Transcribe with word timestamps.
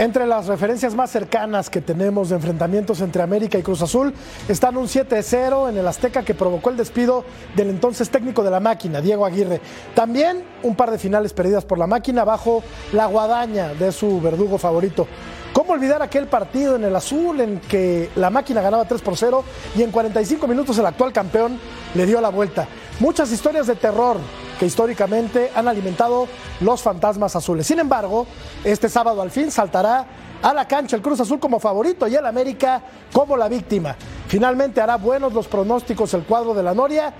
Entre 0.00 0.26
las 0.26 0.46
referencias 0.46 0.94
más 0.94 1.10
cercanas 1.10 1.68
que 1.68 1.82
tenemos 1.82 2.30
de 2.30 2.36
enfrentamientos 2.36 3.02
entre 3.02 3.20
América 3.20 3.58
y 3.58 3.62
Cruz 3.62 3.82
Azul 3.82 4.14
están 4.48 4.78
un 4.78 4.86
7-0 4.86 5.68
en 5.68 5.76
el 5.76 5.86
Azteca 5.86 6.22
que 6.22 6.32
provocó 6.32 6.70
el 6.70 6.78
despido 6.78 7.22
del 7.54 7.68
entonces 7.68 8.08
técnico 8.08 8.42
de 8.42 8.50
la 8.50 8.60
máquina, 8.60 9.02
Diego 9.02 9.26
Aguirre. 9.26 9.60
También 9.94 10.42
un 10.62 10.74
par 10.74 10.90
de 10.90 10.96
finales 10.96 11.34
perdidas 11.34 11.66
por 11.66 11.76
la 11.76 11.86
máquina 11.86 12.24
bajo 12.24 12.62
la 12.94 13.04
guadaña 13.04 13.74
de 13.74 13.92
su 13.92 14.22
verdugo 14.22 14.56
favorito. 14.56 15.06
¿Cómo 15.52 15.74
olvidar 15.74 16.00
aquel 16.00 16.28
partido 16.28 16.76
en 16.76 16.84
el 16.84 16.96
azul 16.96 17.38
en 17.38 17.60
que 17.60 18.08
la 18.16 18.30
máquina 18.30 18.62
ganaba 18.62 18.86
3 18.86 19.02
por 19.02 19.18
0 19.18 19.44
y 19.76 19.82
en 19.82 19.90
45 19.90 20.46
minutos 20.46 20.78
el 20.78 20.86
actual 20.86 21.12
campeón 21.12 21.58
le 21.94 22.06
dio 22.06 22.22
la 22.22 22.30
vuelta? 22.30 22.66
Muchas 23.00 23.32
historias 23.32 23.66
de 23.66 23.76
terror 23.76 24.18
que 24.58 24.66
históricamente 24.66 25.50
han 25.54 25.66
alimentado 25.66 26.28
los 26.60 26.82
fantasmas 26.82 27.34
azules. 27.34 27.66
Sin 27.66 27.78
embargo, 27.78 28.26
este 28.62 28.90
sábado 28.90 29.22
al 29.22 29.30
fin 29.30 29.50
saltará 29.50 30.04
a 30.42 30.52
la 30.52 30.68
cancha 30.68 30.96
el 30.96 31.02
Cruz 31.02 31.18
Azul 31.18 31.40
como 31.40 31.58
favorito 31.58 32.06
y 32.06 32.14
el 32.14 32.26
América 32.26 32.82
como 33.10 33.38
la 33.38 33.48
víctima. 33.48 33.96
Finalmente 34.28 34.82
hará 34.82 34.96
buenos 34.96 35.32
los 35.32 35.48
pronósticos 35.48 36.12
el 36.12 36.24
cuadro 36.24 36.52
de 36.52 36.62
la 36.62 36.74
Noria. 36.74 37.12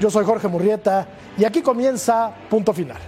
Yo 0.00 0.10
soy 0.10 0.24
Jorge 0.24 0.48
Murrieta 0.48 1.06
y 1.38 1.44
aquí 1.44 1.62
comienza 1.62 2.32
punto 2.50 2.72
final. 2.72 2.98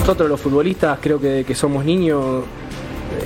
Nosotros 0.00 0.28
los 0.28 0.40
futbolistas 0.40 0.98
creo 1.00 1.18
que, 1.18 1.54
somos 1.54 1.82
niños 1.82 2.44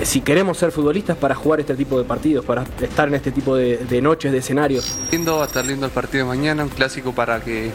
si 0.03 0.21
queremos 0.21 0.57
ser 0.57 0.71
futbolistas 0.71 1.17
para 1.17 1.35
jugar 1.35 1.59
este 1.59 1.75
tipo 1.75 1.97
de 1.97 2.05
partidos, 2.05 2.45
para 2.45 2.63
estar 2.81 3.07
en 3.07 3.15
este 3.15 3.31
tipo 3.31 3.55
de, 3.55 3.77
de 3.77 4.01
noches, 4.01 4.31
de 4.31 4.39
escenarios. 4.39 4.95
Lindo, 5.11 5.37
va 5.37 5.43
a 5.43 5.47
estar 5.47 5.65
lindo 5.65 5.85
el 5.85 5.91
partido 5.91 6.25
de 6.25 6.29
mañana, 6.29 6.63
un 6.63 6.69
clásico 6.69 7.13
para 7.13 7.41
que 7.41 7.71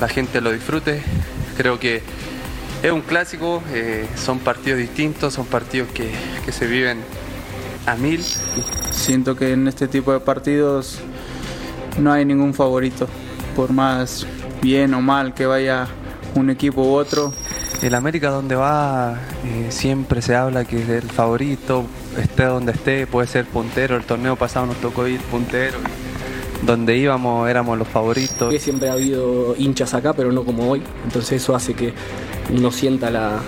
la 0.00 0.08
gente 0.08 0.40
lo 0.40 0.52
disfrute. 0.52 1.02
Creo 1.56 1.78
que 1.78 2.02
es 2.82 2.92
un 2.92 3.02
clásico, 3.02 3.62
eh, 3.72 4.06
son 4.16 4.38
partidos 4.40 4.78
distintos, 4.78 5.34
son 5.34 5.46
partidos 5.46 5.88
que, 5.92 6.10
que 6.44 6.52
se 6.52 6.66
viven 6.66 6.98
a 7.86 7.94
mil. 7.96 8.22
Siento 8.90 9.36
que 9.36 9.52
en 9.52 9.68
este 9.68 9.88
tipo 9.88 10.12
de 10.12 10.20
partidos 10.20 10.98
no 11.98 12.12
hay 12.12 12.24
ningún 12.24 12.54
favorito, 12.54 13.08
por 13.56 13.72
más 13.72 14.26
bien 14.60 14.94
o 14.94 15.00
mal 15.00 15.34
que 15.34 15.46
vaya 15.46 15.86
un 16.34 16.50
equipo 16.50 16.82
u 16.82 16.94
otro. 16.94 17.32
El 17.84 17.94
América 17.94 18.30
donde 18.30 18.54
va 18.56 19.18
eh, 19.44 19.66
siempre 19.70 20.22
se 20.22 20.34
habla 20.34 20.64
que 20.64 20.82
es 20.82 20.88
el 20.88 21.02
favorito, 21.02 21.84
esté 22.18 22.44
donde 22.44 22.72
esté, 22.72 23.06
puede 23.06 23.26
ser 23.28 23.44
puntero. 23.44 23.96
El 23.96 24.04
torneo 24.04 24.36
pasado 24.36 24.64
nos 24.64 24.76
tocó 24.76 25.06
ir 25.06 25.20
puntero. 25.20 25.76
Donde 26.64 26.96
íbamos 26.96 27.46
éramos 27.50 27.76
los 27.76 27.86
favoritos. 27.86 28.54
Siempre 28.58 28.88
ha 28.88 28.94
habido 28.94 29.54
hinchas 29.58 29.92
acá, 29.92 30.14
pero 30.14 30.32
no 30.32 30.44
como 30.44 30.70
hoy. 30.70 30.82
Entonces 31.04 31.42
eso 31.42 31.54
hace 31.54 31.74
que 31.74 31.92
uno 32.56 32.70
sienta 32.72 33.10
la, 33.10 33.40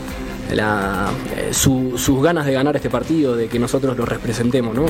eh, 1.35 1.49
su- 1.53 1.95
sus 1.97 2.23
ganas 2.23 2.45
de 2.45 2.53
ganar 2.53 2.77
este 2.77 2.91
partido, 2.91 3.35
de 3.37 3.49
que 3.49 3.59
nosotros 3.59 3.97
lo 3.97 4.05
representemos, 4.05 4.75
¿no? 4.75 4.85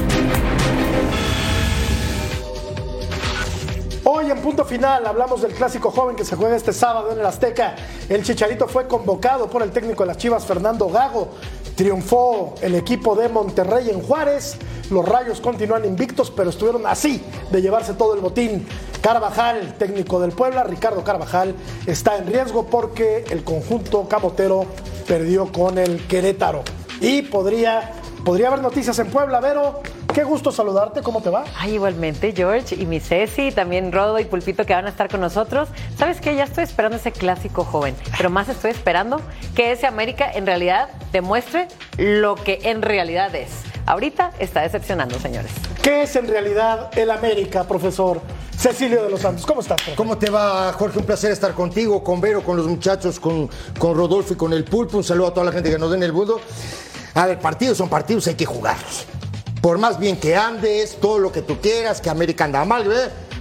Punto 4.46 4.64
final 4.64 5.04
hablamos 5.04 5.42
del 5.42 5.52
clásico 5.54 5.90
joven 5.90 6.14
que 6.14 6.24
se 6.24 6.36
juega 6.36 6.54
este 6.54 6.72
sábado 6.72 7.10
en 7.10 7.18
el 7.18 7.26
Azteca. 7.26 7.74
El 8.08 8.22
Chicharito 8.22 8.68
fue 8.68 8.86
convocado 8.86 9.50
por 9.50 9.60
el 9.60 9.72
técnico 9.72 10.04
de 10.04 10.06
las 10.06 10.18
Chivas, 10.18 10.46
Fernando 10.46 10.88
Gago. 10.88 11.30
Triunfó 11.74 12.54
el 12.60 12.76
equipo 12.76 13.16
de 13.16 13.28
Monterrey 13.28 13.90
en 13.90 14.00
Juárez. 14.00 14.56
Los 14.88 15.04
Rayos 15.04 15.40
continúan 15.40 15.84
invictos, 15.84 16.30
pero 16.30 16.50
estuvieron 16.50 16.86
así 16.86 17.24
de 17.50 17.60
llevarse 17.60 17.94
todo 17.94 18.14
el 18.14 18.20
botín. 18.20 18.64
Carvajal, 19.00 19.74
técnico 19.78 20.20
del 20.20 20.30
Puebla, 20.30 20.62
Ricardo 20.62 21.02
Carvajal, 21.02 21.52
está 21.84 22.16
en 22.16 22.28
riesgo 22.28 22.66
porque 22.66 23.24
el 23.30 23.42
conjunto 23.42 24.06
camotero 24.06 24.64
perdió 25.08 25.50
con 25.50 25.76
el 25.76 26.06
Querétaro. 26.06 26.62
Y 27.00 27.22
podría, 27.22 27.94
podría 28.24 28.46
haber 28.46 28.62
noticias 28.62 28.96
en 29.00 29.08
Puebla, 29.08 29.40
Vero. 29.40 29.80
Qué 30.16 30.24
gusto 30.24 30.50
saludarte, 30.50 31.02
¿cómo 31.02 31.20
te 31.20 31.28
va? 31.28 31.44
Ay, 31.58 31.74
igualmente, 31.74 32.32
George 32.34 32.74
y 32.74 32.86
mi 32.86 33.00
Ceci, 33.00 33.52
también 33.52 33.92
Rodo 33.92 34.18
y 34.18 34.24
Pulpito 34.24 34.64
que 34.64 34.72
van 34.72 34.86
a 34.86 34.88
estar 34.88 35.10
con 35.10 35.20
nosotros. 35.20 35.68
¿Sabes 35.98 36.22
qué? 36.22 36.34
Ya 36.34 36.44
estoy 36.44 36.64
esperando 36.64 36.96
ese 36.96 37.12
clásico 37.12 37.64
joven, 37.64 37.94
pero 38.16 38.30
más 38.30 38.48
estoy 38.48 38.70
esperando 38.70 39.20
que 39.54 39.72
ese 39.72 39.86
América 39.86 40.32
en 40.32 40.46
realidad 40.46 40.88
demuestre 41.12 41.68
lo 41.98 42.34
que 42.34 42.60
en 42.62 42.80
realidad 42.80 43.34
es. 43.34 43.50
Ahorita 43.84 44.32
está 44.38 44.62
decepcionando, 44.62 45.20
señores. 45.20 45.50
¿Qué 45.82 46.04
es 46.04 46.16
en 46.16 46.28
realidad 46.28 46.98
el 46.98 47.10
América, 47.10 47.64
profesor 47.64 48.22
Cecilio 48.56 49.02
de 49.02 49.10
los 49.10 49.20
Santos? 49.20 49.44
¿Cómo 49.44 49.60
estás? 49.60 49.76
profe? 49.76 49.96
¿Cómo 49.96 50.16
te 50.16 50.30
va, 50.30 50.72
Jorge? 50.72 50.98
Un 50.98 51.04
placer 51.04 51.30
estar 51.30 51.52
contigo, 51.52 52.02
con 52.02 52.22
Vero, 52.22 52.42
con 52.42 52.56
los 52.56 52.66
muchachos, 52.66 53.20
con, 53.20 53.50
con 53.78 53.94
Rodolfo 53.94 54.32
y 54.32 54.36
con 54.36 54.54
el 54.54 54.64
Pulpo. 54.64 54.96
Un 54.96 55.04
saludo 55.04 55.26
a 55.26 55.34
toda 55.34 55.44
la 55.44 55.52
gente 55.52 55.70
que 55.70 55.78
nos 55.78 55.90
den 55.90 56.02
el 56.02 56.12
budo. 56.12 56.40
A 57.12 57.26
ver, 57.26 57.38
partidos 57.38 57.76
son 57.76 57.90
partidos, 57.90 58.26
hay 58.28 58.34
que 58.34 58.46
jugarlos. 58.46 59.06
Por 59.60 59.78
más 59.78 59.98
bien 59.98 60.16
que 60.16 60.36
andes, 60.36 60.96
todo 61.00 61.18
lo 61.18 61.32
que 61.32 61.42
tú 61.42 61.60
quieras, 61.60 62.00
que 62.00 62.10
América 62.10 62.44
anda 62.44 62.64
mal. 62.64 62.86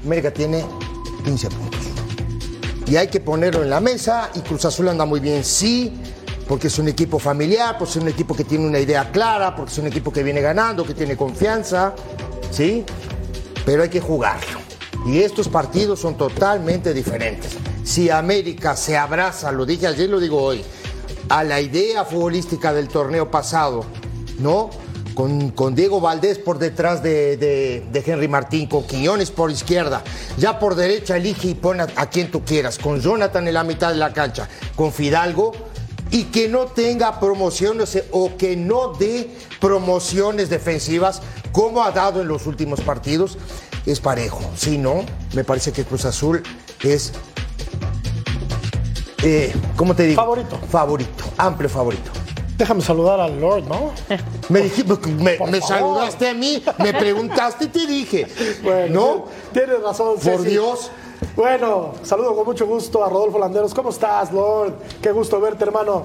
América 0.04 0.32
tiene 0.32 0.66
15 1.24 1.50
puntos. 1.50 1.82
Y 2.88 2.98
hay 2.98 3.08
que 3.08 3.20
ponerlo 3.20 3.64
en 3.64 3.70
la 3.70 3.80
mesa 3.80 4.30
y 4.36 4.40
Cruz 4.42 4.66
Azul 4.66 4.88
anda 4.90 5.06
muy 5.06 5.20
bien, 5.20 5.44
sí, 5.44 5.92
porque 6.48 6.68
es 6.68 6.78
un 6.78 6.88
equipo 6.88 7.18
familiar, 7.18 7.78
porque 7.78 7.92
es 7.92 8.04
un 8.04 8.08
equipo 8.08 8.36
que 8.36 8.44
tiene 8.44 8.68
una 8.68 8.80
idea 8.80 9.12
clara, 9.12 9.56
porque 9.56 9.72
es 9.72 9.78
un 9.80 9.88
equipo 9.88 10.12
que 10.12 10.22
viene 10.22 10.42
ganando, 10.42 10.86
que 10.86 10.94
tiene 10.94 11.18
confianza, 11.18 11.96
¿sí? 12.52 12.86
Pero 13.66 13.82
hay 13.84 13.90
que 13.90 14.02
jugarlo. 14.02 14.60
Y 15.08 15.20
estos 15.20 15.48
partidos 15.48 16.00
son 16.00 16.16
totalmente 16.16 16.94
diferentes. 16.94 17.58
Si 17.84 18.10
América 18.10 18.76
se 18.76 18.98
abraza, 18.98 19.52
lo 19.52 19.66
dije 19.66 19.88
ayer, 19.88 20.10
lo 20.10 20.20
digo 20.20 20.42
hoy, 20.42 20.64
a 21.30 21.44
la 21.44 21.62
idea 21.62 22.06
futbolística 22.06 22.72
del 22.74 22.88
torneo 22.88 23.32
pasado, 23.32 23.84
¿no? 24.40 24.70
Con, 25.16 25.52
con 25.52 25.74
Diego 25.76 26.02
Valdés 26.02 26.38
por 26.38 26.60
detrás 26.60 27.02
de, 27.02 27.38
de- 27.38 27.86
de 27.92 28.04
Henry 28.06 28.28
Martín, 28.28 28.68
con 28.68 28.84
Quiñones 28.86 29.32
por 29.32 29.50
izquierda, 29.50 30.04
ya 30.38 30.60
por 30.60 30.76
derecha 30.76 31.16
elige 31.18 31.48
y 31.48 31.54
pon 31.56 31.80
a, 31.80 31.88
a 31.96 32.10
quien 32.10 32.30
tú 32.30 32.44
quieras, 32.44 32.78
con 32.78 33.00
Jonathan 33.00 33.48
en 33.48 33.54
la 33.54 33.64
mitad 33.64 33.90
de 33.92 33.96
la 33.96 34.12
cancha, 34.12 34.50
con 34.76 34.92
Fidalgo, 34.92 35.54
y 36.12 36.26
que 36.26 36.50
no 36.50 36.66
tenga 36.66 37.20
promociones 37.20 37.96
eh, 37.96 38.06
o 38.12 38.36
que 38.38 38.56
no 38.58 38.90
dé 38.94 39.30
promociones 39.62 40.50
defensivas 40.50 41.22
como 41.54 41.82
ha 41.84 41.92
dado 41.92 42.22
en 42.22 42.28
los 42.28 42.46
últimos 42.46 42.82
partidos, 42.82 43.38
es 43.86 44.02
parejo. 44.02 44.42
Si 44.58 44.78
no, 44.78 45.06
me 45.34 45.44
parece 45.46 45.72
que 45.72 45.86
Cruz 45.86 46.04
Azul 46.06 46.44
es, 46.84 47.14
eh, 49.24 49.54
¿cómo 49.78 49.96
te 49.96 50.04
digo? 50.04 50.22
Favorito. 50.22 50.60
Favorito, 50.70 51.24
amplio 51.38 51.70
favorito. 51.70 52.12
Déjame 52.58 52.82
saludar 52.82 53.20
al 53.20 53.40
Lord, 53.40 53.66
¿no? 53.68 53.92
Me, 54.50 54.62
dijiste, 54.62 54.94
me, 55.10 55.32
Por 55.34 55.50
me 55.52 55.60
saludaste 55.60 56.30
a 56.30 56.34
mí, 56.34 56.64
me 56.80 56.94
preguntaste 56.94 57.66
y 57.66 57.68
te 57.68 57.86
dije. 57.88 58.28
Bueno, 58.64 58.94
¿No? 58.94 59.26
Tienes 59.52 59.82
razón, 59.82 60.14
Por 60.16 60.38
Ceci. 60.38 60.50
Dios. 60.52 60.92
Bueno, 61.36 61.96
saludo 62.04 62.36
con 62.36 62.46
mucho 62.46 62.66
gusto 62.66 63.04
a 63.04 63.10
Rodolfo 63.10 63.40
Landeros. 63.40 63.74
¿Cómo 63.74 63.90
estás, 63.90 64.32
Lord? 64.32 64.74
Qué 65.02 65.12
gusto 65.12 65.40
verte, 65.42 65.64
hermano. 65.66 66.04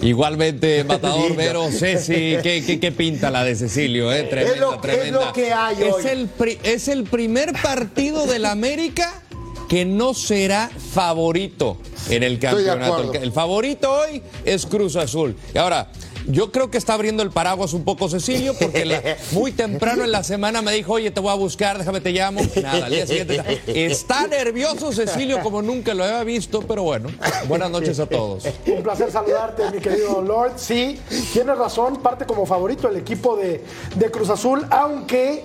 Igualmente, 0.00 0.84
Matador. 0.88 1.34
Vero, 1.34 1.66
Ceci, 1.70 2.36
¿qué, 2.42 2.62
qué, 2.66 2.78
qué 2.80 2.92
pinta 2.92 3.30
la 3.30 3.42
de 3.44 3.54
Cecilio? 3.56 4.12
Eh? 4.12 4.24
Tremenda, 4.24 4.54
Es 4.54 5.12
lo- 5.12 5.20
es 5.26 5.32
que 5.32 5.52
hay 5.52 5.82
es 5.82 5.92
hoy. 5.94 6.06
El 6.06 6.28
pri- 6.28 6.58
es 6.62 6.88
el 6.88 7.04
primer 7.04 7.52
partido 7.60 8.26
del 8.26 8.44
América 8.46 9.22
que 9.68 9.84
no 9.84 10.14
será 10.14 10.70
favorito 10.92 11.76
en 12.08 12.22
el 12.22 12.38
campeonato. 12.38 13.12
El, 13.14 13.22
el 13.24 13.32
favorito 13.32 13.90
hoy 13.92 14.22
es 14.44 14.66
Cruz 14.66 14.96
Azul. 14.96 15.36
Y 15.54 15.58
ahora, 15.58 15.90
Yo 16.26 16.50
creo 16.50 16.70
que 16.70 16.78
está 16.78 16.94
abriendo 16.94 17.22
el 17.22 17.28
paraguas 17.30 17.74
un 17.74 17.84
poco 17.84 18.08
Cecilio, 18.08 18.54
porque 18.58 18.86
la- 18.86 19.02
muy 19.32 19.52
temprano 19.52 20.04
en 20.04 20.10
la 20.10 20.24
semana 20.24 20.62
me 20.62 20.72
dijo, 20.72 20.94
oye, 20.94 21.10
te 21.10 21.20
voy 21.20 21.30
a 21.30 21.34
buscar, 21.34 21.76
déjame 21.76 22.00
te 22.00 22.12
llamo. 22.12 22.40
Nada, 22.62 22.86
al 22.86 22.92
día 22.92 23.06
siguiente 23.06 23.36
está, 23.36 23.70
está 23.72 24.26
nervioso 24.26 24.90
Cecilio 24.90 25.40
como 25.42 25.60
nunca 25.60 25.92
lo 25.92 26.02
había 26.02 26.24
visto, 26.24 26.62
pero 26.62 26.82
bueno, 26.82 27.10
buenas 27.46 27.70
noches 27.70 28.00
a 28.00 28.06
todos. 28.06 28.44
Un 28.66 28.82
placer 28.82 29.12
saludarte, 29.12 29.70
mi 29.70 29.80
querido 29.80 30.22
Lord. 30.22 30.52
Sí, 30.56 30.98
tienes 31.34 31.58
razón, 31.58 31.98
parte 32.00 32.24
como 32.24 32.46
favorito 32.46 32.88
el 32.88 32.96
equipo 32.96 33.36
de, 33.36 33.62
de 33.94 34.10
Cruz 34.10 34.30
Azul, 34.30 34.64
aunque 34.70 35.44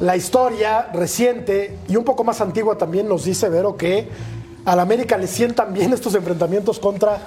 la 0.00 0.16
historia 0.16 0.88
reciente 0.92 1.78
y 1.88 1.96
un 1.96 2.04
poco 2.04 2.24
más 2.24 2.40
antigua 2.40 2.76
también 2.76 3.08
nos 3.08 3.24
dice, 3.24 3.48
Vero, 3.48 3.76
que 3.76 4.08
al 4.64 4.80
América 4.80 5.16
le 5.16 5.26
sientan 5.26 5.72
bien 5.72 5.92
estos 5.92 6.14
enfrentamientos 6.14 6.78
contra 6.78 7.18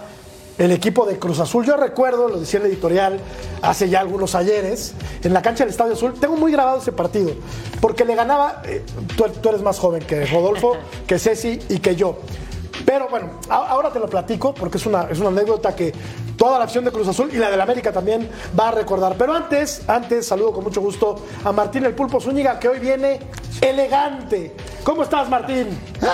el 0.57 0.71
equipo 0.71 1.05
de 1.05 1.19
Cruz 1.19 1.39
Azul. 1.39 1.65
Yo 1.65 1.77
recuerdo, 1.77 2.27
lo 2.29 2.39
decía 2.39 2.59
en 2.59 2.65
el 2.65 2.71
editorial 2.71 3.19
hace 3.61 3.89
ya 3.89 3.99
algunos 3.99 4.33
ayeres, 4.35 4.93
en 5.23 5.33
la 5.33 5.41
cancha 5.41 5.63
del 5.63 5.69
Estadio 5.71 5.93
Azul, 5.93 6.13
tengo 6.19 6.35
muy 6.35 6.51
grabado 6.51 6.79
ese 6.79 6.91
partido, 6.91 7.31
porque 7.79 8.05
le 8.05 8.15
ganaba, 8.15 8.61
eh, 8.65 8.83
tú, 9.15 9.25
tú 9.41 9.49
eres 9.49 9.61
más 9.61 9.77
joven 9.79 10.03
que 10.03 10.25
Rodolfo, 10.25 10.73
que 11.07 11.19
Ceci 11.19 11.59
y 11.69 11.77
que 11.79 11.95
yo. 11.95 12.17
Pero 12.85 13.07
bueno, 13.09 13.29
a- 13.49 13.67
ahora 13.67 13.91
te 13.91 13.99
lo 13.99 14.07
platico 14.07 14.53
porque 14.53 14.77
es 14.77 14.85
una, 14.85 15.03
es 15.11 15.19
una 15.19 15.29
anécdota 15.29 15.75
que 15.75 15.93
toda 16.37 16.59
la 16.59 16.65
acción 16.65 16.85
de 16.85 16.91
Cruz 16.91 17.07
Azul 17.07 17.29
y 17.33 17.37
la 17.37 17.49
del 17.49 17.59
América 17.59 17.91
también 17.91 18.29
va 18.57 18.69
a 18.69 18.71
recordar. 18.71 19.15
Pero 19.17 19.33
antes, 19.33 19.81
antes 19.87 20.27
saludo 20.27 20.53
con 20.53 20.63
mucho 20.63 20.81
gusto 20.81 21.25
a 21.43 21.51
Martín 21.51 21.85
el 21.85 21.95
Pulpo 21.95 22.21
Zúñiga 22.21 22.59
que 22.59 22.69
hoy 22.69 22.79
viene 22.79 23.19
elegante. 23.61 24.55
¿Cómo 24.83 25.03
estás, 25.03 25.27
Martín? 25.29 25.67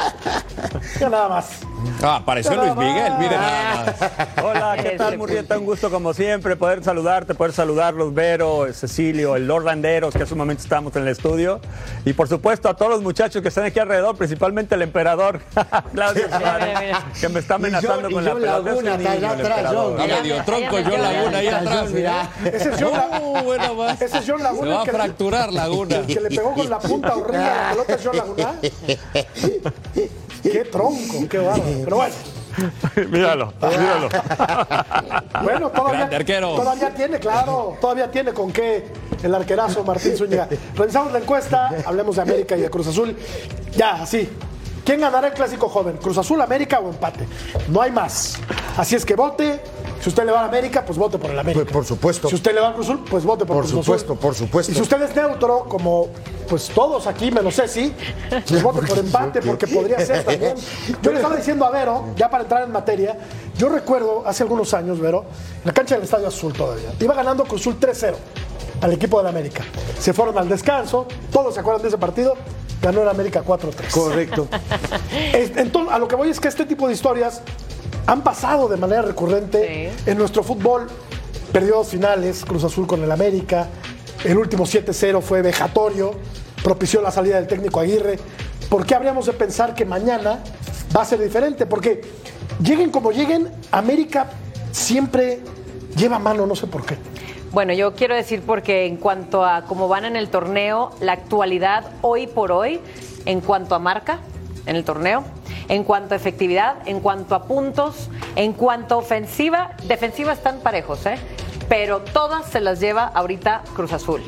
Ya 0.99 1.09
nada 1.09 1.27
más. 1.27 1.61
Ah, 2.01 2.17
apareció 2.17 2.55
Luis 2.55 2.75
Miguel, 2.75 3.13
mire 3.19 3.35
nada 3.35 3.85
más. 3.85 4.37
Hola, 4.43 4.77
¿qué 4.81 4.91
tal, 4.91 5.17
Murrieta? 5.17 5.57
Un 5.57 5.65
gusto 5.65 5.89
como 5.89 6.13
siempre 6.13 6.55
poder 6.55 6.83
saludarte, 6.83 7.33
poder 7.35 7.51
saludarlos, 7.51 8.13
Vero, 8.13 8.67
Cecilio, 8.73 9.35
el 9.35 9.47
Lord 9.47 9.65
Landeros, 9.65 10.13
que 10.13 10.23
hace 10.23 10.33
un 10.33 10.39
momento 10.39 10.63
estamos 10.63 10.95
en 10.95 11.03
el 11.03 11.09
estudio. 11.09 11.59
Y 12.05 12.13
por 12.13 12.27
supuesto 12.27 12.69
a 12.69 12.75
todos 12.75 12.91
los 12.91 13.01
muchachos 13.01 13.41
que 13.41 13.49
están 13.49 13.65
aquí 13.65 13.79
alrededor, 13.79 14.15
principalmente 14.15 14.75
el 14.75 14.81
emperador, 14.81 15.41
Claudio 15.93 16.25
que 17.19 17.29
me 17.29 17.39
está 17.39 17.55
amenazando 17.55 18.09
Y 18.09 18.13
con 18.13 18.25
la 18.25 18.33
pelota. 18.33 18.59
Laguna, 18.59 18.97
John. 20.13 20.21
Medio 20.23 20.43
tronco 20.43 20.79
yo 20.79 20.97
Laguna 20.97 21.37
ahí 21.37 21.47
atrás, 21.47 21.91
mira. 21.91 22.29
Ese 22.45 22.69
es 22.69 22.75
John, 22.79 22.91
La- 22.93 23.19
Uh, 23.19 23.43
bueno, 23.43 23.73
más. 23.75 24.01
ese 24.01 24.17
es 24.17 24.23
John 24.27 24.37
Se 24.37 24.43
Laguna. 24.43 24.69
va 24.71 24.75
a 24.77 24.79
el 24.83 24.85
que- 24.85 24.91
fracturar 24.97 25.53
Laguna. 25.53 26.01
que 26.05 26.19
le 26.19 26.29
pegó 26.29 26.53
con 26.53 26.69
la 26.69 26.79
punta 26.79 27.15
horrible 27.15 27.37
a 27.45 27.73
la 27.75 27.83
pelota 27.83 27.97
John 28.03 28.17
Laguna. 28.17 28.53
Qué 30.43 30.65
tronco, 30.65 31.27
qué 31.29 31.37
bárbaro. 31.37 31.63
Pero 31.85 31.95
bueno. 31.95 32.15
míralo, 33.09 33.53
míralo. 33.61 34.09
Bueno, 35.41 35.69
todavía, 35.71 36.09
todavía 36.55 36.93
tiene, 36.93 37.19
claro, 37.19 37.77
todavía 37.79 38.11
tiene 38.11 38.33
con 38.33 38.51
qué 38.51 38.85
el 39.23 39.33
arquerazo 39.33 39.83
Martín 39.83 40.17
Zúñiga. 40.17 40.47
Revisamos 40.75 41.13
la 41.13 41.19
encuesta, 41.19 41.71
hablemos 41.85 42.17
de 42.17 42.21
América 42.23 42.57
y 42.57 42.61
de 42.61 42.69
Cruz 42.69 42.87
Azul. 42.87 43.15
Ya, 43.75 43.93
así. 44.03 44.29
¿Quién 44.85 44.99
ganará 44.99 45.27
el 45.27 45.33
clásico 45.33 45.69
joven? 45.69 45.95
¿Cruz 45.95 46.17
Azul, 46.17 46.41
América 46.41 46.79
o 46.79 46.89
empate? 46.89 47.25
No 47.69 47.81
hay 47.81 47.91
más. 47.91 48.37
Así 48.77 48.95
es 48.97 49.05
que 49.05 49.15
vote. 49.15 49.61
Si 50.03 50.09
usted 50.09 50.25
le 50.25 50.33
va 50.33 50.41
a 50.41 50.45
América, 50.45 50.83
pues 50.85 50.97
vote 50.97 51.17
por 51.17 51.29
el 51.31 51.39
América. 51.39 51.63
Pues, 51.63 51.71
por 51.73 51.85
supuesto. 51.85 52.27
Si 52.27 52.35
usted 52.35 52.53
le 52.53 52.59
va 52.59 52.69
a 52.69 52.73
Cruz 52.73 52.87
Azul, 52.89 53.05
pues 53.09 53.23
vote 53.23 53.45
por, 53.45 53.55
Por 53.55 53.65
Cruz 53.65 53.85
supuesto, 53.85 54.13
Azul. 54.13 54.19
por 54.21 54.35
supuesto. 54.35 54.71
Y 54.71 54.75
si 54.75 54.81
usted 54.81 55.01
es 55.01 55.15
neutro, 55.15 55.65
como 55.69 56.09
pues 56.49 56.67
todos 56.69 57.07
aquí, 57.07 57.31
menos 57.31 57.55
Ceci, 57.55 57.93
pues 58.47 58.61
vote 58.61 58.85
por 58.85 58.97
empate, 58.99 59.41
porque 59.41 59.65
podría 59.65 59.99
ser 60.05 60.23
también. 60.25 60.55
Yo 61.01 61.11
le 61.11 61.17
estaba 61.17 61.35
diciendo 61.37 61.63
a 61.65 61.69
Vero, 61.71 62.07
ya 62.17 62.29
para 62.29 62.43
entrar 62.43 62.63
en 62.63 62.71
materia, 62.73 63.17
yo 63.57 63.69
recuerdo 63.69 64.23
hace 64.25 64.43
algunos 64.43 64.73
años, 64.73 64.99
Vero, 64.99 65.23
en 65.61 65.61
la 65.67 65.73
cancha 65.73 65.95
del 65.95 66.03
Estadio 66.03 66.27
Azul 66.27 66.51
todavía, 66.51 66.89
iba 66.99 67.13
ganando 67.13 67.45
Cruz 67.45 67.61
Azul 67.61 67.79
3-0 67.79 68.15
al 68.81 68.91
equipo 68.91 69.17
del 69.19 69.27
América. 69.27 69.63
Se 69.97 70.11
fueron 70.11 70.37
al 70.37 70.49
descanso, 70.49 71.07
todos 71.31 71.53
se 71.53 71.61
acuerdan 71.61 71.81
de 71.81 71.87
ese 71.87 71.97
partido, 71.97 72.35
ganó 72.81 73.01
el 73.03 73.07
América 73.09 73.41
4-3. 73.41 73.89
Correcto. 73.89 74.47
Es- 75.33 75.55
Entonces, 75.55 75.93
a 75.93 75.97
lo 75.97 76.09
que 76.09 76.15
voy 76.17 76.29
es 76.29 76.41
que 76.41 76.49
este 76.49 76.65
tipo 76.65 76.87
de 76.87 76.93
historias 76.93 77.41
han 78.05 78.21
pasado 78.23 78.67
de 78.67 78.77
manera 78.77 79.01
recurrente 79.01 79.91
Sí. 80.05 80.09
en 80.11 80.17
nuestro 80.17 80.43
fútbol. 80.43 80.87
Perdió 81.51 81.75
dos 81.75 81.87
finales, 81.89 82.43
Cruz 82.45 82.63
Azul 82.63 82.87
con 82.87 83.03
el 83.03 83.11
América. 83.11 83.67
El 84.23 84.37
último 84.37 84.65
7-0 84.65 85.21
fue 85.21 85.41
vejatorio, 85.41 86.13
propició 86.63 87.01
la 87.01 87.11
salida 87.11 87.35
del 87.35 87.47
técnico 87.47 87.79
Aguirre. 87.79 88.17
¿Por 88.69 88.85
qué 88.85 88.95
habríamos 88.95 89.25
de 89.27 89.33
pensar 89.33 89.75
que 89.75 89.85
mañana 89.85 90.39
va 90.95 91.01
a 91.01 91.05
ser 91.05 91.19
diferente? 91.21 91.65
Porque 91.65 92.01
lleguen 92.61 92.89
como 92.89 93.11
lleguen, 93.11 93.51
América 93.71 94.29
siempre 94.71 95.39
lleva 95.95 96.17
mano, 96.19 96.45
no 96.47 96.55
sé 96.55 96.67
por 96.67 96.85
qué. 96.85 96.97
Bueno, 97.51 97.73
yo 97.73 97.93
quiero 97.93 98.15
decir 98.15 98.41
porque 98.43 98.87
en 98.87 98.97
cuanto 98.97 99.45
a 99.45 99.65
cómo 99.65 99.87
van 99.87 100.05
en 100.05 100.15
el 100.15 100.29
torneo, 100.29 100.91
la 101.01 101.11
actualidad 101.11 101.85
hoy 102.01 102.25
por 102.25 102.51
hoy, 102.51 102.79
en 103.25 103.41
cuanto 103.41 103.75
a 103.75 103.79
marca 103.79 104.19
en 104.65 104.75
el 104.75 104.83
torneo, 104.83 105.23
en 105.69 105.83
cuanto 105.83 106.13
a 106.13 106.17
efectividad, 106.17 106.75
en 106.85 106.99
cuanto 106.99 107.35
a 107.35 107.43
puntos, 107.43 108.09
en 108.35 108.53
cuanto 108.53 108.95
a 108.95 108.97
ofensiva, 108.97 109.71
defensiva 109.85 110.33
están 110.33 110.59
parejos, 110.59 111.05
¿eh? 111.05 111.17
Pero 111.69 112.01
todas 112.01 112.45
se 112.47 112.61
las 112.61 112.79
lleva 112.79 113.05
ahorita 113.05 113.63
Cruz 113.75 113.93
Azul, 113.93 114.21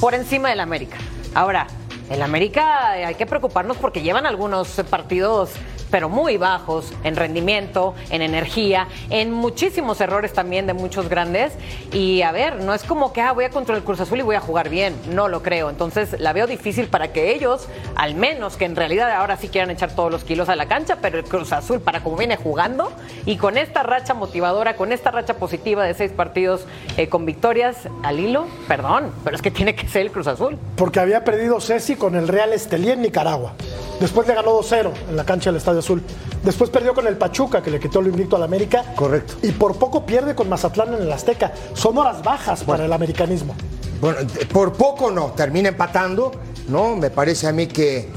por 0.00 0.14
encima 0.14 0.50
del 0.50 0.60
América. 0.60 0.98
Ahora, 1.34 1.66
el 2.10 2.22
América 2.22 2.98
eh, 2.98 3.04
hay 3.04 3.14
que 3.14 3.26
preocuparnos 3.26 3.76
porque 3.76 4.02
llevan 4.02 4.26
algunos 4.26 4.68
partidos 4.90 5.50
pero 5.92 6.08
muy 6.08 6.38
bajos 6.38 6.92
en 7.04 7.14
rendimiento, 7.14 7.94
en 8.10 8.22
energía, 8.22 8.88
en 9.10 9.30
muchísimos 9.30 10.00
errores 10.00 10.32
también 10.32 10.66
de 10.66 10.72
muchos 10.72 11.08
grandes. 11.08 11.52
Y 11.92 12.22
a 12.22 12.32
ver, 12.32 12.62
no 12.64 12.72
es 12.72 12.82
como 12.82 13.12
que 13.12 13.20
ah, 13.20 13.32
voy 13.32 13.44
a 13.44 13.50
contra 13.50 13.76
el 13.76 13.84
Cruz 13.84 14.00
Azul 14.00 14.18
y 14.18 14.22
voy 14.22 14.34
a 14.34 14.40
jugar 14.40 14.70
bien, 14.70 14.96
no 15.10 15.28
lo 15.28 15.42
creo. 15.42 15.68
Entonces 15.68 16.18
la 16.18 16.32
veo 16.32 16.46
difícil 16.46 16.86
para 16.88 17.12
que 17.12 17.34
ellos, 17.34 17.68
al 17.94 18.14
menos 18.14 18.56
que 18.56 18.64
en 18.64 18.74
realidad 18.74 19.12
ahora 19.12 19.36
sí 19.36 19.48
quieran 19.48 19.70
echar 19.70 19.94
todos 19.94 20.10
los 20.10 20.24
kilos 20.24 20.48
a 20.48 20.56
la 20.56 20.66
cancha, 20.66 20.96
pero 21.02 21.18
el 21.18 21.24
Cruz 21.24 21.52
Azul, 21.52 21.80
para 21.80 22.02
como 22.02 22.16
viene 22.16 22.36
jugando 22.36 22.90
y 23.26 23.36
con 23.36 23.58
esta 23.58 23.82
racha 23.82 24.14
motivadora, 24.14 24.76
con 24.76 24.92
esta 24.92 25.10
racha 25.10 25.34
positiva 25.34 25.84
de 25.84 25.92
seis 25.92 26.10
partidos 26.10 26.64
eh, 26.96 27.10
con 27.10 27.26
victorias 27.26 27.76
al 28.02 28.18
hilo, 28.18 28.46
perdón, 28.66 29.12
pero 29.24 29.36
es 29.36 29.42
que 29.42 29.50
tiene 29.50 29.74
que 29.74 29.86
ser 29.88 30.02
el 30.02 30.10
Cruz 30.10 30.26
Azul. 30.26 30.58
Porque 30.76 31.00
había 31.00 31.22
perdido 31.22 31.60
Ceci 31.60 31.91
con 31.96 32.14
el 32.14 32.28
Real 32.28 32.52
Estelí 32.52 32.90
en 32.90 33.02
Nicaragua. 33.02 33.54
Después 34.00 34.26
le 34.26 34.34
ganó 34.34 34.58
2-0 34.58 34.90
en 35.10 35.16
la 35.16 35.24
cancha 35.24 35.50
del 35.50 35.58
Estadio 35.58 35.78
Azul. 35.78 36.02
Después 36.42 36.70
perdió 36.70 36.92
con 36.92 37.06
el 37.06 37.16
Pachuca, 37.16 37.62
que 37.62 37.70
le 37.70 37.78
quitó 37.78 38.00
el 38.00 38.08
invicto 38.08 38.36
al 38.36 38.42
América. 38.42 38.84
Correcto. 38.96 39.34
Y 39.42 39.52
por 39.52 39.76
poco 39.76 40.04
pierde 40.04 40.34
con 40.34 40.48
Mazatlán 40.48 40.94
en 40.94 41.02
el 41.02 41.12
Azteca. 41.12 41.52
Son 41.74 41.96
horas 41.96 42.22
bajas 42.22 42.64
para 42.64 42.84
el 42.84 42.92
americanismo. 42.92 43.54
Bueno, 44.00 44.18
por 44.52 44.72
poco 44.72 45.12
no, 45.12 45.32
termina 45.32 45.68
empatando, 45.68 46.32
¿no? 46.68 46.96
Me 46.96 47.10
parece 47.10 47.46
a 47.46 47.52
mí 47.52 47.68
que, 47.68 48.10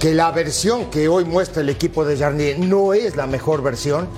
que 0.00 0.12
la 0.12 0.32
versión 0.32 0.86
que 0.86 1.06
hoy 1.08 1.24
muestra 1.24 1.62
el 1.62 1.68
equipo 1.68 2.04
de 2.04 2.16
Jardiné 2.16 2.58
no 2.58 2.92
es 2.92 3.14
la 3.14 3.28
mejor 3.28 3.62
versión, 3.62 4.08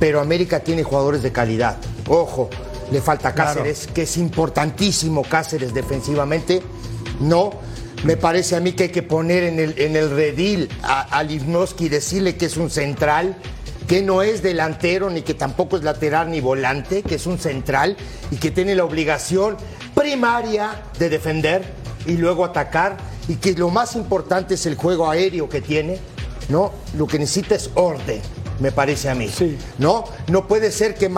pero 0.00 0.20
América 0.20 0.60
tiene 0.60 0.82
jugadores 0.82 1.22
de 1.22 1.32
calidad. 1.32 1.76
Ojo, 2.08 2.48
le 2.90 3.00
falta 3.00 3.34
Cáceres, 3.34 3.86
que 3.88 4.02
es 4.02 4.16
importantísimo 4.16 5.22
Cáceres 5.22 5.74
defensivamente, 5.74 6.62
¿no? 7.20 7.50
Me 8.04 8.18
parece 8.18 8.54
a 8.54 8.60
mí 8.60 8.72
que 8.72 8.84
hay 8.84 8.88
que 8.90 9.02
poner 9.02 9.44
en 9.44 9.58
el, 9.58 9.74
en 9.78 9.96
el 9.96 10.10
redil 10.10 10.68
a, 10.82 11.00
a 11.00 11.22
Livnowski 11.22 11.86
y 11.86 11.88
decirle 11.88 12.36
que 12.36 12.44
es 12.44 12.58
un 12.58 12.68
central, 12.68 13.34
que 13.88 14.02
no 14.02 14.22
es 14.22 14.42
delantero, 14.42 15.08
ni 15.08 15.22
que 15.22 15.32
tampoco 15.32 15.78
es 15.78 15.84
lateral 15.84 16.30
ni 16.30 16.40
volante, 16.40 17.02
que 17.02 17.14
es 17.14 17.26
un 17.26 17.38
central 17.38 17.96
y 18.30 18.36
que 18.36 18.50
tiene 18.50 18.74
la 18.74 18.84
obligación 18.84 19.56
primaria 19.94 20.82
de 20.98 21.08
defender 21.08 21.64
y 22.06 22.18
luego 22.18 22.44
atacar, 22.44 22.98
y 23.26 23.36
que 23.36 23.54
lo 23.54 23.70
más 23.70 23.96
importante 23.96 24.54
es 24.54 24.66
el 24.66 24.74
juego 24.74 25.10
aéreo 25.10 25.48
que 25.48 25.62
tiene, 25.62 25.98
¿no? 26.50 26.72
Lo 26.98 27.06
que 27.06 27.18
necesita 27.18 27.54
es 27.54 27.70
orden, 27.74 28.20
me 28.60 28.70
parece 28.70 29.08
a 29.08 29.14
mí. 29.14 29.28
Sí. 29.28 29.56
¿No? 29.78 30.04
No 30.28 30.46
puede 30.46 30.70
ser 30.70 30.94
que, 30.94 31.10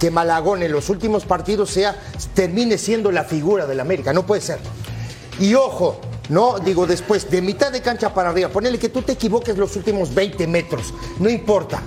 que 0.00 0.10
Malagón 0.10 0.64
en 0.64 0.72
los 0.72 0.90
últimos 0.90 1.24
partidos 1.24 1.70
sea, 1.70 1.96
termine 2.34 2.78
siendo 2.78 3.12
la 3.12 3.22
figura 3.22 3.66
del 3.66 3.78
América, 3.78 4.12
no 4.12 4.26
puede 4.26 4.40
ser. 4.40 4.58
Y 5.38 5.54
ojo, 5.54 6.00
no 6.28 6.58
digo 6.58 6.86
después, 6.86 7.30
de 7.30 7.40
mitad 7.40 7.70
de 7.70 7.80
cancha 7.80 8.12
para 8.12 8.30
arriba, 8.30 8.48
ponele 8.48 8.78
que 8.78 8.88
tú 8.88 9.02
te 9.02 9.12
equivoques 9.12 9.56
los 9.56 9.76
últimos 9.76 10.14
20 10.14 10.46
metros, 10.46 10.92
no 11.18 11.28
importa. 11.28 11.82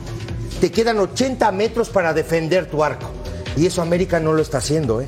Te 0.61 0.71
quedan 0.71 0.99
80 0.99 1.51
metros 1.51 1.89
para 1.89 2.13
defender 2.13 2.69
tu 2.69 2.83
arco. 2.83 3.07
Y 3.55 3.65
eso 3.65 3.81
América 3.81 4.19
no 4.19 4.33
lo 4.33 4.41
está 4.41 4.59
haciendo, 4.59 5.01
¿eh? 5.01 5.05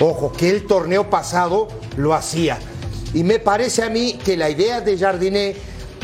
Ojo, 0.00 0.32
que 0.32 0.50
el 0.50 0.66
torneo 0.66 1.10
pasado 1.10 1.68
lo 1.96 2.14
hacía. 2.14 2.58
Y 3.12 3.22
me 3.22 3.38
parece 3.38 3.82
a 3.82 3.90
mí 3.90 4.18
que 4.24 4.36
la 4.36 4.50
idea 4.50 4.80
de 4.80 4.98
Jardiné 4.98 5.56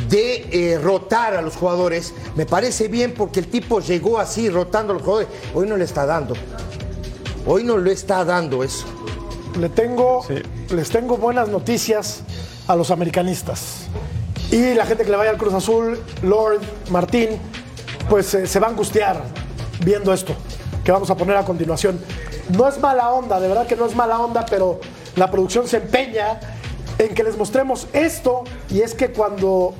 de 0.08 0.46
eh, 0.50 0.78
rotar 0.78 1.34
a 1.34 1.42
los 1.42 1.56
jugadores, 1.56 2.14
me 2.36 2.46
parece 2.46 2.88
bien 2.88 3.14
porque 3.14 3.40
el 3.40 3.46
tipo 3.46 3.80
llegó 3.80 4.18
así, 4.18 4.48
rotando 4.48 4.92
a 4.92 4.94
los 4.94 5.02
jugadores. 5.02 5.28
Hoy 5.54 5.68
no 5.68 5.76
le 5.76 5.84
está 5.84 6.06
dando. 6.06 6.34
Hoy 7.46 7.64
no 7.64 7.78
le 7.78 7.92
está 7.92 8.24
dando 8.24 8.62
eso. 8.62 8.86
Le 9.58 9.68
tengo, 9.68 10.24
Les 10.70 10.90
tengo 10.90 11.16
buenas 11.16 11.48
noticias 11.48 12.22
a 12.70 12.76
los 12.76 12.92
americanistas. 12.92 13.88
Y 14.52 14.74
la 14.74 14.86
gente 14.86 15.04
que 15.04 15.10
le 15.10 15.16
vaya 15.16 15.30
al 15.30 15.36
Cruz 15.36 15.52
Azul, 15.54 16.00
Lord, 16.22 16.60
Martín, 16.90 17.30
pues 18.08 18.32
eh, 18.34 18.46
se 18.46 18.60
va 18.60 18.68
a 18.68 18.70
angustiar 18.70 19.24
viendo 19.84 20.12
esto 20.12 20.34
que 20.84 20.92
vamos 20.92 21.10
a 21.10 21.16
poner 21.16 21.36
a 21.36 21.44
continuación. 21.44 22.00
no 22.56 22.68
es 22.68 22.78
mala 22.78 23.10
onda, 23.10 23.40
de 23.40 23.48
verdad 23.48 23.66
que 23.66 23.74
no 23.74 23.86
es 23.86 23.96
mala 23.96 24.20
onda, 24.20 24.46
pero 24.48 24.80
la 25.16 25.28
producción 25.30 25.66
se 25.66 25.78
empeña 25.78 26.38
en 26.98 27.12
que 27.12 27.24
les 27.24 27.36
mostremos 27.36 27.88
esto 27.92 28.44
y 28.70 28.82
es 28.82 28.94
que 28.94 29.10
cuando 29.10 29.74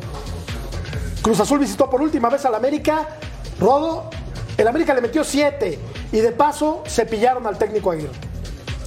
Cruz 1.23 1.39
Azul 1.39 1.61
visitó 1.61 1.89
por 1.89 2.03
última 2.03 2.29
vez 2.29 2.45
al 2.45 2.57
América, 2.57 3.07
Rodo, 3.61 4.11
el 4.57 4.67
América 4.67 4.95
le 4.95 5.01
metió 5.01 5.23
siete 5.23 5.79
y 6.11 6.19
de 6.19 6.33
paso 6.33 6.83
se 6.87 7.07
pillaron 7.07 7.47
al 7.47 7.57
técnico 7.57 7.93
Aguirre. 7.93 8.30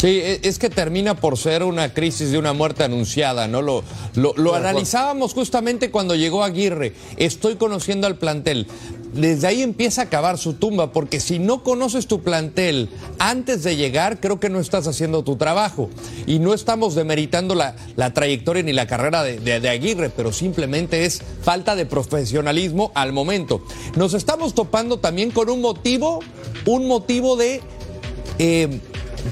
Sí, 0.03 0.19
e- 0.22 0.41
es 0.43 0.60
que 0.60 0.69
termina 0.69 1.15
por 1.15 1.38
ser 1.38 1.63
una 1.63 1.93
crisis 1.93 2.29
de 2.29 2.38
una 2.38 2.51
muerte 2.51 2.83
anunciada, 2.83 3.48
¿no? 3.48 3.62
Lo, 3.62 3.86
lo, 4.15 4.33
lo 4.36 4.53
analizábamos 4.53 5.33
justamente 5.33 5.91
cuando 5.91 6.13
llegó 6.13 6.43
Aguirre. 6.43 6.91
Estoy 7.15 7.55
conociendo 7.55 8.05
al 8.05 8.17
plantel. 8.17 8.67
Desde 9.13 9.48
ahí 9.48 9.62
empieza 9.62 10.01
a 10.01 10.05
acabar 10.05 10.38
su 10.38 10.55
tumba, 10.55 10.91
porque 10.91 11.22
si 11.22 11.39
no 11.39 11.63
conoces 11.63 12.07
tu 12.07 12.22
plantel 12.22 12.89
antes 13.17 13.63
de 13.63 13.77
llegar, 13.77 14.19
creo 14.19 14.41
que 14.41 14.50
no 14.50 14.60
estás 14.60 14.88
haciendo 14.88 15.24
tu 15.24 15.38
trabajo. 15.38 15.89
Y 16.27 16.39
no 16.39 16.53
estamos 16.53 16.95
demeritando 16.95 17.55
la, 17.55 17.77
la 17.95 18.13
trayectoria 18.13 18.62
ni 18.63 18.74
la 18.74 18.88
carrera 18.88 19.24
de, 19.24 19.39
de- 19.39 19.62
de 19.62 19.69
Aguirre, 19.69 20.10
pero 20.10 20.33
simplemente 20.33 21.05
es 21.05 21.22
falta 21.43 21.77
de 21.77 21.86
profesionalismo 21.86 22.91
al 22.93 23.13
momento. 23.13 23.63
Nos 23.95 24.13
estamos 24.15 24.53
topando 24.53 24.98
también 25.00 25.31
con 25.31 25.50
un 25.50 25.62
motivo, 25.62 26.19
un 26.65 26.88
motivo 26.89 27.38
de 27.38 27.62
eh, 28.39 28.81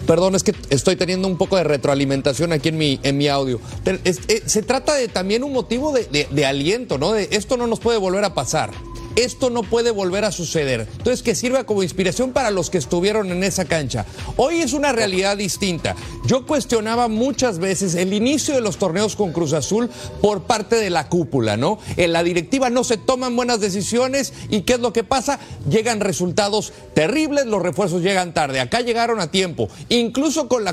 perdón, 0.07 0.36
es 0.36 0.43
que 0.43 0.53
estoy 0.69 0.95
teniendo 0.95 1.27
un 1.27 1.38
poco 1.38 1.57
de 1.57 1.63
retroalimentación 1.63 2.51
aquí 2.53 2.69
en 2.69 2.77
mi, 2.77 3.00
en 3.03 3.17
mi 3.17 3.27
audio. 3.27 3.60
Eh, 3.86 4.41
se 4.45 4.62
trata 4.63 4.95
de 4.95 5.07
también 5.07 5.43
un 5.43 5.53
motivo 5.53 5.91
de, 5.91 6.05
de- 6.05 6.27
de 6.29 6.45
aliento, 6.45 6.98
¿no? 6.98 7.13
De 7.13 7.29
esto 7.31 7.57
no 7.57 7.67
nos 7.67 7.79
puede 7.79 7.98
volver 7.98 8.24
a 8.25 8.33
pasar. 8.33 8.71
Esto 9.15 9.50
no 9.50 9.63
puede 9.63 9.91
volver 9.91 10.25
a 10.25 10.32
suceder. 10.32 10.88
Entonces, 10.91 11.22
que 11.22 11.36
sirva 11.36 11.65
como 11.65 11.84
inspiración 11.84 12.32
para 12.32 12.51
los 12.51 12.70
que 12.70 12.77
estuvieron 12.77 13.32
en 13.32 13.44
esa 13.44 13.65
cancha. 13.65 14.06
Hoy 14.38 14.62
es 14.62 14.74
una 14.74 14.91
realidad 14.91 15.38
distinta. 15.38 15.96
Yo 16.25 16.46
cuestionaba 16.46 17.08
muchas 17.08 17.60
veces 17.60 17.96
el 17.96 18.13
inicio 18.13 18.56
de 18.56 18.62
los 18.62 18.77
torneos 18.77 19.15
con 19.15 19.34
Cruz 19.34 19.53
Azul 19.53 19.89
por 20.22 20.44
parte 20.44 20.75
de 20.77 20.89
la 20.89 21.10
cúpula, 21.10 21.58
¿no? 21.58 21.80
En 21.98 22.13
la 22.13 22.24
directiva 22.24 22.70
no 22.70 22.84
se 22.84 22.98
toman 22.98 23.36
buenas 23.36 23.60
decisiones 23.60 24.34
y 24.50 24.62
¿qué 24.62 24.74
es 24.74 24.80
lo 24.80 24.94
que 24.94 25.03
pasa? 25.03 25.39
Llegan 25.70 26.00
resultados 26.00 26.72
terribles, 26.94 27.46
los 27.46 27.62
refuerzos 27.62 28.01
llegan 28.01 28.34
tarde. 28.34 28.60
Acá 28.60 28.82
llegaron 28.82 29.20
a 29.20 29.32
tiempo. 29.32 29.68
Incluso 29.89 30.48
con 30.48 30.68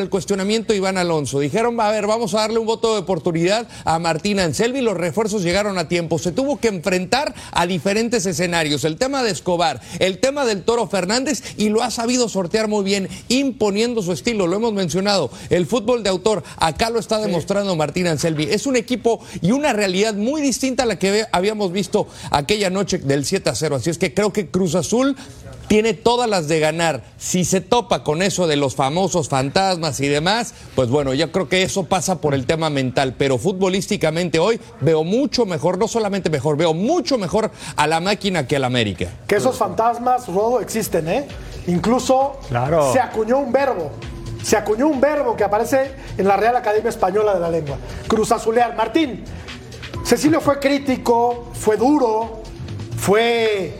el 0.00 0.10
cuestionamiento 0.10 0.72
de 0.72 0.78
Iván 0.78 0.98
Alonso. 0.98 1.38
Dijeron, 1.40 1.80
a 1.80 1.90
ver, 1.90 2.06
vamos 2.06 2.34
a 2.34 2.38
darle 2.38 2.58
un 2.58 2.66
voto 2.66 2.94
de 2.94 3.00
oportunidad 3.00 3.68
a 3.84 3.98
Martín 3.98 4.40
Anselmi. 4.40 4.80
Los 4.80 4.96
refuerzos 4.96 5.42
llegaron 5.42 5.78
a 5.78 5.88
tiempo. 5.88 6.18
Se 6.18 6.32
tuvo 6.32 6.58
que 6.58 6.68
enfrentar 6.68 7.34
a 7.52 7.66
diferentes 7.66 7.83
escenarios. 7.84 8.84
El 8.84 8.96
tema 8.96 9.22
de 9.22 9.30
Escobar, 9.30 9.80
el 9.98 10.18
tema 10.18 10.44
del 10.44 10.62
Toro 10.62 10.86
Fernández 10.86 11.42
y 11.56 11.68
lo 11.68 11.82
ha 11.82 11.90
sabido 11.90 12.28
sortear 12.28 12.68
muy 12.68 12.84
bien, 12.84 13.08
imponiendo 13.28 14.02
su 14.02 14.12
estilo. 14.12 14.46
Lo 14.46 14.56
hemos 14.56 14.72
mencionado. 14.72 15.30
El 15.50 15.66
fútbol 15.66 16.02
de 16.02 16.10
autor, 16.10 16.42
acá 16.56 16.90
lo 16.90 16.98
está 16.98 17.18
demostrando 17.18 17.76
Martín 17.76 18.06
Anselmi. 18.06 18.44
Es 18.44 18.66
un 18.66 18.76
equipo 18.76 19.20
y 19.42 19.52
una 19.52 19.72
realidad 19.72 20.14
muy 20.14 20.40
distinta 20.40 20.84
a 20.84 20.86
la 20.86 20.98
que 20.98 21.26
habíamos 21.32 21.72
visto 21.72 22.08
aquella 22.30 22.70
noche 22.70 22.98
del 22.98 23.24
7 23.24 23.50
a 23.50 23.54
0. 23.54 23.76
Así 23.76 23.90
es 23.90 23.98
que 23.98 24.14
creo 24.14 24.32
que 24.32 24.48
Cruz 24.48 24.74
Azul 24.74 25.16
tiene 25.68 25.94
todas 25.94 26.28
las 26.28 26.48
de 26.48 26.60
ganar. 26.60 27.02
Si 27.18 27.44
se 27.44 27.60
topa 27.60 28.04
con 28.04 28.22
eso 28.22 28.46
de 28.46 28.56
los 28.56 28.74
famosos 28.74 29.28
fantasmas 29.28 30.00
y 30.00 30.08
demás, 30.08 30.54
pues 30.74 30.88
bueno, 30.88 31.14
yo 31.14 31.32
creo 31.32 31.48
que 31.48 31.62
eso 31.62 31.84
pasa 31.84 32.20
por 32.20 32.34
el 32.34 32.46
tema 32.46 32.70
mental. 32.70 33.14
Pero 33.16 33.38
futbolísticamente 33.38 34.38
hoy 34.38 34.60
veo 34.80 35.04
mucho 35.04 35.46
mejor, 35.46 35.78
no 35.78 35.88
solamente 35.88 36.30
mejor, 36.30 36.56
veo 36.56 36.74
mucho 36.74 37.18
mejor 37.18 37.50
a 37.76 37.86
la 37.86 38.00
máquina 38.00 38.46
que 38.46 38.56
al 38.56 38.64
América. 38.64 39.08
Que 39.26 39.36
esos 39.36 39.56
fantasmas, 39.56 40.28
Rodo, 40.28 40.60
existen, 40.60 41.08
¿eh? 41.08 41.26
Incluso 41.66 42.38
Claro. 42.48 42.92
se 42.92 43.00
acuñó 43.00 43.38
un 43.38 43.52
verbo. 43.52 43.90
Se 44.42 44.58
acuñó 44.58 44.88
un 44.88 45.00
verbo 45.00 45.34
que 45.36 45.44
aparece 45.44 45.92
en 46.18 46.28
la 46.28 46.36
Real 46.36 46.54
Academia 46.56 46.90
Española 46.90 47.32
de 47.34 47.40
la 47.40 47.48
Lengua. 47.48 47.78
Cruz 48.06 48.30
Azulear. 48.30 48.76
Martín, 48.76 49.24
Cecilio 50.04 50.42
fue 50.42 50.58
crítico, 50.60 51.50
fue 51.54 51.78
duro, 51.78 52.42
fue 52.98 53.74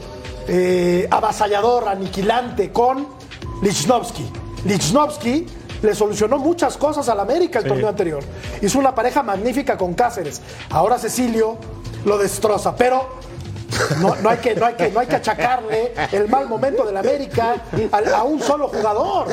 eh, 0.48 1.08
avasallador, 1.10 1.88
aniquilante 1.88 2.72
con 2.72 3.06
Lichnowsky. 3.62 4.30
Lichnowsky 4.64 5.46
le 5.82 5.94
solucionó 5.94 6.38
muchas 6.38 6.76
cosas 6.76 7.08
al 7.08 7.20
América 7.20 7.58
el 7.58 7.66
torneo 7.66 7.88
anterior. 7.88 8.22
Hizo 8.62 8.78
una 8.78 8.94
pareja 8.94 9.22
magnífica 9.22 9.76
con 9.76 9.94
Cáceres. 9.94 10.40
Ahora 10.70 10.98
Cecilio 10.98 11.58
lo 12.04 12.16
destroza, 12.18 12.74
pero 12.74 13.18
no, 14.00 14.14
no 14.16 14.30
hay 14.30 14.38
que, 14.38 14.54
no, 14.54 14.66
hay 14.66 14.74
que, 14.74 14.90
no 14.90 15.00
hay 15.00 15.06
que 15.06 15.16
achacarle 15.16 15.92
el 16.12 16.28
mal 16.28 16.48
momento 16.48 16.84
del 16.84 16.96
América 16.96 17.56
a, 17.92 18.16
a 18.18 18.22
un 18.22 18.40
solo 18.40 18.68
jugador. 18.68 19.26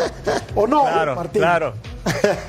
¿O 0.56 0.68
no, 0.68 0.82
Claro, 0.84 1.16
Martín? 1.16 1.42
claro. 1.42 1.74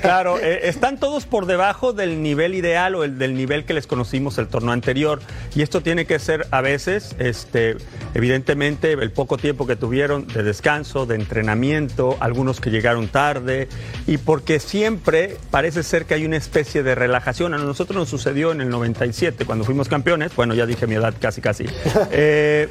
Claro, 0.01 0.39
eh, 0.39 0.67
están 0.67 0.99
todos 0.99 1.25
por 1.25 1.45
debajo 1.45 1.93
del 1.93 2.21
nivel 2.21 2.55
ideal 2.55 2.95
o 2.95 3.03
el, 3.03 3.17
del 3.17 3.35
nivel 3.35 3.65
que 3.65 3.73
les 3.73 3.87
conocimos 3.87 4.37
el 4.37 4.47
torneo 4.47 4.71
anterior. 4.71 5.19
Y 5.55 5.61
esto 5.61 5.81
tiene 5.81 6.05
que 6.05 6.19
ser 6.19 6.47
a 6.51 6.61
veces, 6.61 7.15
este, 7.19 7.77
evidentemente, 8.13 8.93
el 8.93 9.11
poco 9.11 9.37
tiempo 9.37 9.67
que 9.67 9.75
tuvieron 9.75 10.27
de 10.27 10.43
descanso, 10.43 11.05
de 11.05 11.15
entrenamiento, 11.15 12.17
algunos 12.19 12.59
que 12.59 12.69
llegaron 12.69 13.07
tarde, 13.07 13.67
y 14.07 14.17
porque 14.17 14.59
siempre 14.59 15.37
parece 15.51 15.83
ser 15.83 16.05
que 16.05 16.15
hay 16.15 16.25
una 16.25 16.37
especie 16.37 16.83
de 16.83 16.95
relajación. 16.95 17.53
A 17.53 17.57
nosotros 17.57 17.97
nos 17.97 18.09
sucedió 18.09 18.51
en 18.51 18.61
el 18.61 18.69
97, 18.69 19.45
cuando 19.45 19.65
fuimos 19.65 19.87
campeones. 19.87 20.35
Bueno, 20.35 20.53
ya 20.53 20.65
dije 20.65 20.87
mi 20.87 20.95
edad 20.95 21.13
casi, 21.19 21.41
casi. 21.41 21.65
Eh, 22.15 22.69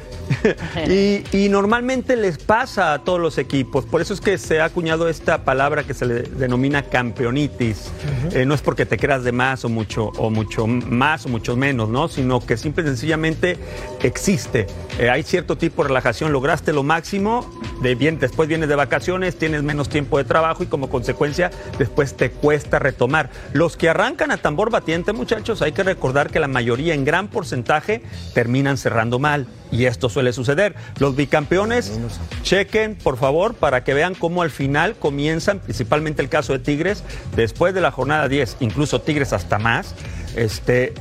y, 0.87 1.37
y 1.37 1.49
normalmente 1.49 2.15
les 2.15 2.37
pasa 2.37 2.93
a 2.93 2.99
todos 2.99 3.19
los 3.19 3.37
equipos. 3.37 3.85
Por 3.85 4.01
eso 4.01 4.13
es 4.13 4.21
que 4.21 4.37
se 4.37 4.61
ha 4.61 4.65
acuñado 4.65 5.09
esta 5.09 5.43
palabra 5.43 5.83
que 5.83 5.93
se 5.93 6.05
le 6.05 6.21
denomina 6.21 6.72
campeonitis. 6.81 7.91
Eh, 8.31 8.45
no 8.45 8.55
es 8.55 8.61
porque 8.61 8.87
te 8.87 8.97
creas 8.97 9.23
de 9.23 9.31
más 9.31 9.63
o 9.63 9.69
mucho, 9.69 10.07
o 10.17 10.31
mucho 10.31 10.65
más 10.65 11.25
o 11.25 11.29
mucho 11.29 11.55
menos, 11.55 11.89
¿no? 11.89 12.07
Sino 12.07 12.39
que 12.39 12.57
simple 12.57 12.83
y 12.83 12.87
sencillamente 12.87 13.57
existe. 14.01 14.65
Eh, 14.97 15.09
hay 15.09 15.21
cierto 15.23 15.57
tipo 15.57 15.83
de 15.83 15.89
relajación. 15.89 16.31
Lograste 16.31 16.73
lo 16.73 16.83
máximo, 16.83 17.49
de 17.81 17.95
bien, 17.95 18.17
después 18.17 18.49
vienes 18.49 18.69
de 18.69 18.75
vacaciones, 18.75 19.37
tienes 19.37 19.61
menos 19.61 19.89
tiempo 19.89 20.17
de 20.17 20.23
trabajo 20.23 20.63
y 20.63 20.65
como 20.65 20.89
consecuencia 20.89 21.51
después 21.77 22.15
te 22.15 22.31
cuesta 22.31 22.79
retomar. 22.79 23.29
Los 23.53 23.77
que 23.77 23.89
arrancan 23.89 24.31
a 24.31 24.37
tambor 24.37 24.71
batiente, 24.71 25.13
muchachos, 25.13 25.61
hay 25.61 25.73
que 25.73 25.83
recordar 25.83 26.29
que 26.31 26.39
la 26.39 26.47
mayoría 26.47 26.93
en 26.93 27.05
gran 27.05 27.27
porcentaje 27.27 28.01
terminan 28.33 28.77
cerrando 28.77 29.19
mal. 29.19 29.47
Y 29.73 29.85
esto 29.85 30.07
suele 30.07 30.31
suceder. 30.33 30.75
Los 30.99 31.15
bicampeones, 31.15 31.99
chequen, 32.43 32.95
por 32.95 33.17
favor, 33.17 33.55
para 33.55 33.83
que 33.83 33.93
vean 33.93 34.13
cómo 34.13 34.43
al 34.43 34.51
final 34.51 34.95
comienzan, 34.99 35.59
principalmente 35.59 36.21
el 36.21 36.29
caso 36.29 36.53
de 36.53 36.59
Tigres, 36.59 37.03
después 37.35 37.73
de 37.73 37.81
la 37.81 37.89
jornada 37.91 38.27
10, 38.27 38.57
incluso 38.59 39.01
Tigres 39.01 39.33
hasta 39.33 39.57
más, 39.57 39.95
este, 40.35 40.93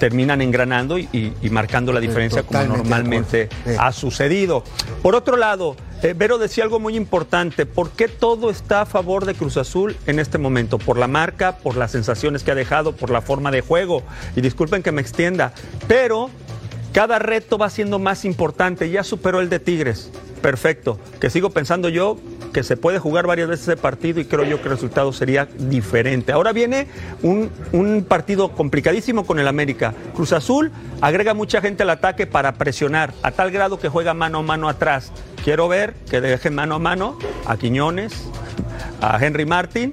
terminan 0.00 0.40
engranando 0.42 0.98
y, 0.98 1.08
y- 1.12 1.32
y 1.42 1.50
marcando 1.50 1.92
la 1.92 2.00
diferencia 2.00 2.42
como 2.42 2.58
Totalmente 2.60 2.88
normalmente 2.88 3.48
ha 3.78 3.92
sucedido. 3.92 4.62
Por 5.02 5.14
otro 5.14 5.36
lado, 5.36 5.76
eh, 6.02 6.14
Vero 6.16 6.38
decía 6.38 6.62
algo 6.64 6.78
muy 6.78 6.96
importante. 6.96 7.66
¿Por 7.66 7.90
qué 7.90 8.06
todo 8.08 8.50
está 8.50 8.82
a 8.82 8.86
favor 8.86 9.24
de 9.26 9.34
Cruz 9.34 9.56
Azul 9.56 9.96
en 10.06 10.18
este 10.20 10.38
momento? 10.38 10.78
Por 10.78 10.98
la 10.98 11.08
marca, 11.08 11.56
por 11.58 11.76
las 11.76 11.90
sensaciones 11.92 12.42
que 12.44 12.50
ha 12.52 12.54
dejado, 12.54 12.92
por 12.94 13.10
la 13.10 13.20
forma 13.22 13.50
de 13.50 13.60
juego. 13.60 14.02
Y 14.36 14.40
disculpen 14.40 14.82
que 14.84 14.92
me 14.92 15.00
extienda, 15.00 15.52
pero 15.88 16.30
cada 16.92 17.18
reto 17.18 17.58
va 17.58 17.70
siendo 17.70 17.98
más 17.98 18.24
importante. 18.24 18.90
Ya 18.90 19.04
superó 19.04 19.40
el 19.40 19.48
de 19.48 19.60
Tigres. 19.60 20.10
Perfecto. 20.42 20.98
Que 21.20 21.30
sigo 21.30 21.50
pensando 21.50 21.88
yo 21.88 22.18
que 22.52 22.62
se 22.62 22.76
puede 22.76 22.98
jugar 22.98 23.26
varias 23.26 23.48
veces 23.48 23.68
ese 23.68 23.76
partido 23.76 24.20
y 24.20 24.24
creo 24.24 24.44
yo 24.44 24.58
que 24.58 24.64
el 24.64 24.70
resultado 24.70 25.12
sería 25.12 25.46
diferente. 25.58 26.32
Ahora 26.32 26.52
viene 26.52 26.88
un, 27.22 27.50
un 27.72 28.04
partido 28.04 28.52
complicadísimo 28.52 29.26
con 29.26 29.38
el 29.38 29.48
América. 29.48 29.94
Cruz 30.14 30.32
Azul 30.32 30.72
agrega 31.00 31.34
mucha 31.34 31.60
gente 31.60 31.82
al 31.82 31.90
ataque 31.90 32.26
para 32.26 32.54
presionar, 32.54 33.12
a 33.22 33.32
tal 33.32 33.50
grado 33.50 33.78
que 33.78 33.88
juega 33.88 34.14
mano 34.14 34.38
a 34.38 34.42
mano 34.42 34.68
atrás. 34.68 35.12
Quiero 35.44 35.68
ver 35.68 35.94
que 36.10 36.20
dejen 36.20 36.54
mano 36.54 36.76
a 36.76 36.78
mano 36.78 37.18
a 37.46 37.56
Quiñones, 37.56 38.12
a 39.00 39.24
Henry 39.24 39.44
Martin 39.44 39.92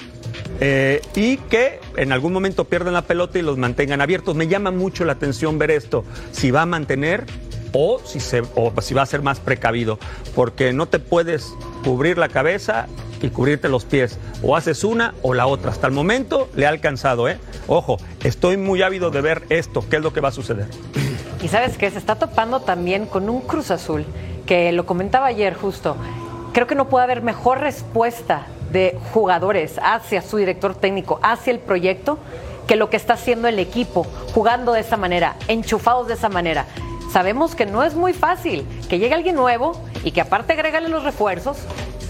eh, 0.59 1.01
y 1.15 1.37
que 1.37 1.79
en 1.97 2.11
algún 2.11 2.33
momento 2.33 2.65
pierdan 2.65 2.93
la 2.93 3.03
pelota 3.03 3.39
y 3.39 3.41
los 3.41 3.57
mantengan 3.57 4.01
abiertos. 4.01 4.35
Me 4.35 4.47
llama 4.47 4.71
mucho 4.71 5.05
la 5.05 5.13
atención 5.13 5.57
ver 5.57 5.71
esto, 5.71 6.05
si 6.31 6.51
va 6.51 6.63
a 6.63 6.65
mantener 6.65 7.25
o 7.73 7.99
si, 8.03 8.19
se, 8.19 8.41
o 8.55 8.71
si 8.81 8.93
va 8.93 9.01
a 9.01 9.05
ser 9.05 9.21
más 9.21 9.39
precavido, 9.39 9.99
porque 10.33 10.71
no 10.71 10.85
te 10.85 10.99
puedes 10.99 11.53
cubrir 11.83 12.17
la 12.17 12.29
cabeza 12.29 12.87
y 13.21 13.29
cubrirte 13.29 13.67
los 13.67 13.85
pies. 13.85 14.17
O 14.43 14.55
haces 14.55 14.83
una 14.83 15.13
o 15.21 15.33
la 15.33 15.47
otra. 15.47 15.71
Hasta 15.71 15.87
el 15.87 15.93
momento 15.93 16.49
le 16.55 16.65
ha 16.65 16.69
alcanzado, 16.69 17.27
¿eh? 17.27 17.37
Ojo, 17.67 17.97
estoy 18.23 18.57
muy 18.57 18.81
ávido 18.81 19.11
de 19.11 19.21
ver 19.21 19.43
esto, 19.49 19.83
qué 19.89 19.97
es 19.97 20.01
lo 20.01 20.13
que 20.13 20.21
va 20.21 20.29
a 20.29 20.31
suceder. 20.31 20.67
Y 21.41 21.47
sabes 21.47 21.77
que 21.77 21.89
se 21.91 21.97
está 21.97 22.15
topando 22.15 22.61
también 22.61 23.05
con 23.05 23.29
un 23.29 23.41
Cruz 23.41 23.71
Azul, 23.71 24.05
que 24.45 24.71
lo 24.71 24.85
comentaba 24.85 25.27
ayer 25.27 25.53
justo. 25.53 25.97
Creo 26.53 26.67
que 26.67 26.75
no 26.75 26.87
puede 26.87 27.03
haber 27.03 27.21
mejor 27.21 27.59
respuesta 27.59 28.47
de 28.71 28.97
jugadores 29.13 29.79
hacia 29.81 30.21
su 30.21 30.37
director 30.37 30.75
técnico, 30.75 31.19
hacia 31.21 31.51
el 31.51 31.59
proyecto, 31.59 32.17
que 32.67 32.75
lo 32.75 32.89
que 32.89 32.97
está 32.97 33.13
haciendo 33.13 33.47
el 33.47 33.59
equipo, 33.59 34.05
jugando 34.33 34.73
de 34.73 34.81
esa 34.81 34.97
manera, 34.97 35.35
enchufados 35.47 36.07
de 36.07 36.15
esa 36.15 36.29
manera. 36.29 36.65
Sabemos 37.11 37.55
que 37.55 37.65
no 37.65 37.83
es 37.83 37.95
muy 37.95 38.13
fácil 38.13 38.65
que 38.89 38.99
llegue 38.99 39.13
alguien 39.13 39.35
nuevo 39.35 39.79
y 40.03 40.11
que 40.11 40.21
aparte 40.21 40.53
agregale 40.53 40.89
los 40.89 41.03
refuerzos, 41.03 41.57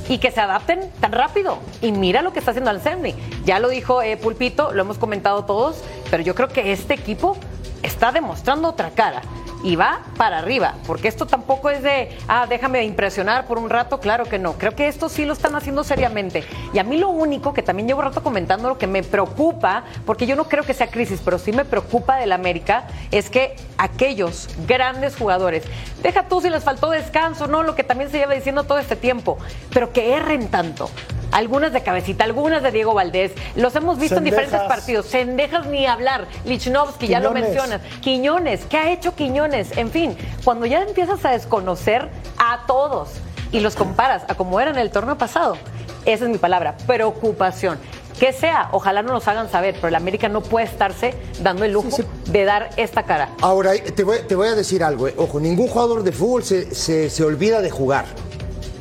y 0.08 0.20
que 0.20 0.32
se 0.32 0.42
adapten 0.42 0.92
tan 1.00 1.12
rápido. 1.12 1.58
Y 1.82 1.92
mira 1.92 2.22
lo 2.22 2.32
que 2.32 2.40
está 2.40 2.52
haciendo 2.52 2.70
Anselmi. 2.72 3.16
Ya 3.44 3.60
lo 3.60 3.70
dijo 3.70 4.02
eh, 4.02 4.18
Pulpito, 4.18 4.72
lo 4.72 4.82
hemos 4.82 4.98
comentado 4.98 5.46
todos, 5.46 5.84
pero 6.12 6.24
yo 6.24 6.36
creo 6.36 6.48
que 6.48 6.72
este 6.72 6.94
equipo 6.94 7.38
está 7.84 8.12
demostrando 8.12 8.70
otra 8.70 8.92
cara 8.92 9.22
y 9.66 9.76
va 9.76 10.02
para 10.16 10.38
arriba, 10.38 10.76
porque 10.86 11.08
esto 11.08 11.26
tampoco 11.26 11.72
es 11.72 11.82
de, 11.82 12.16
ah, 12.28 12.46
déjame 12.48 12.84
impresionar 12.84 13.48
por 13.48 13.58
un 13.58 13.72
rato, 13.72 14.00
claro 14.00 14.26
que 14.26 14.38
no, 14.38 14.54
creo 14.54 14.76
que 14.76 14.88
esto 14.88 15.10
sí 15.10 15.26
lo 15.26 15.34
están 15.34 15.56
haciendo 15.56 15.84
seriamente. 15.84 16.44
Y 16.72 16.78
a 16.78 16.84
mí 16.84 16.98
lo 16.98 17.10
único 17.10 17.52
que 17.52 17.64
también 17.64 17.88
llevo 17.88 18.04
rato 18.04 18.22
comentando, 18.22 18.70
lo 18.70 18.78
que 18.78 18.86
me 18.86 19.02
preocupa, 19.02 19.84
porque 20.06 20.28
yo 20.28 20.36
no 20.36 20.44
creo 20.44 20.64
que 20.64 20.76
sea 20.76 20.92
crisis, 20.92 21.20
pero 21.26 21.40
sí 21.40 21.52
me 21.52 21.66
preocupa 21.66 22.18
del 22.18 22.32
América, 22.32 22.86
es 23.10 23.32
que 23.32 23.56
aquellos 23.80 24.50
grandes 24.68 25.16
jugadores, 25.16 25.64
deja 26.04 26.28
tú 26.28 26.42
si 26.42 26.52
les 26.52 26.64
faltó 26.64 26.92
descanso, 26.92 27.48
¿no? 27.48 27.64
Lo 27.64 27.74
que 27.74 27.84
también 27.84 28.12
se 28.12 28.20
lleva 28.20 28.36
diciendo 28.36 28.66
todo 28.66 28.78
este 28.78 28.96
tiempo, 28.96 29.40
pero 29.74 29.92
que 29.92 30.14
erren 30.14 30.48
tanto 30.50 30.92
algunas 31.36 31.74
de 31.74 31.82
cabecita, 31.82 32.24
algunas 32.24 32.64
de 32.64 32.72
Diego 32.72 32.94
Valdés. 32.94 33.34
Los 33.58 33.76
hemos 33.76 34.00
visto 34.00 34.18
en 34.18 34.24
diferentes 34.24 34.62
partidos. 34.62 35.08
Sendejas 35.08 35.66
ni 35.66 35.86
hablar. 35.86 36.28
Lichnowsky, 36.46 37.08
ya 37.08 37.20
lo 37.20 37.32
mencionas. 37.32 37.82
Quiñones, 38.02 38.66
¿qué 38.66 38.78
ha 38.78 38.92
hecho 38.92 39.16
Quiñones? 39.16 39.55
En 39.76 39.90
fin, 39.92 40.18
cuando 40.44 40.66
ya 40.66 40.82
empiezas 40.82 41.24
a 41.26 41.32
desconocer 41.32 42.10
a 42.38 42.66
todos 42.68 43.10
y 43.52 43.60
los 43.60 43.76
comparas 43.76 44.24
a 44.28 44.36
como 44.36 44.60
era 44.60 44.72
en 44.72 44.78
el 44.78 44.92
torneo 44.92 45.18
pasado, 45.18 45.58
esa 46.06 46.26
es 46.26 46.30
mi 46.30 46.38
palabra, 46.38 46.76
preocupación. 46.86 47.78
Que 48.20 48.32
sea, 48.32 48.70
ojalá 48.72 49.02
no 49.02 49.12
nos 49.12 49.28
hagan 49.28 49.50
saber, 49.52 49.76
pero 49.76 49.90
el 49.90 49.96
América 49.96 50.30
no 50.30 50.40
puede 50.42 50.66
estarse 50.66 51.14
dando 51.42 51.66
el 51.66 51.74
lujo 51.74 51.98
de 52.28 52.46
dar 52.46 52.70
esta 52.78 53.04
cara. 53.04 53.30
Ahora, 53.42 53.74
te 53.74 54.04
voy, 54.04 54.48
a 54.48 54.56
decir 54.56 54.84
algo. 54.86 55.08
eh. 55.10 55.14
Ojo, 55.18 55.40
ningún 55.42 55.68
jugador 55.68 56.02
de 56.04 56.14
fútbol 56.14 56.44
se, 56.44 56.74
se- 56.74 57.10
se 57.10 57.24
olvida 57.26 57.62
de 57.62 57.70
jugar. 57.72 58.06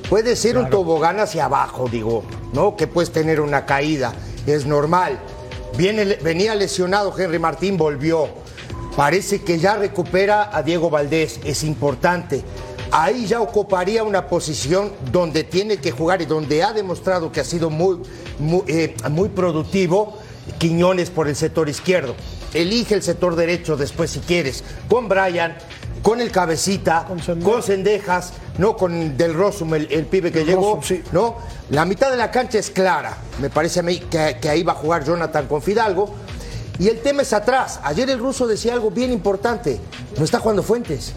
Puede 0.09 0.37
ser 0.37 0.57
un 0.59 0.71
tobogán 0.71 1.19
hacia 1.19 1.47
abajo, 1.47 1.89
digo, 1.91 2.23
¿no? 2.53 2.77
Que 2.77 2.87
puedes 2.87 3.11
tener 3.11 3.41
una 3.41 3.67
caída, 3.67 4.13
es 4.47 4.67
normal. 4.67 5.19
Viene, 5.77 6.05
venía 6.23 6.55
lesionado 6.55 7.13
Henry 7.19 7.39
Martín, 7.41 7.77
volvió. 7.77 8.29
Parece 8.97 9.43
que 9.43 9.59
ya 9.59 9.77
recupera 9.77 10.57
a 10.57 10.63
Diego 10.63 10.89
Valdés, 10.89 11.41
es 11.45 11.65
importante. 11.65 12.45
Ahí 12.93 13.27
ya 13.27 13.41
ocuparía 13.41 14.05
una 14.05 14.29
posición 14.29 14.93
donde 15.11 15.43
tiene 15.43 15.79
que 15.79 15.91
jugar 15.91 16.23
y 16.23 16.27
donde 16.27 16.63
ha 16.63 16.73
demostrado 16.73 17.33
que 17.33 17.41
ha 17.41 17.45
sido 17.45 17.71
muy, 17.71 17.99
muy, 18.39 18.63
eh, 18.69 18.95
muy 19.11 19.31
productivo 19.31 20.17
Quiñones 20.59 21.11
por 21.11 21.27
el 21.27 21.35
sector 21.35 21.69
izquierdo. 21.69 22.15
Elige 22.53 22.95
el 22.95 23.03
sector 23.03 23.35
derecho 23.35 23.77
después 23.77 24.13
si 24.13 24.21
quieres, 24.21 24.63
con 24.89 25.09
Brian, 25.09 25.57
con 26.03 26.21
el 26.21 26.31
cabecita, 26.31 27.07
con 27.43 27.63
Sendejas, 27.63 28.35
no 28.59 28.77
con 28.77 29.17
Del 29.17 29.35
Rosum, 29.35 29.75
el, 29.75 29.89
el 29.91 30.05
pibe 30.05 30.31
que 30.31 30.45
llegó, 30.45 30.77
Rosum, 30.77 30.83
sí. 30.83 31.03
¿no? 31.11 31.39
La 31.71 31.85
mitad 31.85 32.11
de 32.11 32.17
la 32.17 32.31
cancha 32.31 32.59
es 32.59 32.71
clara. 32.71 33.17
Me 33.41 33.51
parece 33.51 33.81
a 33.81 33.83
mí 33.83 33.99
que, 33.99 34.37
que 34.41 34.49
ahí 34.49 34.63
va 34.63 34.73
a 34.73 34.77
jugar 34.77 35.05
Jonathan 35.05 35.49
con 35.49 35.63
Fidalgo. 35.63 36.15
Y 36.79 36.89
el 36.89 37.01
tema 37.01 37.23
es 37.23 37.33
atrás. 37.33 37.81
Ayer 37.83 38.11
el 38.11 38.19
ruso 38.19 38.47
decía 38.47 38.73
algo 38.73 38.91
bien 38.91 39.13
importante. 39.13 39.81
No 40.19 40.25
está 40.25 40.39
jugando 40.39 40.63
Fuentes. 40.63 41.13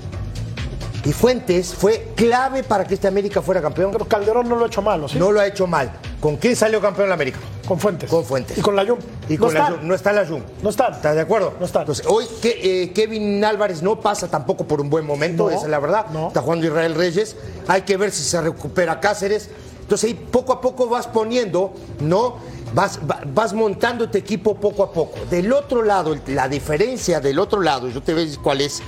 Y 1.06 1.14
Fuentes 1.14 1.74
fue 1.74 2.12
clave 2.16 2.64
para 2.64 2.84
que 2.86 2.94
este 2.96 3.08
América 3.08 3.42
fuera 3.42 3.62
campeón. 3.62 3.92
Pero 3.92 4.06
Calderón 4.06 4.50
no 4.50 4.56
lo 4.56 4.66
ha 4.66 4.68
hecho 4.68 4.82
mal, 4.82 5.04
¿o 5.04 5.08
sí? 5.08 5.18
No 5.18 5.32
lo 5.32 5.40
ha 5.40 5.48
hecho 5.48 5.66
mal. 5.66 5.92
¿Con 6.20 6.36
quién 6.36 6.56
salió 6.56 6.82
campeón 6.82 7.08
la 7.08 7.14
América? 7.14 7.40
Con 7.66 7.80
Fuentes. 7.80 8.10
Con 8.10 8.26
Fuentes. 8.26 8.58
Y 8.58 8.62
con 8.62 8.76
la 8.76 8.86
Jun. 8.86 8.98
Y 9.30 9.36
no 9.36 9.46
con 9.46 9.54
la 9.54 9.60
están. 9.62 9.78
Jun. 9.78 9.88
No 9.88 9.96
está 9.96 10.12
la 10.12 10.26
Jun. 10.28 10.44
No 10.62 10.70
están. 10.70 10.94
¿Estás 10.94 11.16
de 11.16 11.22
acuerdo? 11.22 11.54
No 11.60 11.66
están. 11.66 11.84
Entonces, 11.84 12.06
hoy 12.08 12.26
que, 12.42 12.84
eh, 12.84 12.92
Kevin 12.92 13.44
Álvarez 13.46 13.82
no 13.82 14.00
pasa 14.02 14.28
tampoco 14.28 14.66
por 14.68 14.82
un 14.82 14.90
buen 14.90 15.06
momento, 15.06 15.46
No, 15.46 15.50
esa 15.50 15.64
es 15.66 15.70
la 15.70 15.80
verdad. 15.80 16.08
no. 16.08 16.28
Está 16.28 16.42
jugando 16.42 16.68
Israel 16.68 16.94
Reyes. 16.96 17.36
Hay 17.68 17.84
que 17.84 17.96
ver 17.96 18.12
si 18.12 18.24
se 18.24 18.42
recupera 18.42 19.00
Cáceres. 19.00 19.50
Entonces 19.82 20.10
ahí 20.10 20.14
poco 20.16 20.52
a 20.52 20.60
poco 20.60 20.90
vas 20.90 21.08
poniendo, 21.08 21.72
¿no? 22.02 22.36
Vas, 22.74 23.00
va- 23.10 23.22
vas 23.26 23.54
montando 23.54 24.06
este 24.06 24.18
equipo 24.20 24.56
poco 24.56 24.84
a 24.84 24.92
poco. 24.92 25.18
Del 25.30 25.52
otro 25.54 25.84
lado, 25.84 26.16
la 26.28 26.48
diferencia 26.50 27.20
del 27.20 27.40
otro 27.40 27.62
lado, 27.62 27.88
yo 27.90 28.02
te 28.04 28.14
voy 28.14 28.24
a 28.24 28.26
decir 28.26 28.40
cuál 28.42 28.62
es. 28.62 28.82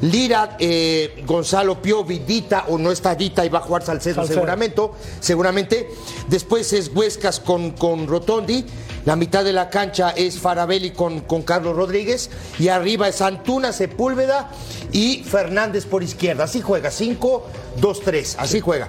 Lira, 0.00 0.56
eh, 0.60 1.24
Gonzalo 1.26 1.82
Piovi, 1.82 2.20
Dita, 2.20 2.66
o 2.68 2.78
no 2.78 2.92
está 2.92 3.16
Dita 3.16 3.44
y 3.44 3.48
va 3.48 3.58
a 3.58 3.62
jugar 3.62 3.82
Salcedo, 3.82 4.14
Salcedo. 4.16 4.34
seguramente. 4.36 4.82
Seguramente. 5.18 5.90
Después 6.28 6.72
es 6.72 6.90
Huescas 6.94 7.40
con, 7.40 7.72
con 7.72 8.06
Rotondi. 8.06 8.64
La 9.06 9.16
mitad 9.16 9.42
de 9.42 9.52
la 9.52 9.70
cancha 9.70 10.10
es 10.10 10.38
Farabelli 10.38 10.90
con, 10.92 11.20
con 11.20 11.42
Carlos 11.42 11.74
Rodríguez. 11.74 12.30
Y 12.60 12.68
arriba 12.68 13.08
es 13.08 13.20
Antuna, 13.22 13.72
Sepúlveda 13.72 14.50
y 14.92 15.24
Fernández 15.24 15.84
por 15.86 16.04
izquierda. 16.04 16.44
Así 16.44 16.60
juega. 16.60 16.92
5, 16.92 17.46
2, 17.80 18.00
3. 18.04 18.36
Así 18.38 18.60
juega. 18.60 18.88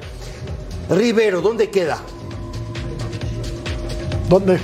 Rivero, 0.91 1.41
¿dónde 1.41 1.71
queda? 1.71 1.99
¿Dónde? 4.29 4.59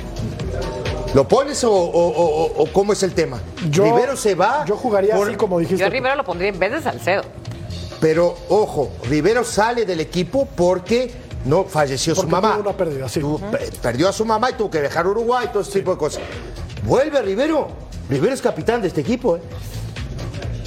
¿Lo 1.13 1.27
pones 1.27 1.63
o, 1.63 1.71
o- 1.71 2.07
o- 2.09 2.63
o 2.63 2.73
cómo 2.73 2.93
es 2.93 3.01
el 3.03 3.13
tema? 3.13 3.39
Yo- 3.69 3.83
Rivero 3.83 4.15
se 4.15 4.35
va. 4.35 4.63
Yo 4.65 4.75
jugaría 4.77 5.15
por- 5.15 5.27
así 5.27 5.37
como 5.37 5.59
dijiste. 5.59 5.79
Yo 5.79 5.87
a 5.87 5.89
Rivera 5.89 6.15
lo 6.15 6.23
pondría 6.23 6.49
en 6.49 6.59
vez 6.59 6.71
de 6.71 6.81
Salcedo. 6.81 7.23
Pero 8.01 8.35
ojo, 8.49 8.91
Rivero 9.09 9.43
sale 9.43 9.85
del 9.85 10.01
equipo 10.01 10.45
porque 10.55 11.11
no 11.45 11.63
falleció 11.63 12.13
su 12.13 12.27
mamá. 12.27 12.51
tuvo 12.57 12.69
una 12.69 12.77
pérdida, 12.77 13.07
sí. 13.09 13.21
Tuvo- 13.21 13.39
pe- 13.39 13.69
Perdió 13.81 14.09
a 14.09 14.13
su 14.13 14.25
mamá 14.25 14.51
y 14.51 14.53
tuvo 14.53 14.69
que 14.69 14.81
dejar 14.81 15.07
Uruguay, 15.07 15.47
todo 15.51 15.61
ese 15.61 15.71
tipo 15.79 15.91
de 15.91 15.97
cosas. 15.97 16.21
Vuelve 16.83 17.21
Rivero. 17.21 17.67
Rivero 18.09 18.33
es 18.33 18.41
capitán 18.41 18.81
de 18.81 18.89
este 18.89 19.01
equipo. 19.01 19.37
¿eh? 19.37 19.41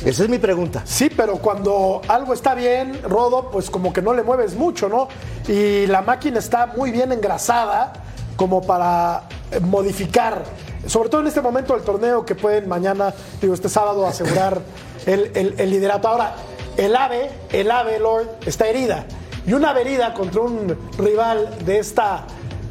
Esa 0.04 0.22
es 0.24 0.28
mi 0.30 0.38
pregunta. 0.38 0.82
Sí, 0.84 1.10
pero 1.14 1.34
cuando 1.36 2.00
algo 2.08 2.32
está 2.32 2.54
bien, 2.54 3.00
Rodo, 3.02 3.50
pues 3.50 3.68
como 3.68 3.92
que 3.92 4.00
no 4.00 4.14
le 4.14 4.22
mueves 4.22 4.54
mucho, 4.54 4.88
¿no? 4.88 5.08
Y 5.46 5.86
la 5.86 6.00
máquina 6.02 6.38
está 6.38 6.66
muy 6.66 6.90
bien 6.90 7.12
engrasada 7.12 7.92
como 8.38 8.62
para 8.62 9.24
eh, 9.50 9.58
modificar, 9.60 10.44
sobre 10.86 11.08
todo 11.10 11.20
en 11.22 11.26
este 11.26 11.40
momento 11.42 11.74
del 11.74 11.82
torneo 11.82 12.24
que 12.24 12.34
pueden 12.36 12.68
mañana, 12.68 13.12
digo, 13.42 13.52
este 13.52 13.68
sábado 13.68 14.06
asegurar 14.06 14.62
el, 15.06 15.30
el- 15.34 15.54
el 15.58 15.70
liderato. 15.70 16.06
Ahora, 16.08 16.36
el 16.76 16.94
AVE, 16.94 17.30
el 17.52 17.68
AVE, 17.70 17.98
Lord, 17.98 18.28
está 18.46 18.68
herida. 18.68 19.04
Y 19.44 19.52
una 19.54 19.72
herida 19.72 20.14
contra 20.14 20.42
un 20.42 20.76
rival 20.98 21.50
de 21.66 21.78
esta 21.80 22.26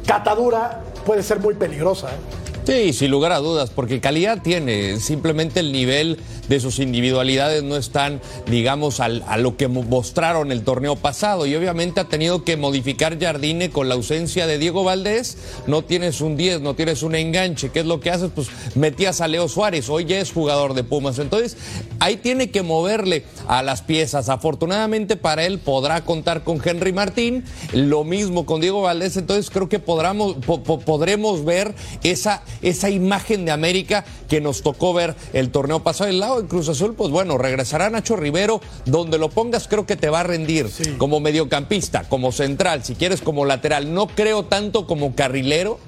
catadura 0.06 0.80
puede 1.04 1.22
ser 1.22 1.38
muy 1.40 1.54
peligrosa. 1.54 2.08
¿eh? 2.08 2.16
Sí, 2.64 2.92
sin 2.92 3.10
lugar 3.10 3.32
a 3.32 3.38
dudas, 3.38 3.68
porque 3.70 4.00
calidad 4.00 4.38
tiene, 4.42 4.98
simplemente 5.00 5.60
el 5.60 5.70
nivel 5.72 6.18
de 6.48 6.60
sus 6.60 6.78
individualidades 6.78 7.62
no 7.62 7.76
están, 7.76 8.20
digamos, 8.50 9.00
a 9.00 9.08
lo 9.08 9.56
que 9.56 9.68
mo- 9.68 9.82
mostraron 9.82 10.52
el 10.52 10.62
torneo 10.62 10.96
pasado. 10.96 11.46
Y 11.46 11.54
obviamente 11.54 12.00
ha 12.00 12.04
tenido 12.04 12.44
que 12.44 12.56
modificar 12.56 13.18
Jardine 13.20 13.70
con 13.70 13.88
la 13.88 13.94
ausencia 13.94 14.46
de 14.46 14.58
Diego 14.58 14.84
Valdés, 14.84 15.36
no 15.66 15.82
tienes 15.82 16.20
un 16.20 16.36
10, 16.36 16.60
no 16.60 16.74
tienes 16.74 17.02
un 17.02 17.14
enganche, 17.14 17.70
¿qué 17.70 17.80
es 17.80 17.86
lo 17.86 18.00
que 18.00 18.10
haces? 18.10 18.30
Pues 18.34 18.48
metías 18.74 19.20
a 19.20 19.28
Leo 19.28 19.48
Suárez, 19.48 19.88
hoy 19.88 20.04
ya 20.04 20.18
es 20.20 20.32
jugador 20.32 20.74
de 20.74 20.84
Pumas, 20.84 21.18
entonces 21.18 21.56
ahí 22.00 22.16
tiene 22.16 22.50
que 22.50 22.62
moverle 22.62 23.24
a 23.46 23.62
las 23.62 23.82
piezas, 23.82 24.28
afortunadamente 24.28 25.16
para 25.16 25.44
él 25.44 25.58
podrá 25.58 26.04
contar 26.04 26.44
con 26.44 26.60
Henry 26.64 26.92
Martín, 26.92 27.44
lo 27.72 28.04
mismo 28.04 28.46
con 28.46 28.60
Diego 28.60 28.82
Valdés, 28.82 29.16
entonces 29.16 29.50
creo 29.50 29.68
que 29.68 29.78
podremos, 29.78 30.36
po- 30.44 30.62
po- 30.62 30.80
podremos 30.80 31.44
ver 31.44 31.74
esa, 32.02 32.42
esa 32.62 32.90
imagen 32.90 33.44
de 33.44 33.50
América 33.52 34.04
que 34.28 34.40
nos 34.40 34.62
tocó 34.62 34.92
ver 34.94 35.14
el 35.32 35.50
torneo 35.50 35.82
pasado. 35.82 36.10
El 36.10 36.20
lado 36.20 36.37
de 36.42 36.48
Cruz 36.48 36.68
Azul, 36.68 36.94
pues 36.94 37.10
bueno, 37.10 37.38
regresará 37.38 37.90
Nacho 37.90 38.16
Rivero, 38.16 38.60
donde 38.84 39.18
lo 39.18 39.28
pongas 39.28 39.68
creo 39.68 39.86
que 39.86 39.96
te 39.96 40.08
va 40.08 40.20
a 40.20 40.24
rendir 40.24 40.68
como 40.98 41.20
mediocampista, 41.20 42.08
como 42.08 42.32
central, 42.32 42.84
si 42.84 42.94
quieres 42.94 43.20
como 43.20 43.44
lateral. 43.44 43.92
No 43.94 44.06
creo 44.06 44.44
tanto 44.44 44.86
como 44.86 45.14
carrilero, 45.14 45.78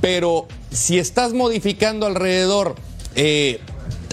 pero 0.00 0.46
si 0.70 0.98
estás 0.98 1.32
modificando 1.32 2.06
alrededor... 2.06 2.74
eh, 3.14 3.60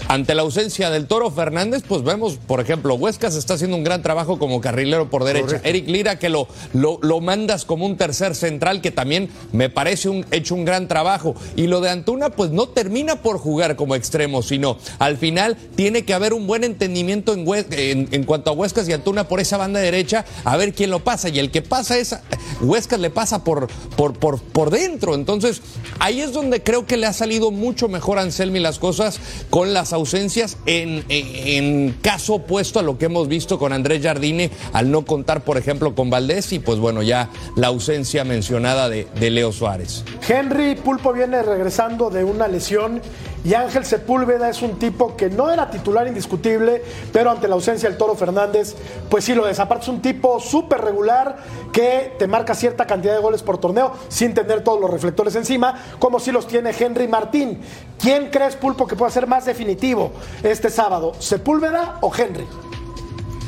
ante 0.08 0.34
la 0.34 0.42
ausencia 0.42 0.90
del 0.90 1.06
Toro 1.06 1.30
Fernández, 1.30 1.82
pues 1.86 2.02
vemos, 2.02 2.38
por 2.46 2.60
ejemplo, 2.60 2.94
Huescas 2.94 3.34
está 3.34 3.54
haciendo 3.54 3.76
un 3.76 3.84
gran 3.84 4.02
trabajo 4.02 4.38
como 4.38 4.60
carrilero 4.60 5.08
por 5.10 5.24
derecha. 5.24 5.46
Correcto. 5.46 5.68
Eric 5.68 5.88
Lira, 5.88 6.18
que 6.18 6.28
lo, 6.28 6.48
lo, 6.72 6.98
lo 7.02 7.20
mandas 7.20 7.64
como 7.64 7.86
un 7.86 7.96
tercer 7.96 8.34
central, 8.34 8.80
que 8.80 8.90
también 8.90 9.30
me 9.52 9.70
parece 9.70 10.08
un, 10.08 10.26
hecho 10.30 10.54
un 10.54 10.64
gran 10.64 10.88
trabajo. 10.88 11.34
Y 11.56 11.66
lo 11.66 11.80
de 11.80 11.90
Antuna, 11.90 12.30
pues 12.30 12.50
no 12.50 12.68
termina 12.68 13.16
por 13.22 13.38
jugar 13.38 13.76
como 13.76 13.94
extremo, 13.94 14.42
sino 14.42 14.76
al 14.98 15.16
final 15.16 15.56
tiene 15.74 16.04
que 16.04 16.14
haber 16.14 16.34
un 16.34 16.46
buen 16.46 16.64
entendimiento 16.64 17.32
en, 17.34 18.08
en 18.10 18.24
cuanto 18.24 18.50
a 18.50 18.52
Huescas 18.52 18.88
y 18.88 18.92
Antuna 18.92 19.26
por 19.26 19.40
esa 19.40 19.56
banda 19.56 19.80
derecha, 19.80 20.24
a 20.44 20.56
ver 20.56 20.74
quién 20.74 20.90
lo 20.90 21.02
pasa. 21.02 21.28
Y 21.28 21.38
el 21.38 21.50
que 21.50 21.62
pasa 21.62 21.96
es, 21.96 22.14
Huescas 22.60 23.00
le 23.00 23.10
pasa 23.10 23.42
por, 23.42 23.68
por, 23.96 24.12
por, 24.18 24.42
por 24.42 24.70
dentro. 24.70 25.14
Entonces, 25.14 25.62
ahí 25.98 26.20
es 26.20 26.32
donde 26.32 26.62
creo 26.62 26.86
que 26.86 26.96
le 26.96 27.06
ha 27.06 27.12
salido 27.12 27.50
mucho 27.50 27.88
mejor 27.88 28.18
a 28.18 28.22
Anselmi 28.22 28.60
las 28.60 28.78
cosas 28.78 29.18
con 29.50 29.72
las 29.72 29.93
ausencias 29.94 30.58
en, 30.66 31.04
en- 31.08 31.94
caso 32.02 32.34
opuesto 32.34 32.78
a 32.78 32.82
lo 32.82 32.98
que 32.98 33.06
hemos 33.06 33.28
visto 33.28 33.58
con 33.58 33.72
Andrés 33.72 34.02
Jardine 34.02 34.50
al 34.72 34.90
no 34.90 35.04
contar, 35.04 35.42
por 35.44 35.56
ejemplo, 35.56 35.94
con 35.94 36.10
Valdés 36.10 36.52
y 36.52 36.58
pues 36.58 36.78
bueno, 36.78 37.02
ya 37.02 37.30
la 37.56 37.68
ausencia 37.68 38.24
mencionada 38.24 38.88
de, 38.88 39.06
de 39.18 39.30
Leo 39.30 39.52
Suárez. 39.52 40.04
Henry 40.28 40.74
Pulpo 40.74 41.12
viene 41.12 41.42
regresando 41.42 42.10
de 42.10 42.24
una 42.24 42.48
lesión 42.48 43.00
Y 43.44 43.52
Ángel 43.52 43.84
Sepúlveda 43.84 44.48
es 44.48 44.62
un 44.62 44.78
tipo 44.78 45.14
que 45.16 45.28
no 45.28 45.52
era 45.52 45.70
titular 45.70 46.06
indiscutible, 46.08 46.82
pero 47.12 47.30
ante 47.30 47.46
la 47.46 47.54
ausencia 47.54 47.90
del 47.90 47.98
Toro 47.98 48.14
Fernández, 48.14 48.74
pues 49.10 49.24
sí 49.24 49.34
lo 49.34 49.46
es. 49.46 49.60
Aparte 49.60 49.82
es 49.82 49.88
un 49.88 50.00
tipo 50.00 50.40
súper 50.40 50.80
regular 50.80 51.36
que 51.70 52.14
te 52.18 52.26
marca 52.26 52.54
cierta 52.54 52.86
cantidad 52.86 53.14
de 53.14 53.20
goles 53.20 53.42
por 53.42 53.58
torneo 53.58 53.92
sin 54.08 54.32
tener 54.32 54.64
todos 54.64 54.80
los 54.80 54.90
reflectores 54.90 55.36
encima, 55.36 55.78
como 55.98 56.20
si 56.20 56.32
los 56.32 56.46
tiene 56.46 56.70
Henry 56.76 57.06
Martín. 57.06 57.60
¿Quién 57.98 58.30
crees, 58.30 58.56
Pulpo, 58.56 58.86
que 58.86 58.96
pueda 58.96 59.10
ser 59.10 59.26
más 59.26 59.44
definitivo 59.44 60.12
este 60.42 60.70
sábado? 60.70 61.12
¿Sepúlveda 61.18 61.98
o 62.00 62.10
Henry? 62.16 62.46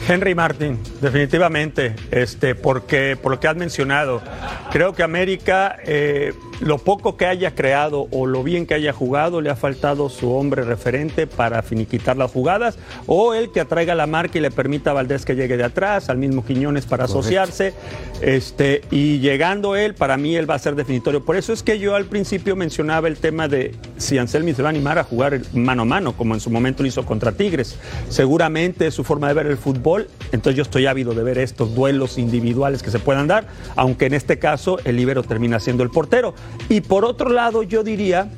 Henry 0.08 0.34
Martin, 0.36 0.78
definitivamente, 1.00 1.96
este, 2.12 2.54
porque 2.54 3.18
por 3.20 3.32
lo 3.32 3.40
que 3.40 3.48
has 3.48 3.56
mencionado, 3.56 4.22
creo 4.70 4.92
que 4.92 5.02
América, 5.02 5.78
eh, 5.84 6.32
lo 6.60 6.78
poco 6.78 7.16
que 7.16 7.26
haya 7.26 7.54
creado 7.54 8.08
o 8.10 8.26
lo 8.26 8.42
bien 8.42 8.66
que 8.66 8.74
haya 8.74 8.92
jugado, 8.92 9.40
le 9.40 9.50
ha 9.50 9.56
faltado 9.56 10.08
su 10.08 10.32
hombre 10.32 10.62
referente 10.62 11.26
para 11.26 11.62
finiquitar 11.62 12.16
las 12.16 12.30
jugadas, 12.30 12.78
o 13.06 13.34
el 13.34 13.50
que 13.50 13.60
atraiga 13.60 13.94
la 13.94 14.06
marca 14.06 14.38
y 14.38 14.40
le 14.40 14.50
permita 14.50 14.90
a 14.90 14.94
Valdés 14.94 15.24
que 15.24 15.34
llegue 15.34 15.56
de 15.56 15.64
atrás, 15.64 16.08
al 16.08 16.18
mismo 16.18 16.44
Quiñones 16.44 16.86
para 16.86 17.04
asociarse, 17.04 17.74
este, 18.20 18.82
y 18.90 19.18
llegando 19.18 19.76
él, 19.76 19.94
para 19.94 20.16
mí 20.16 20.36
él 20.36 20.48
va 20.48 20.54
a 20.54 20.58
ser 20.58 20.74
definitorio. 20.74 21.24
Por 21.24 21.36
eso 21.36 21.52
es 21.52 21.62
que 21.62 21.78
yo 21.78 21.94
al 21.94 22.06
principio 22.06 22.56
mencionaba 22.56 23.08
el 23.08 23.16
tema 23.16 23.48
de 23.48 23.74
si 23.96 24.18
Anselmi 24.18 24.54
se 24.54 24.62
va 24.62 24.68
a 24.68 24.70
animar 24.70 24.98
a 24.98 25.04
jugar 25.04 25.40
mano 25.52 25.82
a 25.82 25.86
mano, 25.86 26.16
como 26.16 26.34
en 26.34 26.40
su 26.40 26.50
momento 26.50 26.82
lo 26.82 26.88
hizo 26.88 27.04
contra 27.04 27.32
Tigres. 27.32 27.78
Seguramente 28.08 28.86
es 28.86 28.94
su 28.94 29.04
forma 29.04 29.28
de 29.28 29.34
ver 29.34 29.46
el 29.46 29.56
fútbol 29.56 30.08
entonces 30.32 30.56
yo 30.56 30.62
estoy 30.62 30.86
ávido 30.86 31.14
de 31.14 31.22
ver 31.22 31.38
estos 31.38 31.74
duelos 31.74 32.18
individuales 32.18 32.82
que 32.82 32.90
se 32.90 32.98
puedan 32.98 33.26
dar, 33.26 33.46
aunque 33.74 34.06
en 34.06 34.14
este 34.14 34.38
caso 34.38 34.78
el 34.84 34.96
libero 34.96 35.22
termina 35.22 35.60
siendo 35.60 35.82
el 35.82 35.90
portero. 35.90 36.34
Y 36.68 36.80
por 36.80 37.04
otro 37.04 37.30
lado, 37.30 37.62
yo 37.62 37.82
diría 37.84 38.28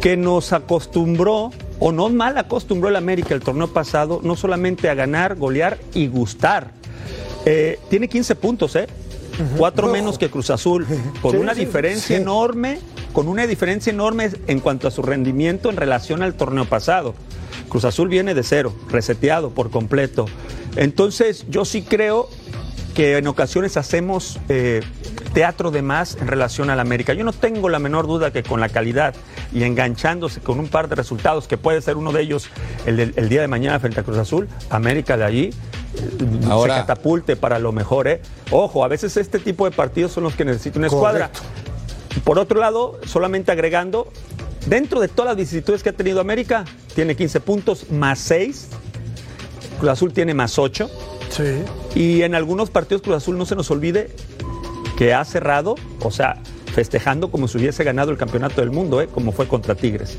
que 0.00 0.16
nos 0.16 0.52
acostumbró, 0.52 1.50
o 1.78 1.92
no 1.92 2.08
mal 2.08 2.36
acostumbró 2.38 2.88
el 2.88 2.96
América 2.96 3.34
el 3.34 3.40
torneo 3.40 3.68
pasado, 3.68 4.20
no 4.22 4.36
solamente 4.36 4.88
a 4.88 4.94
ganar, 4.94 5.36
golear 5.36 5.78
y 5.94 6.06
gustar. 6.08 6.70
Eh, 7.44 7.78
tiene 7.88 8.08
15 8.08 8.34
puntos, 8.34 8.76
¿eh? 8.76 8.86
Cuatro 9.56 9.88
menos 9.88 10.18
que 10.18 10.30
Cruz 10.30 10.50
Azul, 10.50 10.86
con 11.22 11.32
Sí, 11.32 11.36
una 11.36 11.54
sí, 11.54 11.60
diferencia 11.60 12.16
sí. 12.16 12.22
enorme, 12.22 12.78
con 13.12 13.28
una 13.28 13.46
diferencia 13.46 13.92
enorme 13.92 14.30
en 14.46 14.60
cuanto 14.60 14.88
a 14.88 14.90
su 14.90 15.02
rendimiento 15.02 15.70
en 15.70 15.76
relación 15.76 16.22
al 16.22 16.34
torneo 16.34 16.64
pasado. 16.64 17.14
Cruz 17.68 17.84
Azul 17.84 18.08
viene 18.08 18.34
de 18.34 18.42
cero, 18.42 18.74
reseteado 18.90 19.50
por 19.50 19.70
completo. 19.70 20.26
Entonces, 20.76 21.46
yo 21.48 21.64
sí 21.64 21.82
creo 21.82 22.28
que 22.94 23.16
en 23.18 23.26
ocasiones 23.26 23.76
hacemos 23.76 24.38
eh, 24.48 24.80
teatro 25.36 25.70
de 25.70 25.82
más 25.82 26.16
en 26.18 26.28
relación 26.28 26.70
al 26.70 26.80
América. 26.80 27.12
Yo 27.12 27.22
no 27.22 27.34
tengo 27.34 27.68
la 27.68 27.78
menor 27.78 28.06
duda 28.06 28.30
que 28.30 28.42
con 28.42 28.58
la 28.58 28.70
calidad 28.70 29.14
y 29.52 29.64
enganchándose 29.64 30.40
con 30.40 30.58
un 30.58 30.68
par 30.68 30.88
de 30.88 30.94
resultados, 30.94 31.46
que 31.46 31.58
puede 31.58 31.82
ser 31.82 31.98
uno 31.98 32.10
de 32.10 32.22
ellos 32.22 32.48
el, 32.86 33.28
día 33.28 33.42
de 33.42 33.46
mañana 33.46 33.78
frente 33.78 34.00
a 34.00 34.02
Cruz 34.02 34.16
Azul, 34.16 34.48
América 34.70 35.18
de 35.18 35.24
allí 35.24 35.50
eh, 35.94 36.40
Ahora- 36.48 36.76
se 36.76 36.80
catapulte 36.80 37.36
para 37.36 37.58
lo 37.58 37.70
mejor. 37.70 38.08
¿eh? 38.08 38.22
Ojo, 38.50 38.82
a 38.82 38.88
veces 38.88 39.18
este 39.18 39.38
tipo 39.38 39.66
de 39.66 39.76
partidos 39.76 40.12
son 40.12 40.24
los 40.24 40.34
que 40.34 40.46
necesita 40.46 40.78
una 40.78 40.86
escuadra. 40.86 41.30
Por 42.24 42.38
otro 42.38 42.58
lado, 42.58 42.98
solamente 43.04 43.52
agregando, 43.52 44.10
dentro 44.64 45.00
de 45.00 45.08
todas 45.08 45.28
las 45.32 45.36
vicisitudes 45.36 45.82
que 45.82 45.90
ha 45.90 45.92
tenido 45.92 46.18
América, 46.18 46.64
tiene 46.94 47.14
15 47.14 47.40
puntos 47.40 47.90
más 47.90 48.20
6. 48.20 48.68
Cruz 49.80 49.90
Azul 49.90 50.14
tiene 50.14 50.32
más 50.32 50.58
8. 50.58 50.90
Sí. 51.28 51.62
Y 51.94 52.22
en 52.22 52.34
algunos 52.34 52.70
partidos 52.70 53.02
Cruz 53.02 53.16
Azul 53.16 53.36
no 53.36 53.44
se 53.44 53.54
nos 53.54 53.70
olvide 53.70 54.14
que 54.96 55.14
ha 55.14 55.24
cerrado, 55.24 55.74
o 56.02 56.10
sea, 56.10 56.36
festejando 56.74 57.30
como 57.30 57.48
si 57.48 57.58
hubiese 57.58 57.84
ganado 57.84 58.10
el 58.10 58.18
campeonato 58.18 58.60
del 58.60 58.70
mundo, 58.70 59.00
¿eh? 59.00 59.08
como 59.12 59.32
fue 59.32 59.46
contra 59.46 59.74
Tigres. 59.74 60.18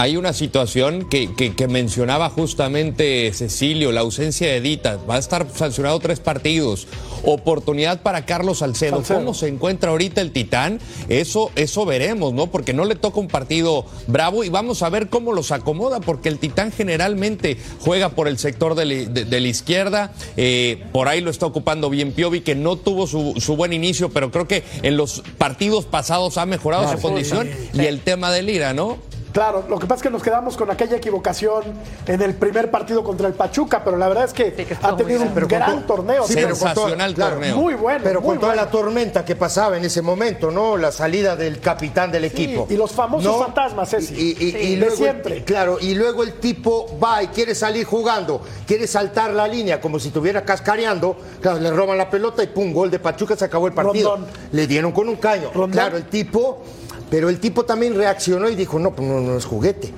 Hay 0.00 0.16
una 0.16 0.32
situación 0.32 1.08
que, 1.08 1.34
que- 1.34 1.56
que 1.56 1.66
mencionaba 1.66 2.30
justamente 2.30 3.32
Cecilio, 3.34 3.90
la 3.90 4.02
ausencia 4.02 4.46
de 4.46 4.58
Edita. 4.58 4.96
Va 5.10 5.16
a 5.16 5.18
estar 5.18 5.44
sancionado 5.52 5.98
tres 5.98 6.20
partidos. 6.20 6.86
Oportunidad 7.24 8.00
para 8.02 8.24
Carlos 8.24 8.58
Salcedo. 8.58 8.98
Salcedo. 8.98 9.18
¿Cómo 9.18 9.34
se 9.34 9.48
encuentra 9.48 9.90
ahorita 9.90 10.20
el 10.20 10.30
Titán? 10.30 10.78
Eso, 11.08 11.50
eso 11.56 11.84
veremos, 11.84 12.32
¿no? 12.32 12.46
Porque 12.46 12.72
no 12.72 12.84
le 12.84 12.94
toca 12.94 13.18
un 13.18 13.26
partido 13.26 13.86
bravo 14.06 14.44
y 14.44 14.50
vamos 14.50 14.84
a 14.84 14.88
ver 14.88 15.08
cómo 15.08 15.32
los 15.32 15.50
acomoda, 15.50 15.98
porque 15.98 16.28
el 16.28 16.38
Titán 16.38 16.70
generalmente 16.70 17.56
juega 17.80 18.10
por 18.10 18.28
el 18.28 18.38
sector 18.38 18.76
de, 18.76 18.84
la- 18.84 18.94
de- 19.10 19.24
de 19.24 19.40
la 19.40 19.48
izquierda. 19.48 20.12
Eh, 20.36 20.84
por 20.92 21.08
ahí 21.08 21.20
lo 21.20 21.30
está 21.32 21.46
ocupando 21.46 21.90
bien 21.90 22.12
Piovi, 22.12 22.42
que 22.42 22.54
no 22.54 22.76
tuvo 22.76 23.08
su, 23.08 23.34
su 23.40 23.56
buen 23.56 23.72
inicio, 23.72 24.10
pero 24.10 24.30
creo 24.30 24.46
que 24.46 24.62
en 24.82 24.96
los 24.96 25.24
partidos 25.38 25.86
pasados 25.86 26.38
ha 26.38 26.46
mejorado 26.46 26.88
su 26.92 27.00
condición. 27.02 27.50
Y 27.74 27.80
el 27.86 27.98
tema 28.00 28.30
de 28.30 28.42
Lira, 28.42 28.74
¿no? 28.74 28.98
Claro, 29.32 29.64
lo 29.68 29.78
que 29.78 29.86
pasa 29.86 29.96
es 29.98 30.02
que 30.04 30.10
nos 30.10 30.22
quedamos 30.22 30.56
con 30.56 30.70
aquella 30.70 30.96
equivocación 30.96 31.62
en 32.06 32.22
el 32.22 32.34
primer 32.34 32.70
partido 32.70 33.04
contra 33.04 33.28
el 33.28 33.34
Pachuca, 33.34 33.82
pero 33.84 33.96
la 33.96 34.08
verdad 34.08 34.24
es 34.24 34.32
que, 34.32 34.54
Sí, 34.56 34.64
que 34.64 34.72
estuvo 34.74 34.90
ha 34.92 34.96
tenido 34.96 35.22
un. 35.22 35.28
Pero 35.28 35.46
con 35.48 35.58
gran 35.58 35.80
to- 35.86 35.94
torneo. 35.94 36.22
Sí, 36.26 36.32
Sí, 36.32 36.38
pero 36.42 36.48
con 36.50 36.58
toda- 36.58 36.74
Sensacional 36.74 37.14
claro, 37.14 37.32
torneo. 37.36 37.56
Muy 37.56 37.74
bueno. 37.74 38.00
Pero 38.02 38.20
muy 38.20 38.28
con 38.30 38.38
toda 38.40 38.52
bueno. 38.54 38.64
la 38.64 38.70
tormenta 38.70 39.24
que 39.24 39.36
pasaba 39.36 39.76
en 39.76 39.84
ese 39.84 40.02
momento, 40.02 40.50
¿no? 40.50 40.76
La 40.76 40.90
salida 40.92 41.36
del 41.36 41.60
capitán 41.60 42.10
del 42.10 42.24
equipo. 42.24 42.66
y 42.70 42.76
los 42.76 42.90
famosos 42.92 43.24
¿no? 43.32 43.38
fantasmas, 43.44 43.90
Ceci. 43.90 44.14
Y, 44.14 44.30
y- 44.30 44.50
Sí, 44.52 44.56
y 44.58 44.70
de 44.74 44.76
luego, 44.80 44.96
siempre. 44.96 45.44
Claro, 45.44 45.78
y 45.80 45.94
luego 45.94 46.22
el 46.22 46.34
tipo 46.34 46.98
va 47.02 47.22
y 47.22 47.28
quiere 47.28 47.54
salir 47.54 47.84
jugando, 47.84 48.40
quiere 48.66 48.86
saltar 48.86 49.30
la 49.32 49.46
línea 49.46 49.80
como 49.80 49.98
si 49.98 50.08
estuviera 50.08 50.42
cascareando. 50.44 51.16
Claro, 51.40 51.58
le 51.60 51.70
roban 51.70 51.98
la 51.98 52.08
pelota 52.10 52.42
y 52.42 52.46
pum, 52.48 52.72
gol 52.72 52.90
de 52.90 52.98
Pachuca, 52.98 53.36
se 53.36 53.44
acabó 53.44 53.66
el 53.66 53.74
partido. 53.74 54.12
Rondón. 54.16 54.30
Le 54.52 54.66
dieron 54.66 54.92
con 54.92 55.08
un 55.08 55.16
caño. 55.16 55.50
Rondón. 55.52 55.70
Claro, 55.70 55.96
el 55.98 56.04
tipo, 56.04 56.62
pero 57.10 57.28
el 57.28 57.40
tipo 57.40 57.64
también 57.64 57.94
reaccionó 57.94 58.48
y 58.48 58.54
dijo, 58.54 58.78
no, 58.78 58.92
pues 58.92 59.08
no, 59.08 59.20
no 59.20 59.36
es 59.36 59.44
juguete. 59.44 59.92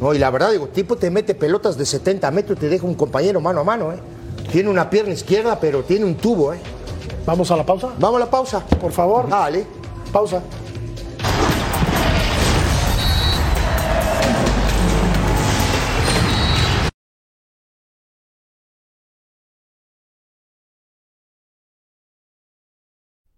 No, 0.00 0.14
y 0.14 0.18
la 0.18 0.30
verdad, 0.30 0.50
digo, 0.50 0.64
el 0.66 0.72
tipo 0.72 0.96
te 0.96 1.10
mete 1.10 1.34
pelotas 1.34 1.76
de 1.76 1.84
70 1.84 2.30
metros 2.30 2.56
y 2.58 2.60
te 2.60 2.68
deja 2.68 2.86
un 2.86 2.94
compañero 2.94 3.40
mano 3.40 3.60
a 3.60 3.64
mano, 3.64 3.92
¿eh? 3.92 3.98
Tiene 4.50 4.68
una 4.70 4.88
pierna 4.88 5.12
izquierda, 5.12 5.60
pero 5.60 5.82
tiene 5.82 6.04
un 6.04 6.16
tubo, 6.16 6.52
¿eh? 6.52 6.58
Vamos 7.26 7.50
a 7.50 7.56
la 7.56 7.64
pausa. 7.64 7.90
Vamos 7.98 8.16
a 8.16 8.24
la 8.24 8.30
pausa. 8.30 8.64
Por 8.80 8.92
favor. 8.92 9.28
Dale. 9.28 9.64
Pausa. 10.10 10.42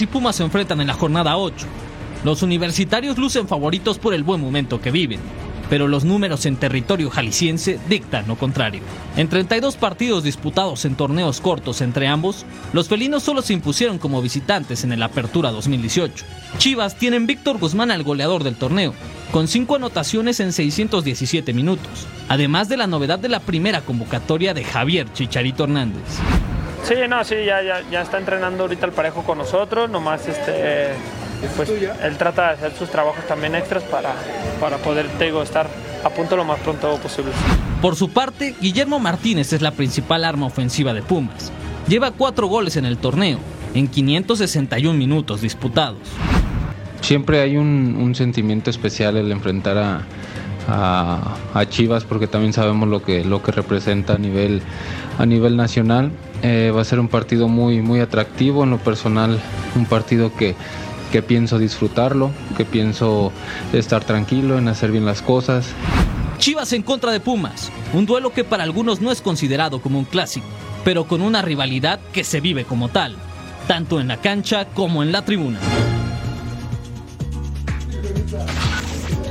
Y 0.00 0.06
Pumas 0.06 0.36
se 0.36 0.44
enfrentan 0.44 0.80
en 0.80 0.86
la 0.86 0.94
jornada 0.94 1.36
8. 1.36 1.66
Los 2.24 2.42
universitarios 2.42 3.18
lucen 3.18 3.48
favoritos 3.48 3.98
por 3.98 4.14
el 4.14 4.22
buen 4.22 4.40
momento 4.40 4.80
que 4.80 4.92
viven, 4.92 5.18
pero 5.68 5.88
los 5.88 6.04
números 6.04 6.46
en 6.46 6.56
territorio 6.56 7.10
jalisciense 7.10 7.80
dictan 7.88 8.28
lo 8.28 8.36
contrario. 8.36 8.82
En 9.16 9.28
32 9.28 9.76
partidos 9.76 10.22
disputados 10.22 10.84
en 10.84 10.94
torneos 10.94 11.40
cortos 11.40 11.80
entre 11.80 12.06
ambos, 12.06 12.46
los 12.72 12.88
felinos 12.88 13.24
solo 13.24 13.42
se 13.42 13.54
impusieron 13.54 13.98
como 13.98 14.22
visitantes 14.22 14.84
en 14.84 14.92
el 14.92 15.02
Apertura 15.02 15.50
2018. 15.50 16.24
Chivas 16.58 16.96
tienen 16.96 17.26
Víctor 17.26 17.58
Guzmán 17.58 17.90
al 17.90 18.04
goleador 18.04 18.44
del 18.44 18.54
torneo, 18.54 18.94
con 19.32 19.48
5 19.48 19.76
anotaciones 19.76 20.38
en 20.38 20.52
617 20.52 21.52
minutos, 21.52 22.06
además 22.28 22.68
de 22.68 22.76
la 22.76 22.86
novedad 22.86 23.18
de 23.18 23.30
la 23.30 23.40
primera 23.40 23.80
convocatoria 23.80 24.54
de 24.54 24.62
Javier 24.62 25.12
Chicharito 25.12 25.64
Hernández. 25.64 26.20
Sí, 26.84 26.94
no, 27.08 27.22
sí, 27.24 27.36
ya, 27.44 27.62
ya, 27.62 27.82
ya 27.90 28.02
está 28.02 28.18
entrenando 28.18 28.64
ahorita 28.64 28.86
al 28.86 28.92
parejo 28.92 29.22
con 29.22 29.38
nosotros, 29.38 29.90
nomás 29.90 30.26
este, 30.26 30.94
pues 31.56 31.70
él 31.70 32.16
trata 32.16 32.48
de 32.48 32.54
hacer 32.54 32.72
sus 32.72 32.88
trabajos 32.90 33.26
también 33.26 33.54
extras 33.54 33.82
para, 33.84 34.14
para 34.60 34.78
poder, 34.78 35.06
te 35.18 35.26
digo, 35.26 35.42
estar 35.42 35.68
a 36.04 36.10
punto 36.10 36.36
lo 36.36 36.44
más 36.44 36.58
pronto 36.60 36.96
posible. 36.96 37.32
Por 37.82 37.94
su 37.96 38.10
parte, 38.10 38.54
Guillermo 38.60 38.98
Martínez 38.98 39.52
es 39.52 39.62
la 39.62 39.72
principal 39.72 40.24
arma 40.24 40.46
ofensiva 40.46 40.92
de 40.92 41.02
Pumas. 41.02 41.52
Lleva 41.86 42.10
cuatro 42.10 42.46
goles 42.46 42.76
en 42.76 42.84
el 42.84 42.98
torneo, 42.98 43.38
en 43.74 43.88
561 43.88 44.98
minutos 44.98 45.40
disputados. 45.40 45.98
Siempre 47.00 47.40
hay 47.40 47.56
un, 47.56 47.96
un 48.00 48.14
sentimiento 48.14 48.70
especial 48.70 49.16
el 49.16 49.30
enfrentar 49.30 49.78
a, 49.78 50.02
a, 50.68 51.36
a 51.54 51.68
Chivas 51.68 52.04
porque 52.04 52.26
también 52.26 52.52
sabemos 52.52 52.88
lo 52.88 53.02
que, 53.02 53.24
lo 53.24 53.42
que 53.42 53.52
representa 53.52 54.14
a 54.14 54.18
nivel, 54.18 54.60
a 55.18 55.24
nivel 55.24 55.56
nacional. 55.56 56.10
Eh, 56.42 56.72
va 56.74 56.82
a 56.82 56.84
ser 56.84 57.00
un 57.00 57.08
partido 57.08 57.48
muy, 57.48 57.82
muy 57.82 58.00
atractivo 58.00 58.64
en 58.64 58.70
lo 58.70 58.78
personal, 58.78 59.40
un 59.74 59.86
partido 59.86 60.34
que, 60.36 60.54
que 61.10 61.22
pienso 61.22 61.58
disfrutarlo, 61.58 62.30
que 62.56 62.64
pienso 62.64 63.32
estar 63.72 64.04
tranquilo 64.04 64.58
en 64.58 64.68
hacer 64.68 64.90
bien 64.92 65.04
las 65.04 65.22
cosas. 65.22 65.66
Chivas 66.38 66.72
en 66.72 66.82
contra 66.82 67.10
de 67.10 67.18
Pumas, 67.18 67.72
un 67.92 68.06
duelo 68.06 68.32
que 68.32 68.44
para 68.44 68.62
algunos 68.62 69.00
no 69.00 69.10
es 69.10 69.20
considerado 69.20 69.80
como 69.80 69.98
un 69.98 70.04
clásico, 70.04 70.46
pero 70.84 71.08
con 71.08 71.20
una 71.20 71.42
rivalidad 71.42 71.98
que 72.12 72.22
se 72.22 72.40
vive 72.40 72.64
como 72.64 72.88
tal, 72.88 73.16
tanto 73.66 74.00
en 74.00 74.06
la 74.06 74.18
cancha 74.18 74.66
como 74.66 75.02
en 75.02 75.10
la 75.10 75.24
tribuna. 75.24 75.58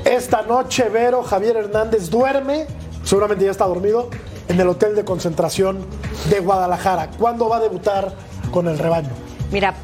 Esta 0.04 0.42
noche, 0.42 0.90
Vero, 0.90 1.24
Javier 1.24 1.58
Hernández 1.58 2.10
duerme, 2.10 2.66
seguramente 3.04 3.46
ya 3.46 3.52
está 3.52 3.66
dormido, 3.66 4.10
en 4.48 4.60
el 4.60 4.68
hotel 4.68 4.96
de 4.96 5.04
concentración 5.06 5.86
de 6.30 6.40
Guadalajara. 6.40 7.10
¿Cuándo 7.18 7.50
va 7.50 7.58
a 7.58 7.60
debutar 7.60 8.14
con 8.52 8.68
el 8.68 8.78
rebaño? 8.80 9.10
Mira, 9.52 9.76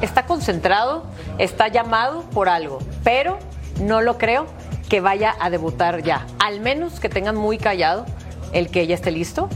está 0.00 0.26
concentrado, 0.26 1.04
está 1.38 1.68
llamado 1.68 2.22
por 2.30 2.48
algo, 2.48 2.78
pero 3.02 3.38
no 3.80 4.00
lo 4.00 4.18
creo 4.18 4.46
que 4.88 5.00
vaya 5.00 5.34
a 5.40 5.50
debutar 5.50 6.02
ya. 6.02 6.26
Al 6.38 6.60
menos 6.60 7.00
que 7.00 7.08
tengan 7.08 7.36
muy 7.36 7.58
callado 7.58 8.06
el 8.52 8.70
que 8.70 8.86
ya 8.86 8.94
esté 8.94 9.10
listo, 9.10 9.48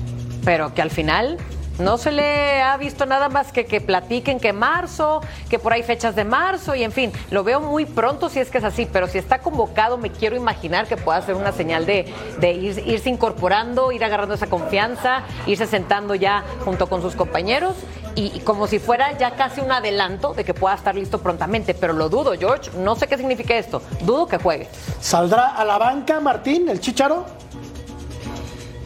pero 0.45 0.75
que 0.75 0.83
al 0.83 0.91
final 0.91 1.39
no 1.79 1.99
se 1.99 2.11
le 2.13 2.61
ha 2.63 2.77
visto 2.77 3.07
nada 3.07 3.29
más 3.29 3.53
que 3.53 3.65
que 3.67 3.81
platiquen 3.81 4.41
que 4.41 4.53
marzo, 4.53 5.21
que 5.49 5.59
por 5.59 5.73
ahí 5.73 5.83
fechas 5.83 6.15
de 6.17 6.25
marzo 6.25 6.75
y 6.75 6.83
en 6.83 6.93
fin, 6.93 7.13
lo 7.31 7.45
veo 7.45 7.61
muy 7.61 7.85
pronto 7.87 8.29
si 8.29 8.41
es 8.41 8.51
que 8.51 8.59
es 8.59 8.65
así, 8.65 8.87
pero 8.93 9.07
si 9.09 9.19
está 9.19 9.39
convocado 9.41 9.97
me 9.99 10.11
quiero 10.11 10.37
imaginar 10.37 10.87
que 10.87 10.97
pueda 10.97 11.21
ser 11.23 11.35
una 11.35 11.53
señal 11.53 11.87
de, 11.87 12.13
de 12.41 12.53
ir- 12.55 12.83
irse 12.87 13.09
incorporando, 13.11 13.93
ir 13.93 14.05
agarrando 14.05 14.35
esa 14.35 14.47
confianza, 14.49 15.23
irse 15.47 15.67
sentando 15.67 16.15
ya 16.15 16.45
junto 16.65 16.89
con 16.89 17.03
sus 17.03 17.15
compañeros 17.15 17.77
y, 18.15 18.33
y 18.37 18.41
como 18.41 18.67
si 18.67 18.79
fuera 18.79 19.17
ya 19.17 19.33
casi 19.37 19.61
un 19.61 19.71
adelanto 19.71 20.35
de 20.35 20.45
que 20.45 20.55
pueda 20.55 20.75
estar 20.75 20.95
listo 20.95 21.21
prontamente, 21.21 21.75
pero 21.75 21.93
lo 21.93 22.09
dudo, 22.09 22.33
George, 22.39 22.71
no 22.77 22.97
sé 22.97 23.07
qué 23.07 23.17
significa 23.17 23.55
esto, 23.57 23.81
dudo 24.01 24.27
que 24.27 24.39
juegue. 24.39 24.69
¿Saldrá 25.01 25.55
a 25.55 25.65
la 25.65 25.79
banca 25.79 26.19
Martín, 26.19 26.69
el 26.69 26.81
Chicharo? 26.81 27.25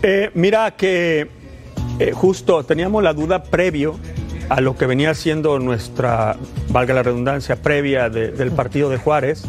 Eh, 0.03 0.31
mira 0.35 0.71
que 0.73 1.42
eh, 1.99 2.13
justo 2.13 2.65
teníamos 2.65 3.03
la 3.03 3.13
duda 3.15 3.43
previo 3.45 3.97
a 4.49 4.61
lo 4.61 4.77
que 4.77 4.87
venía 4.87 5.15
siendo 5.15 5.59
nuestra, 5.59 6.37
valga 6.69 6.95
la 6.95 7.03
redundancia, 7.03 7.57
previa 7.57 8.11
de- 8.11 8.31
del 8.33 8.51
partido 8.51 8.91
de 8.91 8.99
Juárez 8.99 9.45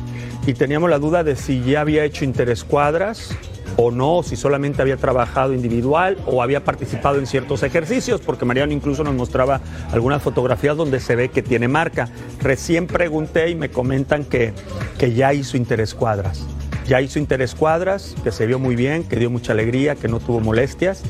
y 0.46 0.54
teníamos 0.54 0.90
la 0.90 1.00
duda 1.00 1.24
de 1.24 1.36
si 1.36 1.62
ya 1.64 1.82
había 1.82 2.04
hecho 2.06 2.26
interescuadras 2.26 3.30
o 3.76 3.90
no, 3.90 4.22
si 4.22 4.36
solamente 4.36 4.84
había 4.84 4.98
trabajado 4.98 5.52
individual 5.54 6.18
o 6.28 6.44
había 6.44 6.64
participado 6.64 7.18
en 7.18 7.26
ciertos 7.26 7.64
ejercicios, 7.64 8.22
porque 8.22 8.46
Mariano 8.46 8.72
incluso 8.72 9.04
nos 9.04 9.16
mostraba 9.16 9.62
algunas 9.92 10.22
fotografías 10.22 10.78
donde 10.78 11.00
se 11.00 11.16
ve 11.16 11.30
que 11.30 11.42
tiene 11.42 11.68
marca. 11.68 12.08
Recién 12.40 12.86
pregunté 12.86 13.50
y 13.50 13.56
me 13.56 13.70
comentan 13.70 14.26
que, 14.26 14.54
que 15.00 15.14
ya 15.14 15.34
hizo 15.34 15.58
interescuadras. 15.58 16.46
Ya 16.88 17.02
hizo 17.02 17.20
interescuadras, 17.20 18.16
que 18.24 18.32
se 18.32 18.46
vio 18.46 18.60
muy 18.60 18.76
bien, 18.76 19.04
que 19.04 19.16
dio 19.16 19.30
mucha 19.30 19.54
alegría, 19.54 19.96
que 19.96 20.08
no 20.08 20.20
tuvo 20.20 20.40
molestias. 20.40 21.02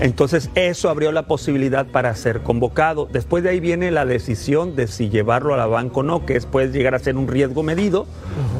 Entonces 0.00 0.50
eso 0.54 0.88
abrió 0.88 1.10
la 1.10 1.26
posibilidad 1.26 1.86
para 1.86 2.14
ser 2.14 2.42
convocado. 2.42 3.08
Después 3.10 3.42
de 3.42 3.50
ahí 3.50 3.60
viene 3.60 3.90
la 3.90 4.04
decisión 4.04 4.76
de 4.76 4.86
si 4.86 5.08
llevarlo 5.08 5.54
a 5.54 5.56
la 5.56 5.66
banca 5.66 6.00
o 6.00 6.02
no, 6.02 6.26
que 6.26 6.36
es, 6.36 6.46
puede 6.46 6.70
llegar 6.70 6.94
a 6.94 6.98
ser 6.98 7.16
un 7.16 7.28
riesgo 7.28 7.62
medido 7.62 8.06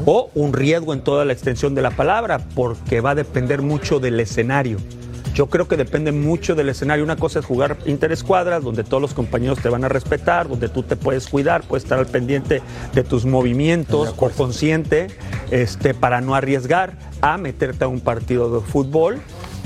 o 0.05 0.29
un 0.33 0.53
riesgo 0.53 0.93
en 0.93 1.01
toda 1.01 1.25
la 1.25 1.33
extensión 1.33 1.75
de 1.75 1.81
la 1.81 1.91
palabra, 1.91 2.39
porque 2.55 3.01
va 3.01 3.11
a 3.11 3.15
depender 3.15 3.61
mucho 3.61 3.99
del 3.99 4.19
escenario. 4.19 4.77
Yo 5.33 5.47
creo 5.47 5.67
que 5.67 5.77
depende 5.77 6.11
mucho 6.11 6.55
del 6.55 6.69
escenario. 6.69 7.03
Una 7.03 7.15
cosa 7.15 7.39
es 7.39 7.45
jugar 7.45 7.77
interescuadras, 7.85 8.63
donde 8.63 8.83
todos 8.83 9.01
los 9.01 9.13
compañeros 9.13 9.59
te 9.59 9.69
van 9.69 9.83
a 9.83 9.89
respetar, 9.89 10.47
donde 10.47 10.69
tú 10.69 10.83
te 10.83 10.95
puedes 10.95 11.27
cuidar, 11.27 11.63
puedes 11.63 11.83
estar 11.83 11.99
al 11.99 12.07
pendiente 12.07 12.61
de 12.93 13.03
tus 13.03 13.25
movimientos 13.25 14.15
o 14.17 14.29
consciente 14.31 15.07
este, 15.51 15.93
para 15.93 16.21
no 16.21 16.35
arriesgar 16.35 16.93
a 17.21 17.37
meterte 17.37 17.85
a 17.85 17.87
un 17.87 18.01
partido 18.01 18.59
de 18.59 18.65
fútbol 18.65 19.19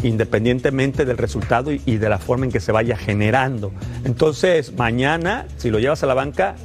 independientemente 0.04 1.06
del 1.06 1.18
resultado 1.18 1.72
y, 1.72 1.82
y 1.86 1.98
de 1.98 2.10
la 2.10 2.18
forma 2.18 2.46
en 2.46 2.52
que 2.52 2.60
se 2.60 2.72
vaya 2.72 2.98
generando. 2.98 3.72
Entonces, 4.04 4.74
mañana, 4.74 5.46
si 5.58 5.70
lo 5.70 5.78
llevas 5.78 6.02
a 6.02 6.08
la 6.08 6.16
banca, 6.16 6.56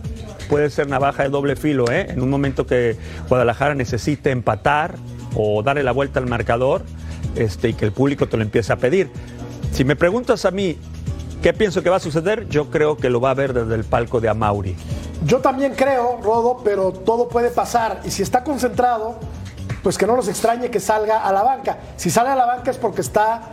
puede 0.48 0.70
ser 0.70 0.88
navaja 0.88 1.24
de 1.24 1.28
doble 1.28 1.56
filo, 1.56 1.90
¿eh? 1.90 2.06
En 2.08 2.22
un 2.22 2.30
momento 2.30 2.66
que 2.66 2.96
Guadalajara 3.28 3.74
necesite 3.74 4.30
empatar 4.30 4.94
o 5.34 5.62
darle 5.62 5.82
la 5.82 5.92
vuelta 5.92 6.18
al 6.18 6.26
marcador 6.26 6.82
este, 7.36 7.70
y 7.70 7.74
que 7.74 7.84
el 7.84 7.92
público 7.92 8.28
te 8.28 8.36
lo 8.36 8.42
empiece 8.42 8.72
a 8.72 8.76
pedir. 8.76 9.10
Si 9.72 9.84
me 9.84 9.96
preguntas 9.96 10.44
a 10.44 10.50
mí 10.50 10.78
qué 11.42 11.52
pienso 11.52 11.82
que 11.82 11.90
va 11.90 11.96
a 11.96 12.00
suceder, 12.00 12.48
yo 12.48 12.70
creo 12.70 12.96
que 12.96 13.10
lo 13.10 13.20
va 13.20 13.30
a 13.30 13.34
ver 13.34 13.52
desde 13.52 13.74
el 13.74 13.84
palco 13.84 14.20
de 14.20 14.28
Amauri. 14.28 14.76
Yo 15.24 15.38
también 15.38 15.74
creo, 15.74 16.20
Rodo, 16.22 16.60
pero 16.64 16.92
todo 16.92 17.28
puede 17.28 17.50
pasar. 17.50 18.00
Y 18.04 18.10
si 18.10 18.22
está 18.22 18.44
concentrado, 18.44 19.18
pues 19.82 19.98
que 19.98 20.06
no 20.06 20.16
nos 20.16 20.28
extrañe 20.28 20.70
que 20.70 20.80
salga 20.80 21.22
a 21.22 21.32
la 21.32 21.42
banca. 21.42 21.78
Si 21.96 22.10
sale 22.10 22.30
a 22.30 22.36
la 22.36 22.46
banca 22.46 22.70
es 22.70 22.76
porque 22.76 23.00
está 23.00 23.50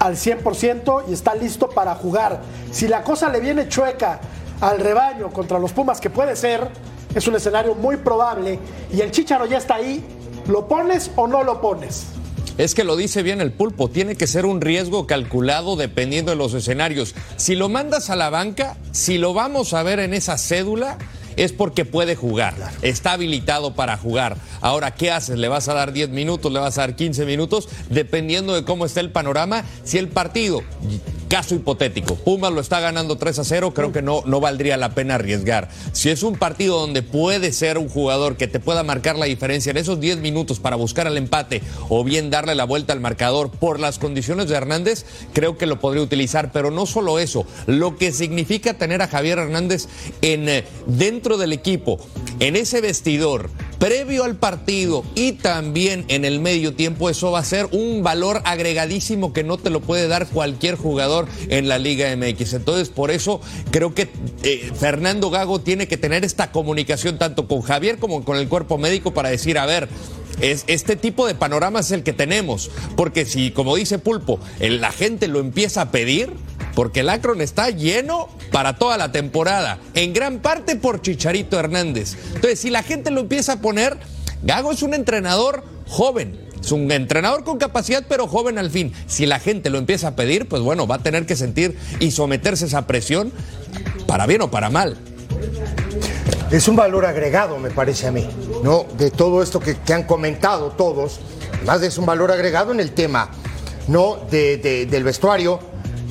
al 0.00 0.16
100% 0.16 1.04
y 1.08 1.12
está 1.12 1.34
listo 1.34 1.68
para 1.68 1.94
jugar. 1.94 2.40
Si 2.70 2.88
la 2.88 3.02
cosa 3.02 3.28
le 3.28 3.40
viene 3.40 3.68
chueca 3.68 4.20
al 4.60 4.78
rebaño 4.80 5.30
contra 5.30 5.58
los 5.58 5.72
Pumas, 5.72 6.00
que 6.00 6.10
puede 6.10 6.34
ser, 6.36 6.68
es 7.14 7.26
un 7.28 7.36
escenario 7.36 7.74
muy 7.74 7.96
probable, 7.96 8.58
y 8.90 9.00
el 9.00 9.10
Chicharo 9.10 9.46
ya 9.46 9.58
está 9.58 9.76
ahí, 9.76 10.04
¿lo 10.48 10.66
pones 10.66 11.10
o 11.16 11.26
no 11.26 11.44
lo 11.44 11.60
pones? 11.60 12.15
Es 12.58 12.74
que 12.74 12.84
lo 12.84 12.96
dice 12.96 13.22
bien 13.22 13.42
el 13.42 13.52
pulpo, 13.52 13.88
tiene 13.88 14.16
que 14.16 14.26
ser 14.26 14.46
un 14.46 14.62
riesgo 14.62 15.06
calculado 15.06 15.76
dependiendo 15.76 16.30
de 16.30 16.36
los 16.36 16.54
escenarios. 16.54 17.14
Si 17.36 17.54
lo 17.54 17.68
mandas 17.68 18.08
a 18.08 18.16
la 18.16 18.30
banca, 18.30 18.78
si 18.92 19.18
lo 19.18 19.34
vamos 19.34 19.74
a 19.74 19.82
ver 19.82 20.00
en 20.00 20.14
esa 20.14 20.38
cédula, 20.38 20.96
es 21.36 21.52
porque 21.52 21.84
puede 21.84 22.16
jugar, 22.16 22.54
está 22.80 23.12
habilitado 23.12 23.74
para 23.74 23.98
jugar. 23.98 24.38
Ahora, 24.62 24.94
¿qué 24.94 25.10
haces? 25.10 25.38
¿Le 25.38 25.48
vas 25.48 25.68
a 25.68 25.74
dar 25.74 25.92
10 25.92 26.08
minutos, 26.08 26.50
le 26.50 26.58
vas 26.58 26.78
a 26.78 26.80
dar 26.80 26.96
15 26.96 27.26
minutos? 27.26 27.68
Dependiendo 27.90 28.54
de 28.54 28.64
cómo 28.64 28.86
esté 28.86 29.00
el 29.00 29.12
panorama, 29.12 29.62
si 29.84 29.98
el 29.98 30.08
partido, 30.08 30.62
caso 31.28 31.54
hipotético, 31.54 32.14
Pumas 32.16 32.52
lo 32.52 32.60
está 32.60 32.80
ganando 32.80 33.16
3 33.16 33.38
a 33.38 33.44
0, 33.44 33.72
creo 33.74 33.92
que 33.92 34.02
no, 34.02 34.22
no 34.26 34.40
valdría 34.40 34.76
la 34.76 34.94
pena 34.94 35.16
arriesgar. 35.16 35.68
Si 35.92 36.10
es 36.10 36.22
un 36.22 36.36
partido 36.36 36.78
donde 36.78 37.02
puede 37.02 37.52
ser 37.52 37.78
un 37.78 37.88
jugador 37.88 38.36
que 38.36 38.48
te 38.48 38.60
pueda 38.60 38.82
marcar 38.82 39.16
la 39.16 39.26
diferencia 39.26 39.70
en 39.70 39.76
esos 39.76 40.00
10 40.00 40.18
minutos 40.18 40.60
para 40.60 40.76
buscar 40.76 41.06
el 41.06 41.16
empate 41.16 41.62
o 41.88 42.04
bien 42.04 42.30
darle 42.30 42.54
la 42.54 42.64
vuelta 42.64 42.92
al 42.92 43.00
marcador 43.00 43.50
por 43.50 43.80
las 43.80 43.98
condiciones 43.98 44.48
de 44.48 44.56
Hernández, 44.56 45.04
creo 45.32 45.56
que 45.56 45.66
lo 45.66 45.80
podría 45.80 46.02
utilizar. 46.02 46.52
Pero 46.52 46.70
no 46.70 46.86
solo 46.86 47.18
eso, 47.18 47.46
lo 47.66 47.96
que 47.96 48.12
significa 48.12 48.74
tener 48.74 49.02
a 49.02 49.08
Javier 49.08 49.38
Hernández 49.38 49.88
en, 50.22 50.48
eh, 50.48 50.64
dentro 50.86 51.36
del 51.36 51.52
equipo, 51.52 51.98
en 52.40 52.56
ese 52.56 52.80
vestidor, 52.80 53.50
previo 53.78 54.24
al 54.24 54.36
partido 54.36 55.04
y 55.14 55.32
también 55.32 56.04
en 56.08 56.24
el 56.24 56.40
medio 56.40 56.74
tiempo, 56.74 57.10
eso 57.10 57.30
va 57.30 57.40
a 57.40 57.44
ser 57.44 57.66
un 57.72 58.02
valor 58.02 58.42
agregadísimo 58.44 59.32
que 59.32 59.44
no 59.44 59.58
te 59.58 59.70
lo 59.70 59.80
puede 59.80 60.08
dar 60.08 60.26
cualquier 60.28 60.76
jugador 60.76 61.26
en 61.48 61.68
la 61.68 61.78
Liga 61.78 62.14
MX. 62.16 62.54
Entonces, 62.54 62.88
por 62.88 63.10
eso 63.10 63.40
creo 63.70 63.94
que 63.94 64.08
eh, 64.42 64.70
Fernando 64.78 65.30
Gago 65.30 65.60
tiene 65.60 65.88
que 65.88 65.96
tener 65.96 66.24
esta 66.24 66.52
comunicación 66.52 67.18
tanto 67.18 67.48
con 67.48 67.62
Javier 67.62 67.98
como 67.98 68.24
con 68.24 68.36
el 68.36 68.48
cuerpo 68.48 68.78
médico 68.78 69.12
para 69.12 69.30
decir, 69.30 69.58
a 69.58 69.66
ver, 69.66 69.88
es, 70.40 70.64
este 70.66 70.96
tipo 70.96 71.26
de 71.26 71.34
panorama 71.34 71.80
es 71.80 71.90
el 71.90 72.02
que 72.02 72.12
tenemos. 72.12 72.70
Porque 72.96 73.24
si, 73.24 73.50
como 73.50 73.76
dice 73.76 73.98
Pulpo, 73.98 74.40
la 74.60 74.92
gente 74.92 75.28
lo 75.28 75.40
empieza 75.40 75.82
a 75.82 75.90
pedir, 75.90 76.32
porque 76.76 77.00
el 77.00 77.08
Akron 77.08 77.40
está 77.40 77.70
lleno 77.70 78.28
para 78.52 78.76
toda 78.76 78.98
la 78.98 79.10
temporada, 79.10 79.78
en 79.94 80.12
gran 80.12 80.40
parte 80.40 80.76
por 80.76 81.00
Chicharito 81.00 81.58
Hernández. 81.58 82.14
Entonces, 82.34 82.60
si 82.60 82.68
la 82.68 82.82
gente 82.82 83.10
lo 83.10 83.20
empieza 83.22 83.54
a 83.54 83.60
poner, 83.60 83.96
Gago 84.42 84.70
es 84.72 84.82
un 84.82 84.92
entrenador 84.92 85.64
joven. 85.88 86.38
Es 86.60 86.72
un 86.72 86.90
entrenador 86.92 87.44
con 87.44 87.56
capacidad, 87.58 88.04
pero 88.06 88.28
joven 88.28 88.58
al 88.58 88.70
fin. 88.70 88.92
Si 89.06 89.24
la 89.24 89.38
gente 89.38 89.70
lo 89.70 89.78
empieza 89.78 90.08
a 90.08 90.16
pedir, 90.16 90.48
pues 90.48 90.60
bueno, 90.60 90.86
va 90.86 90.96
a 90.96 91.02
tener 91.02 91.24
que 91.24 91.34
sentir 91.34 91.78
y 91.98 92.10
someterse 92.10 92.64
a 92.64 92.68
esa 92.68 92.86
presión, 92.86 93.32
para 94.06 94.26
bien 94.26 94.42
o 94.42 94.50
para 94.50 94.68
mal. 94.68 94.98
Es 96.50 96.68
un 96.68 96.76
valor 96.76 97.06
agregado, 97.06 97.58
me 97.58 97.70
parece 97.70 98.06
a 98.06 98.12
mí, 98.12 98.28
¿no? 98.62 98.84
De 98.98 99.10
todo 99.10 99.42
esto 99.42 99.60
que, 99.60 99.76
han 99.94 100.02
comentado 100.04 100.72
todos, 100.72 101.20
más 101.64 101.80
es 101.82 101.96
un 101.96 102.04
valor 102.04 102.30
agregado 102.30 102.72
en 102.72 102.80
el 102.80 102.92
tema, 102.92 103.30
¿no? 103.88 104.18
De- 104.30 104.86
del 104.90 105.04
vestuario, 105.04 105.58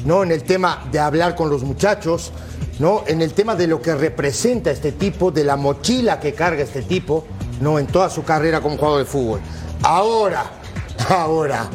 ¿no? 0.06 0.24
En 0.24 0.32
el 0.32 0.44
tema 0.44 0.88
de 0.92 1.00
hablar 1.00 1.36
con 1.36 1.50
los 1.50 1.64
muchachos, 1.64 2.32
¿no? 2.80 3.04
En 3.08 3.22
el 3.22 3.34
tema 3.34 3.56
de 3.56 3.68
lo 3.68 3.82
que 3.82 3.94
representa 3.96 4.72
este 4.72 4.92
tipo, 4.92 5.32
de 5.32 5.44
la 5.44 5.58
mochila 5.58 6.20
que 6.20 6.34
carga 6.34 6.64
este 6.64 6.84
tipo, 6.84 7.26
¿no? 7.60 7.80
En 7.80 7.88
toda 7.88 8.10
su 8.10 8.24
carrera 8.24 8.62
como 8.62 8.78
jugador 8.78 9.00
de 9.00 9.06
fútbol. 9.06 9.40
Ahora, 9.82 10.46
ahora, 11.10 11.68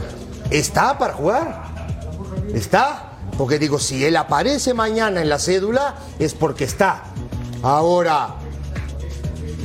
¿está 0.50 0.96
para 0.96 1.14
jugar? 1.14 1.64
¿Está? 2.54 3.18
Porque 3.36 3.58
digo, 3.58 3.78
si 3.78 4.04
él 4.04 4.16
aparece 4.16 4.74
mañana 4.74 5.20
en 5.22 5.28
la 5.28 5.38
cédula, 5.38 5.96
es 6.18 6.34
porque 6.34 6.64
está. 6.64 7.04
Ahora, 7.62 8.36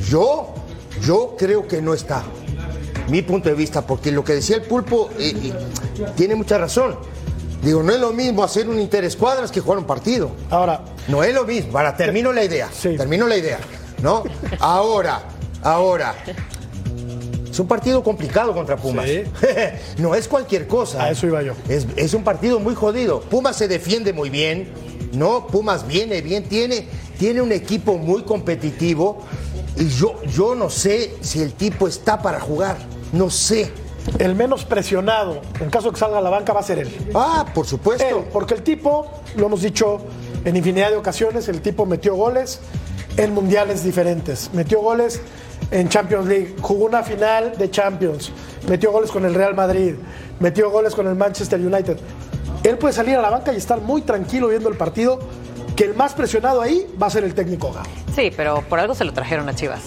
yo, 0.08 0.54
yo 1.02 1.34
creo 1.38 1.66
que 1.68 1.80
no 1.82 1.94
está. 1.94 2.22
mi 3.08 3.22
punto 3.22 3.48
de 3.48 3.54
vista, 3.54 3.86
porque 3.86 4.10
lo 4.10 4.24
que 4.24 4.34
decía 4.34 4.56
el 4.56 4.62
pulpo 4.62 5.10
eh, 5.18 5.32
eh, 5.44 6.06
tiene 6.16 6.34
mucha 6.34 6.58
razón. 6.58 6.96
Digo, 7.62 7.82
no 7.82 7.92
es 7.92 8.00
lo 8.00 8.12
mismo 8.12 8.44
hacer 8.44 8.68
un 8.68 8.78
interescuadras 8.78 9.50
que 9.50 9.60
jugar 9.60 9.78
un 9.78 9.86
partido. 9.86 10.30
Ahora. 10.50 10.82
No 11.08 11.22
es 11.22 11.34
lo 11.34 11.44
mismo. 11.44 11.76
Ahora, 11.78 11.96
termino 11.96 12.32
la 12.32 12.44
idea. 12.44 12.68
Termino 12.82 13.26
la 13.26 13.36
idea. 13.36 13.58
¿No? 14.02 14.24
Ahora, 14.60 15.22
ahora. 15.62 16.14
Es 17.50 17.58
un 17.58 17.66
partido 17.66 18.02
complicado 18.02 18.52
contra 18.52 18.76
Pumas. 18.76 19.08
no 19.98 20.14
es 20.14 20.28
cualquier 20.28 20.66
cosa. 20.66 21.04
A 21.04 21.10
eso 21.10 21.26
iba 21.26 21.42
yo. 21.42 21.54
Es, 21.68 21.86
es 21.96 22.12
un 22.12 22.22
partido 22.22 22.60
muy 22.60 22.74
jodido. 22.74 23.20
Pumas 23.20 23.56
se 23.56 23.66
defiende 23.66 24.12
muy 24.12 24.28
bien. 24.28 24.72
¿no? 25.16 25.46
Pumas 25.46 25.86
viene 25.86 26.20
bien, 26.20 26.44
tiene, 26.44 26.86
tiene 27.18 27.40
un 27.40 27.52
equipo 27.52 27.98
muy 27.98 28.22
competitivo. 28.22 29.18
Y 29.76 29.88
yo, 29.88 30.22
yo 30.24 30.54
no 30.54 30.70
sé 30.70 31.14
si 31.20 31.42
el 31.42 31.52
tipo 31.52 31.88
está 31.88 32.22
para 32.22 32.40
jugar. 32.40 32.76
No 33.12 33.30
sé. 33.30 33.70
El 34.18 34.34
menos 34.34 34.64
presionado, 34.64 35.42
en 35.60 35.68
caso 35.70 35.88
de 35.88 35.94
que 35.94 36.00
salga 36.00 36.18
a 36.18 36.20
la 36.20 36.30
banca, 36.30 36.52
va 36.52 36.60
a 36.60 36.62
ser 36.62 36.78
él. 36.78 37.10
Ah, 37.14 37.44
por 37.54 37.66
supuesto. 37.66 38.04
Él, 38.06 38.24
porque 38.32 38.54
el 38.54 38.62
tipo, 38.62 39.06
lo 39.36 39.46
hemos 39.46 39.62
dicho 39.62 39.98
en 40.44 40.56
infinidad 40.56 40.90
de 40.90 40.96
ocasiones, 40.96 41.48
el 41.48 41.60
tipo 41.60 41.84
metió 41.86 42.14
goles 42.14 42.60
en 43.16 43.34
mundiales 43.34 43.82
diferentes. 43.84 44.50
Metió 44.54 44.80
goles 44.80 45.20
en 45.70 45.88
Champions 45.88 46.26
League, 46.28 46.54
jugó 46.60 46.84
una 46.86 47.02
final 47.02 47.56
de 47.58 47.70
Champions, 47.70 48.30
metió 48.68 48.92
goles 48.92 49.10
con 49.10 49.24
el 49.24 49.34
Real 49.34 49.54
Madrid, 49.54 49.94
metió 50.38 50.70
goles 50.70 50.94
con 50.94 51.06
el 51.08 51.14
Manchester 51.16 51.60
United. 51.60 51.98
Él 52.62 52.78
puede 52.78 52.94
salir 52.94 53.16
a 53.16 53.22
la 53.22 53.30
banca 53.30 53.52
y 53.52 53.56
estar 53.56 53.80
muy 53.80 54.02
tranquilo 54.02 54.48
viendo 54.48 54.68
el 54.68 54.76
partido, 54.76 55.18
que 55.74 55.84
el 55.84 55.94
más 55.94 56.14
presionado 56.14 56.62
ahí 56.62 56.86
va 57.00 57.08
a 57.08 57.10
ser 57.10 57.24
el 57.24 57.34
técnico. 57.34 57.72
Sí, 58.14 58.30
pero 58.34 58.62
por 58.62 58.78
algo 58.78 58.94
se 58.94 59.04
lo 59.04 59.12
trajeron 59.12 59.48
a 59.48 59.54
Chivas. 59.54 59.82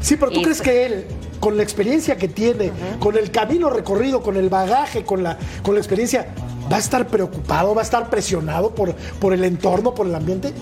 Sí, 0.00 0.16
pero 0.16 0.30
¿tú 0.30 0.40
Y- 0.40 0.42
crees 0.44 0.60
que 0.62 0.86
él, 0.86 1.06
con 1.42 1.56
la 1.56 1.64
experiencia 1.64 2.16
que 2.16 2.28
tiene, 2.28 2.70
con 3.00 3.18
el 3.18 3.32
camino 3.32 3.68
recorrido, 3.68 4.22
con 4.22 4.36
el 4.36 4.48
bagaje, 4.48 5.04
con 5.04 5.24
la, 5.24 5.36
con 5.64 5.74
la 5.74 5.80
experiencia, 5.80 6.28
va 6.70 6.76
a 6.76 6.78
estar 6.78 7.08
preocupado, 7.08 7.74
va 7.74 7.80
a 7.80 7.84
estar 7.84 8.08
presionado 8.08 8.72
por, 8.72 8.94
por 8.94 9.32
el 9.32 9.42
entorno, 9.42 9.92
por 9.92 10.06
el 10.06 10.14
ambiente? 10.14 10.52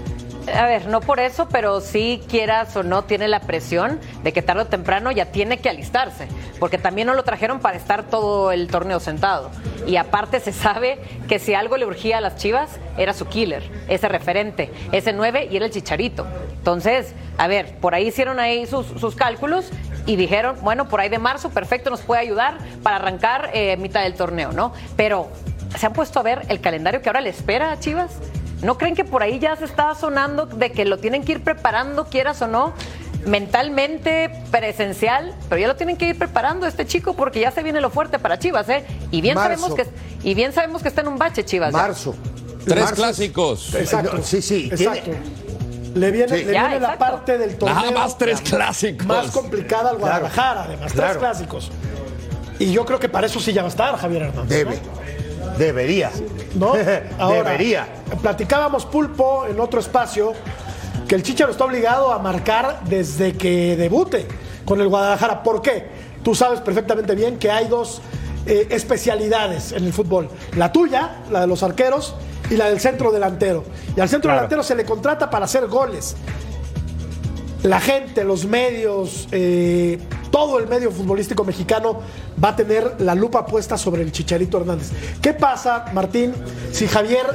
A 0.54 0.64
ver, 0.64 0.86
no 0.86 1.00
por 1.00 1.20
eso, 1.20 1.48
pero 1.48 1.80
sí 1.80 2.22
quieras 2.28 2.74
o 2.76 2.82
no 2.82 3.04
tiene 3.04 3.28
la 3.28 3.40
presión 3.40 4.00
de 4.22 4.32
que 4.32 4.42
tarde 4.42 4.62
o 4.62 4.66
temprano 4.66 5.10
ya 5.12 5.26
tiene 5.26 5.58
que 5.58 5.68
alistarse, 5.68 6.28
porque 6.58 6.78
también 6.78 7.06
no 7.06 7.14
lo 7.14 7.24
trajeron 7.24 7.60
para 7.60 7.76
estar 7.76 8.04
todo 8.04 8.50
el 8.50 8.68
torneo 8.68 9.00
sentado. 9.00 9.50
Y 9.86 9.96
aparte 9.96 10.40
se 10.40 10.52
sabe 10.52 10.98
que 11.28 11.38
si 11.38 11.54
algo 11.54 11.76
le 11.76 11.86
urgía 11.86 12.18
a 12.18 12.20
las 12.20 12.36
Chivas 12.36 12.78
era 12.96 13.12
su 13.12 13.26
killer, 13.26 13.62
ese 13.88 14.08
referente, 14.08 14.72
ese 14.92 15.12
9 15.12 15.48
y 15.50 15.56
era 15.56 15.66
el 15.66 15.72
Chicharito. 15.72 16.26
Entonces, 16.56 17.14
a 17.38 17.46
ver, 17.46 17.76
por 17.78 17.94
ahí 17.94 18.08
hicieron 18.08 18.38
ahí 18.38 18.66
sus, 18.66 19.14
cálculos 19.14 19.70
y 20.06 20.16
dijeron, 20.16 20.56
bueno, 20.62 20.88
por 20.88 21.00
ahí 21.00 21.08
de 21.08 21.18
marzo, 21.18 21.50
perfecto, 21.50 21.90
nos 21.90 22.00
puede 22.00 22.22
ayudar 22.22 22.58
para 22.82 22.96
arrancar 22.96 23.50
eh, 23.52 23.76
mitad 23.76 24.02
del 24.02 24.14
torneo, 24.14 24.52
¿no? 24.52 24.72
Pero 24.96 25.28
se 25.76 25.86
han 25.86 25.92
puesto 25.92 26.18
a 26.18 26.22
ver 26.22 26.42
el 26.48 26.60
calendario 26.60 27.02
que 27.02 27.08
ahora 27.08 27.20
le 27.20 27.30
espera 27.30 27.72
a 27.72 27.78
Chivas. 27.78 28.10
¿No 28.62 28.76
creen 28.78 28.94
que 28.94 29.04
por 29.04 29.22
ahí 29.22 29.38
ya 29.38 29.56
se 29.56 29.64
está 29.64 29.94
sonando 29.94 30.46
de 30.46 30.70
que 30.72 30.84
lo 30.84 30.98
tienen 30.98 31.24
que 31.24 31.32
ir 31.32 31.42
preparando, 31.42 32.04
quieras 32.06 32.42
o 32.42 32.46
no, 32.48 32.74
mentalmente, 33.26 34.30
presencial? 34.50 35.34
Pero 35.48 35.60
ya 35.60 35.66
lo 35.68 35.76
tienen 35.76 35.96
que 35.96 36.06
ir 36.08 36.18
preparando 36.18 36.66
este 36.66 36.86
chico 36.86 37.14
porque 37.14 37.40
ya 37.40 37.50
se 37.50 37.62
viene 37.62 37.80
lo 37.80 37.90
fuerte 37.90 38.18
para 38.18 38.38
Chivas, 38.38 38.68
¿eh? 38.68 38.84
Y 39.10 39.20
bien 39.22 39.34
Marzo. 39.36 39.66
sabemos 39.68 39.74
que 40.22 40.28
y 40.28 40.34
bien 40.34 40.52
sabemos 40.52 40.82
que 40.82 40.88
está 40.88 41.00
en 41.00 41.08
un 41.08 41.18
bache 41.18 41.44
Chivas. 41.44 41.72
ya. 41.72 41.78
Marzo. 41.78 42.14
Tres 42.66 42.84
Marzo- 42.84 42.94
clásicos. 42.96 43.74
Exacto. 43.74 44.16
No, 44.18 44.22
sí, 44.22 44.42
sí. 44.42 44.68
Exacto. 44.70 45.10
Le 45.94 46.10
viene, 46.10 46.38
Sí. 46.38 46.44
le 46.44 46.52
Ya, 46.52 46.68
viene 46.68 46.80
la 46.80 46.98
parte 46.98 47.38
del 47.38 47.56
torneo. 47.56 47.74
Nada 47.80 47.90
más 47.92 48.18
tres 48.18 48.40
clásicos. 48.42 49.06
Más 49.06 49.30
complicada 49.30 49.90
al 49.90 49.96
Guadalajara, 49.98 50.64
además. 50.64 50.92
Tres 50.92 50.94
claro. 51.04 51.18
clásicos. 51.20 51.72
Y 52.58 52.72
yo 52.72 52.84
creo 52.84 53.00
que 53.00 53.08
para 53.08 53.26
eso 53.26 53.40
sí 53.40 53.52
ya 53.54 53.62
va 53.62 53.68
a 53.68 53.70
estar 53.70 53.96
Javier 53.96 54.22
Hernández. 54.24 54.48
Debe. 54.58 54.78
Debería. 55.60 56.10
¿no? 56.54 56.72
Ahora, 57.18 57.50
Debería. 57.50 57.86
Platicábamos 58.22 58.86
Pulpo 58.86 59.46
en 59.46 59.60
otro 59.60 59.78
espacio 59.78 60.32
que 61.06 61.14
el 61.14 61.22
Chicharo 61.22 61.52
está 61.52 61.64
obligado 61.66 62.12
a 62.12 62.18
marcar 62.18 62.80
desde 62.84 63.34
que 63.34 63.76
debute 63.76 64.26
con 64.64 64.80
el 64.80 64.88
Guadalajara. 64.88 65.42
¿Por 65.42 65.60
qué? 65.60 65.86
Tú 66.22 66.34
sabes 66.34 66.60
perfectamente 66.60 67.14
bien 67.14 67.38
que 67.38 67.50
hay 67.50 67.68
dos 67.68 68.00
eh, 68.46 68.68
especialidades 68.70 69.72
en 69.72 69.84
el 69.84 69.92
fútbol. 69.92 70.28
La 70.56 70.72
tuya, 70.72 71.18
la 71.30 71.42
de 71.42 71.46
los 71.46 71.62
arqueros, 71.62 72.14
y 72.48 72.56
la 72.56 72.68
del 72.68 72.80
centro 72.80 73.12
delantero. 73.12 73.64
Y 73.96 74.00
al 74.00 74.08
centro 74.08 74.28
Claro. 74.28 74.38
delantero 74.40 74.62
se 74.62 74.74
le 74.74 74.84
contrata 74.84 75.28
para 75.30 75.44
hacer 75.44 75.66
goles. 75.66 76.16
La 77.62 77.80
gente, 77.80 78.24
los 78.24 78.46
medios, 78.46 79.28
eh, 79.30 79.98
todo 80.30 80.58
el 80.58 80.68
medio 80.68 80.90
futbolístico 80.90 81.44
mexicano 81.44 82.00
va 82.42 82.50
a 82.50 82.56
tener 82.56 82.96
la 83.00 83.14
lupa 83.14 83.46
puesta 83.46 83.76
sobre 83.76 84.02
el 84.02 84.12
Chicharito 84.12 84.58
Hernández. 84.58 84.90
¿Qué 85.20 85.34
pasa, 85.34 85.86
Martín, 85.92 86.32
si 86.72 86.86
Javier 86.86 87.26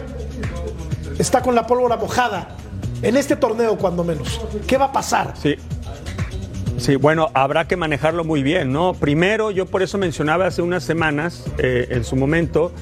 está 1.19 1.41
con 1.41 1.55
la 1.55 1.67
pólvora 1.67 1.97
mojada 1.97 2.55
en 3.01 3.17
este 3.17 3.36
torneo, 3.36 3.77
cuando 3.77 4.03
menos? 4.03 4.39
¿Qué 4.67 4.77
va 4.77 4.86
a 4.86 4.91
pasar? 4.91 5.34
Sí. 5.41 5.55
Sí, 6.77 6.97
bueno, 6.97 7.29
habrá 7.34 7.67
que 7.67 7.77
manejarlo 7.77 8.25
muy 8.25 8.43
bien, 8.43 8.73
¿no? 8.73 8.93
Primero, 8.93 9.49
yo 9.49 9.65
por 9.65 9.81
eso 9.81 9.97
mencionaba 9.97 10.47
hace 10.47 10.62
unas 10.62 10.84
semanas, 10.84 11.45
eh, 11.58 11.88
en 11.89 12.03
su 12.03 12.17
momento, 12.17 12.73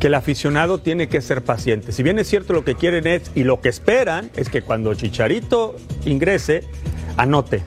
que 0.00 0.06
el 0.06 0.14
aficionado 0.14 0.78
tiene 0.78 1.08
que 1.08 1.20
ser 1.20 1.44
paciente. 1.44 1.92
Si 1.92 2.02
bien 2.02 2.18
es 2.18 2.28
cierto 2.28 2.54
lo 2.54 2.64
que 2.64 2.74
quieren 2.74 3.06
es, 3.06 3.30
y 3.34 3.44
lo 3.44 3.60
que 3.60 3.68
esperan, 3.68 4.30
es 4.36 4.48
que 4.48 4.62
cuando 4.62 4.94
Chicharito 4.94 5.76
ingrese, 6.06 6.64
anote. 7.18 7.62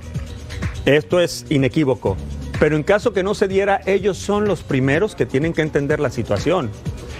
Esto 0.85 1.19
es 1.19 1.45
inequívoco. 1.49 2.15
Pero 2.59 2.75
en 2.75 2.83
caso 2.83 3.11
que 3.11 3.23
no 3.23 3.33
se 3.33 3.47
diera, 3.47 3.81
ellos 3.85 4.17
son 4.17 4.47
los 4.47 4.61
primeros 4.61 5.15
que 5.15 5.25
tienen 5.25 5.51
que 5.51 5.61
entender 5.61 5.99
la 5.99 6.09
situación. 6.09 6.69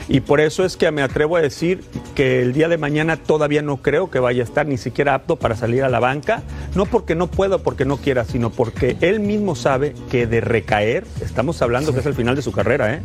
Y 0.07 0.19
por 0.19 0.39
eso 0.39 0.63
es 0.63 0.77
que 0.77 0.91
me 0.91 1.01
atrevo 1.01 1.35
a 1.35 1.41
decir 1.41 1.83
que 2.13 2.43
el 2.43 2.53
día 2.53 2.67
de 2.67 2.77
mañana 2.77 3.17
todavía 3.17 3.63
no 3.63 3.77
creo 3.77 4.11
que 4.11 4.19
vaya 4.19 4.43
a 4.43 4.45
estar 4.45 4.67
ni 4.67 4.77
siquiera 4.77 5.15
apto 5.15 5.35
para 5.37 5.55
salir 5.55 5.83
a 5.83 5.89
la 5.89 5.99
banca. 5.99 6.43
No 6.75 6.85
porque 6.85 7.15
no 7.15 7.27
pueda 7.27 7.55
o 7.55 7.59
porque 7.59 7.85
no 7.85 7.97
quiera, 7.97 8.23
sino 8.23 8.51
porque 8.51 8.97
él 9.01 9.19
mismo 9.19 9.55
sabe 9.55 9.95
que 10.11 10.27
de 10.27 10.41
recaer, 10.41 11.05
estamos 11.21 11.61
hablando 11.63 11.91
que 11.91 12.01
es 12.01 12.05
el 12.05 12.13
final 12.13 12.35
de 12.35 12.43
su 12.43 12.51
carrera, 12.51 12.93
¿eh? 12.93 13.01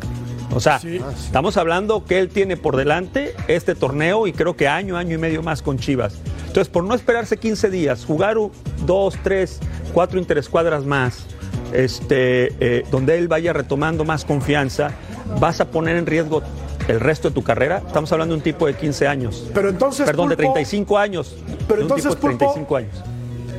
O 0.53 0.61
sea, 0.61 0.81
estamos 1.17 1.57
hablando 1.57 2.05
que 2.05 2.19
él 2.19 2.29
tiene 2.29 2.57
por 2.57 2.77
delante 2.77 3.35
este 3.47 3.75
torneo 3.75 4.27
y 4.27 4.33
creo 4.33 4.57
que 4.57 4.67
año, 4.69 4.97
año 4.97 5.15
y 5.15 5.19
medio 5.19 5.43
más 5.43 5.63
con 5.63 5.79
Chivas. 5.79 6.19
Entonces, 6.51 6.69
por 6.69 6.83
no 6.83 6.97
esperarse 6.97 7.37
15 7.37 7.71
días, 7.71 8.05
jugar 8.05 8.37
dos, 8.85 9.17
tres, 9.23 9.61
cuatro 9.95 10.19
interescuadras 10.19 10.85
más, 10.85 11.27
este, 11.73 12.53
eh, 12.59 12.85
donde 12.91 13.17
él 13.19 13.29
vaya 13.29 13.53
retomando 13.53 14.05
más 14.05 14.25
confianza, 14.25 14.91
vas 15.39 15.61
a 15.61 15.71
poner 15.71 15.95
en 15.95 16.07
riesgo 16.07 16.43
el 16.89 16.99
resto 16.99 17.29
de 17.29 17.37
tu 17.37 17.45
carrera. 17.45 17.85
Estamos 17.87 18.11
hablando 18.11 18.35
de 18.35 18.39
un 18.39 18.43
tipo 18.43 18.67
de 18.67 18.75
15 18.75 19.07
años. 19.07 19.49
Pero 19.55 19.69
entonces, 19.69 20.07
Perdón, 20.07 20.31
de 20.31 20.37
Pulpo, 20.37 20.55
35 20.55 20.99
años. 20.99 21.37
Pero 21.47 21.53
De 21.69 21.75
un 21.75 21.83
entonces, 21.83 22.17
tipo 22.17 22.17
de 22.17 22.21
Pulpo, 22.21 22.53
35 22.53 22.77
años. 22.77 22.95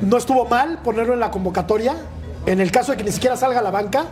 ¿No 0.01 0.17
estuvo 0.17 0.43
mal 0.43 0.81
ponerlo 0.83 1.13
en 1.13 1.21
la 1.21 1.31
convocatoria? 1.31 1.95
En 2.45 2.59
el 2.59 2.71
caso 2.71 2.91
de 2.91 2.97
que 2.97 3.05
ni 3.05 3.13
siquiera 3.13 3.37
salga 3.37 3.59
a 3.59 3.63
la 3.63 3.71
banca. 3.71 4.07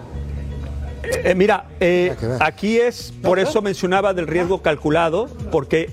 Eh, 1.04 1.36
mira, 1.36 1.65
eh, 1.82 2.15
aquí 2.39 2.78
es, 2.78 3.13
por 3.22 3.39
eso 3.39 3.62
mencionaba 3.62 4.13
del 4.13 4.28
riesgo 4.28 4.62
calculado, 4.62 5.28
porque 5.52 5.89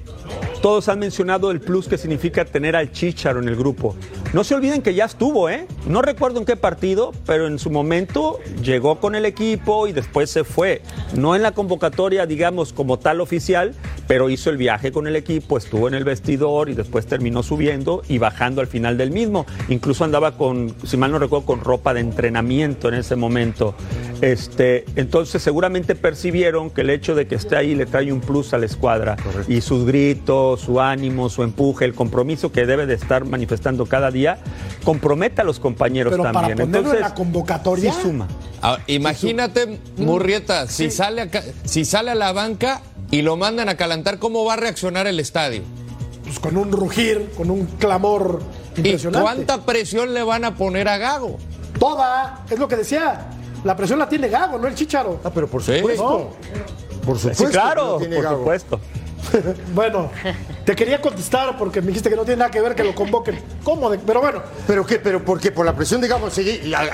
todos 0.67 0.89
han 0.89 0.99
mencionado 0.99 1.53
el 1.53 1.61
plus 1.61 1.87
que 1.87 1.97
significa 1.97 2.45
tener 2.45 2.75
al 2.75 2.91
Chicharo 2.91 3.39
en 3.39 3.47
el 3.47 3.55
grupo. 3.55 3.95
No 4.33 4.43
se 4.43 4.53
olviden 4.53 4.83
que 4.83 4.95
ya 4.95 5.05
estuvo, 5.05 5.49
¿eh? 5.49 5.69
No 5.87 6.03
recuerdo 6.03 6.41
en 6.41 6.45
qué 6.45 6.57
partido, 6.57 7.13
pero 7.25 7.47
en 7.47 7.61
su 7.61 7.71
momento 7.71 8.41
llegó 8.65 8.99
con 8.99 9.15
el 9.15 9.27
equipo 9.27 9.87
y 9.87 9.93
después 9.93 10.29
se 10.29 10.43
fue. 10.43 10.83
No 11.15 11.37
en 11.37 11.43
la 11.43 11.53
convocatoria, 11.53 12.27
digamos, 12.27 12.73
como 12.73 12.99
tal 12.99 13.21
oficial, 13.21 13.77
pero 14.09 14.29
hizo 14.29 14.51
el 14.51 14.57
viaje 14.57 14.91
con 14.91 15.07
el 15.07 15.15
equipo, 15.15 15.57
estuvo 15.57 15.87
en 15.87 15.95
el 15.95 16.03
vestidor 16.03 16.69
y 16.69 16.75
después 16.75 17.07
terminó 17.07 17.45
subiendo 17.45 18.03
y 18.09 18.19
bajando 18.19 18.61
al 18.61 18.67
final 18.67 18.99
del 18.99 19.13
mismo. 19.13 19.47
Incluso 19.69 20.03
andaba 20.03 20.37
con, 20.37 20.75
si 20.85 20.97
mal 20.97 21.13
no 21.13 21.21
recuerdo, 21.21 21.47
con 21.47 21.61
ropa 21.61 21.95
de 21.95 22.01
entrenamiento 22.01 22.89
en 22.89 22.95
ese 22.95 23.15
momento. 23.15 23.77
Este, 24.21 24.85
entonces 24.97 25.43
seguramente 25.43 25.95
percibieron 25.95 26.71
que 26.71 26.81
el 26.81 26.91
hecho 26.91 27.15
de 27.15 27.27
que 27.27 27.35
esté 27.35 27.57
ahí 27.57 27.75
le 27.75 27.87
trae 27.87 28.13
un 28.13 28.21
plus 28.21 28.55
a 28.55 28.59
la 28.59 28.67
escuadra 28.67 29.17
y 29.47 29.61
sus 29.61 29.85
gritos, 29.85 30.61
su 30.61 30.81
ánimo, 30.81 31.29
su 31.29 31.43
empuje, 31.43 31.85
el 31.85 31.95
compromiso 31.95 32.51
que 32.53 32.67
debe 32.67 32.87
de 32.87 32.95
estar 32.95 33.25
manifestando 33.25 33.87
cada 33.87 34.11
día, 34.11 34.39
compromete 34.85 35.43
a 35.43 35.45
los 35.45 35.61
compañeros 35.61 36.13
Pero 36.13 36.23
para 36.23 36.33
también. 36.33 36.59
ponerlo 36.59 36.79
Entonces, 36.79 37.03
en 37.03 37.09
la 37.09 37.15
convocatoria. 37.15 37.93
sí 37.93 38.03
suma. 38.03 38.29
Ahora, 38.63 38.83
imagínate, 38.87 39.79
Murrieta, 39.97 40.67
si, 40.67 40.91
sale 40.91 41.23
a, 41.23 41.29
si 41.65 41.85
sale 41.85 42.11
a 42.11 42.15
la 42.15 42.33
banca 42.33 42.81
y 43.11 43.23
lo 43.23 43.37
mandan 43.37 43.69
a 43.69 43.77
calentar, 43.77 44.19
¿cómo 44.19 44.45
va 44.45 44.55
a 44.55 44.57
reaccionar 44.57 45.07
el 45.07 45.21
estadio? 45.21 45.63
pues, 46.27 46.41
con 46.41 46.57
un 46.57 46.73
rugir, 46.73 47.31
con 47.37 47.51
un 47.51 47.67
clamor 47.67 48.43
¿Y 48.77 48.97
cuánta 48.99 49.63
presión 49.63 50.13
le 50.13 50.23
van 50.23 50.45
a 50.45 50.55
poner 50.55 50.89
a 50.89 50.99
Gago? 50.99 51.39
Toda, 51.79 52.45
es 52.51 52.59
lo 52.59 52.69
que 52.69 52.77
decía. 52.77 53.27
La 53.65 53.77
presión 53.77 53.99
la 53.99 54.09
tiene 54.09 54.29
Gago, 54.29 54.59
no 54.59 54.67
el 54.69 54.75
Chicharo. 54.75 55.21
Ah, 55.25 55.31
pero 55.35 55.47
por 55.49 55.63
Sí. 55.63 55.77
supuesto. 55.79 56.31
Por 57.05 57.19
supuesto. 57.19 57.45
Sí, 57.47 57.51
claro, 57.53 57.99
por 57.99 58.09
Gago. 58.23 58.39
supuesto. 58.39 58.81
bueno, 59.75 60.11
te 60.65 60.75
quería 60.77 61.01
contestar 61.01 61.57
porque 61.59 61.81
me 61.81 61.89
dijiste 61.89 62.09
que 62.11 62.17
no 62.17 62.23
tiene 62.25 62.39
nada 62.41 62.51
que 62.51 62.61
ver 62.61 62.75
que 62.75 62.85
lo 62.85 62.95
convoquen. 62.95 63.41
¿Cómo? 63.65 63.91
De- 63.91 63.99
Pero 63.99 64.21
bueno. 64.21 64.43
¿Pero 64.67 64.85
qué? 64.87 64.99
¿Pero 64.99 65.25
por 65.25 65.41
qué? 65.41 65.51
Por 65.53 65.65
la 65.67 65.75
presión, 65.75 66.01
digamos, 66.01 66.33
si, 66.33 66.45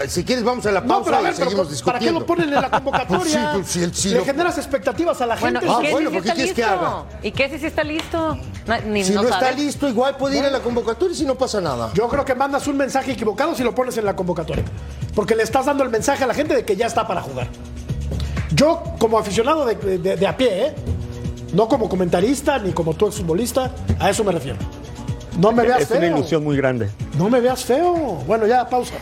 si 0.09 0.25
quieres 0.25 0.45
vamos 0.45 0.65
a 0.67 0.73
la 0.73 0.81
No, 0.81 0.87
pausa 0.89 1.05
pero 1.05 1.17
a 1.17 1.21
y 1.21 1.25
pero 1.25 1.35
seguimos 1.37 1.67
¿para 1.67 1.99
discutiendo. 1.99 2.07
qué 2.07 2.21
lo 2.21 2.27
ponen 2.27 2.49
en 2.49 2.55
la 2.55 2.71
Pues 2.71 2.73
sí, 2.79 2.85
convocatoria? 2.85 3.51
pues 3.55 3.67
si 3.69 3.83
el- 3.83 3.95
si 3.95 4.09
Le 4.11 4.17
lo- 4.17 4.25
generas 4.25 4.59
expectativas 4.59 5.21
a 5.21 5.27
la 5.27 5.37
Bueno, 5.37 5.61
gente. 5.61 5.73
¿y 5.73 5.77
Ah, 5.77 5.83
qué 5.83 5.91
bueno, 5.93 6.11
si 6.11 6.15
¿por 6.17 6.23
sí 6.23 6.23
qué 6.23 6.29
está 6.29 6.35
quieres 6.35 6.55
que 6.55 6.63
listo? 6.63 6.87
haga? 6.87 7.05
¿Y 7.23 7.31
qué 7.33 7.49
si 7.49 7.59
sí 7.59 7.67
está 7.67 7.85
listo? 7.85 8.39
No, 8.67 8.81
ni 8.87 9.05
Si 9.05 9.13
no, 9.13 9.23
no 9.23 9.29
está 9.29 9.51
listo, 9.53 9.89
igual 9.89 10.17
puede 10.17 10.39
ir 10.39 10.45
a 10.45 10.51
la 10.51 10.61
convocatoria 10.61 11.17
si 11.17 11.25
no 11.25 11.35
pasa 11.35 11.61
nada. 11.61 11.91
Yo 11.95 12.09
creo 12.09 12.25
que 12.25 12.35
mandas 12.35 12.67
un 12.67 12.77
mensaje 12.77 13.13
equivocado 13.13 13.55
si 13.55 13.63
lo 13.63 13.75
pones 13.75 13.97
en 13.99 14.05
la 14.05 14.15
convocatoria. 14.17 14.65
Porque 15.15 15.35
le 15.35 15.43
estás 15.43 15.67
dando 15.67 15.83
el 15.83 15.91
mensaje 15.91 16.25
a 16.25 16.27
la 16.27 16.35
gente 16.35 16.55
de 16.55 16.65
que 16.65 16.77
ya 16.77 16.87
está 16.87 17.07
para 17.07 17.21
jugar. 17.23 17.49
Yo, 18.55 18.83
como 18.99 19.19
aficionado 19.19 19.65
de, 19.65 19.75
de- 19.77 20.17
de 20.17 20.27
a 20.27 20.37
pie, 20.37 20.67
¿eh? 20.67 20.75
No 21.53 21.69
como 21.69 21.89
comentarista 21.89 22.59
ni 22.59 22.73
como 22.73 22.95
tú 22.95 23.07
exfutbolista, 23.09 23.71
a 23.99 24.11
eso 24.11 24.25
me 24.25 24.33
refiero. 24.33 24.59
No 25.39 25.53
me 25.53 25.63
veas 25.63 25.83
Es 25.83 25.89
feo. 25.89 25.99
una 25.99 26.07
ilusión 26.09 26.45
muy 26.45 26.57
grande. 26.57 26.91
No 27.17 27.29
me 27.31 27.41
veas 27.41 27.65
feo. 27.65 27.95
Bueno, 28.27 28.47
ya, 28.47 28.69
pausa. 28.69 28.95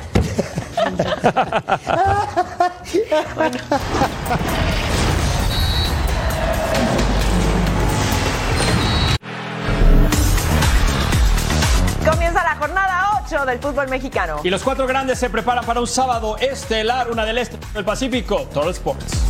Comienza 12.08 12.42
la 12.42 12.56
jornada 12.56 13.20
8 13.26 13.44
del 13.44 13.58
fútbol 13.58 13.88
mexicano. 13.88 14.36
Y 14.42 14.50
los 14.50 14.62
cuatro 14.62 14.86
grandes 14.86 15.18
se 15.18 15.28
preparan 15.28 15.64
para 15.64 15.80
un 15.80 15.86
sábado 15.86 16.36
estelar, 16.38 17.10
una 17.10 17.24
del 17.24 17.38
este 17.38 17.58
del 17.74 17.84
Pacífico, 17.84 18.46
Total 18.52 18.70
Sports. 18.70 19.29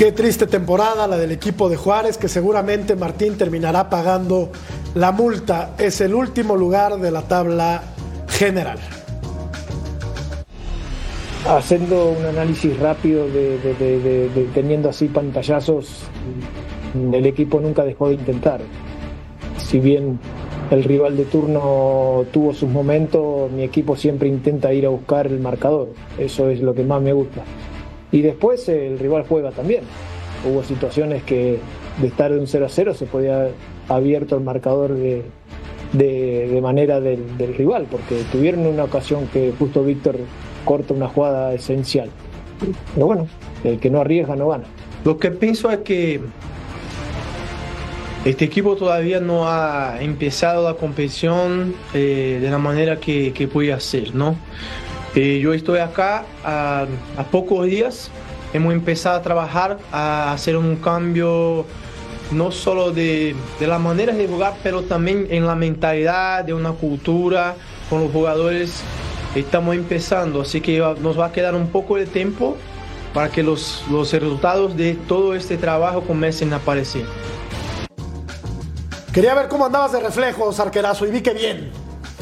Qué 0.00 0.12
triste 0.12 0.46
temporada 0.46 1.06
la 1.06 1.18
del 1.18 1.30
equipo 1.30 1.68
de 1.68 1.76
Juárez, 1.76 2.16
que 2.16 2.26
seguramente 2.26 2.96
Martín 2.96 3.36
terminará 3.36 3.90
pagando 3.90 4.48
la 4.94 5.12
multa. 5.12 5.74
Es 5.76 6.00
el 6.00 6.14
último 6.14 6.56
lugar 6.56 6.96
de 6.96 7.10
la 7.10 7.20
tabla 7.20 7.82
general. 8.26 8.78
Haciendo 11.46 12.12
un 12.12 12.24
análisis 12.24 12.78
rápido 12.78 13.28
de, 13.28 14.48
teniendo 14.54 14.88
así 14.88 15.08
pantallazos, 15.08 16.04
el 16.94 17.26
equipo 17.26 17.60
nunca 17.60 17.84
dejó 17.84 18.08
de 18.08 18.14
intentar. 18.14 18.62
Si 19.58 19.80
bien 19.80 20.18
el 20.70 20.82
rival 20.82 21.14
de 21.18 21.26
turno 21.26 22.24
tuvo 22.32 22.54
sus 22.54 22.70
momentos, 22.70 23.52
mi 23.52 23.64
equipo 23.64 23.96
siempre 23.96 24.30
intenta 24.30 24.72
ir 24.72 24.86
a 24.86 24.88
buscar 24.88 25.26
el 25.26 25.40
marcador. 25.40 25.90
Eso 26.16 26.48
es 26.48 26.62
lo 26.62 26.72
que 26.72 26.84
más 26.84 27.02
me 27.02 27.12
gusta. 27.12 27.42
Y 28.12 28.22
después 28.22 28.68
el 28.68 28.98
rival 28.98 29.24
juega 29.28 29.50
también. 29.50 29.82
Hubo 30.48 30.62
situaciones 30.64 31.22
que 31.22 31.58
de 32.00 32.06
estar 32.06 32.32
de 32.32 32.38
un 32.38 32.46
0 32.46 32.66
a 32.66 32.68
0 32.68 32.94
se 32.94 33.06
podía 33.06 33.48
abierto 33.88 34.36
el 34.36 34.42
marcador 34.44 34.94
de, 34.94 35.22
de- 35.92 36.60
manera 36.62 37.00
del, 37.00 37.36
del 37.36 37.54
rival, 37.54 37.86
porque 37.90 38.22
tuvieron 38.32 38.66
una 38.66 38.84
ocasión 38.84 39.26
que 39.32 39.52
justo 39.58 39.82
Víctor 39.84 40.16
corta 40.64 40.94
una 40.94 41.08
jugada 41.08 41.52
esencial. 41.54 42.08
Pero 42.94 43.06
bueno, 43.06 43.26
el 43.64 43.78
que 43.80 43.90
no 43.90 44.00
arriesga 44.00 44.36
no 44.36 44.48
gana. 44.48 44.64
Lo 45.04 45.18
que 45.18 45.30
pienso 45.30 45.70
es 45.70 45.78
que 45.78 46.20
este 48.24 48.44
equipo 48.44 48.76
todavía 48.76 49.18
no 49.20 49.48
ha 49.48 49.96
empezado 50.00 50.68
la 50.68 50.74
competición 50.74 51.74
eh, 51.94 52.38
de 52.40 52.50
la 52.50 52.58
manera 52.58 52.96
que, 53.00 53.32
que 53.32 53.48
puede 53.48 53.72
hacer, 53.72 54.14
¿no? 54.14 54.36
Eh, 55.14 55.40
yo 55.42 55.52
estoy 55.52 55.80
acá 55.80 56.24
a, 56.44 56.86
a 57.16 57.24
pocos 57.24 57.66
días, 57.66 58.10
hemos 58.52 58.72
empezado 58.72 59.16
a 59.16 59.22
trabajar, 59.22 59.78
a 59.92 60.32
hacer 60.32 60.56
un 60.56 60.76
cambio 60.76 61.66
no 62.30 62.52
solo 62.52 62.92
de, 62.92 63.34
de 63.58 63.66
las 63.66 63.80
maneras 63.80 64.16
de 64.16 64.28
jugar, 64.28 64.54
pero 64.62 64.82
también 64.82 65.26
en 65.30 65.46
la 65.46 65.54
mentalidad, 65.54 66.44
de 66.44 66.54
una 66.54 66.72
cultura 66.72 67.56
con 67.88 68.02
los 68.02 68.12
jugadores. 68.12 68.82
Estamos 69.34 69.76
empezando, 69.76 70.40
así 70.40 70.60
que 70.60 70.78
nos 71.00 71.18
va 71.18 71.26
a 71.26 71.32
quedar 71.32 71.54
un 71.54 71.68
poco 71.68 71.96
de 71.96 72.06
tiempo 72.06 72.56
para 73.14 73.28
que 73.28 73.42
los, 73.42 73.84
los 73.90 74.12
resultados 74.12 74.76
de 74.76 74.94
todo 74.94 75.34
este 75.34 75.56
trabajo 75.56 76.02
comiencen 76.02 76.52
a 76.52 76.56
aparecer. 76.56 77.04
Quería 79.12 79.34
ver 79.34 79.48
cómo 79.48 79.66
andabas 79.66 79.92
de 79.92 80.00
reflejos, 80.00 80.60
arquerazo, 80.60 81.06
y 81.06 81.10
vi 81.10 81.20
que 81.20 81.34
bien. 81.34 81.70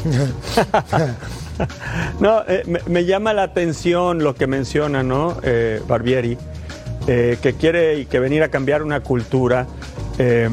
No, 2.21 2.43
eh, 2.49 2.63
me, 2.87 3.05
llama 3.05 3.33
la 3.33 3.45
atención 3.45 4.23
lo 4.23 4.35
que 4.35 4.47
menciona, 4.47 5.03
¿no? 5.03 5.37
Eh, 5.43 5.81
Barbieri, 5.87 6.37
eh, 7.07 7.39
que 7.41 7.55
quiere 7.55 7.99
y 8.01 8.07
que 8.07 8.19
venir 8.19 8.43
a 8.43 8.49
cambiar 8.49 8.83
una 8.83 9.01
cultura. 9.01 9.67
Eh, 10.19 10.49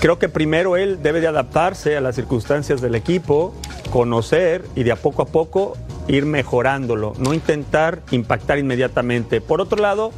creo 0.00 0.18
que 0.18 0.28
primero 0.28 0.76
él 0.76 1.00
debe 1.02 1.20
de 1.20 1.28
adaptarse 1.28 1.96
a 1.96 2.00
las 2.00 2.16
circunstancias 2.16 2.80
del 2.80 2.94
equipo, 2.94 3.54
conocer 3.90 4.64
y 4.74 4.82
de 4.82 4.92
a 4.92 4.96
poco 4.96 5.22
a 5.22 5.26
poco 5.26 5.76
ir 6.08 6.26
mejorándolo, 6.26 7.14
no 7.18 7.34
intentar 7.34 8.00
impactar 8.10 8.58
inmediatamente. 8.58 9.40
Por 9.40 9.60
otro 9.60 9.80
lado, 9.80 10.12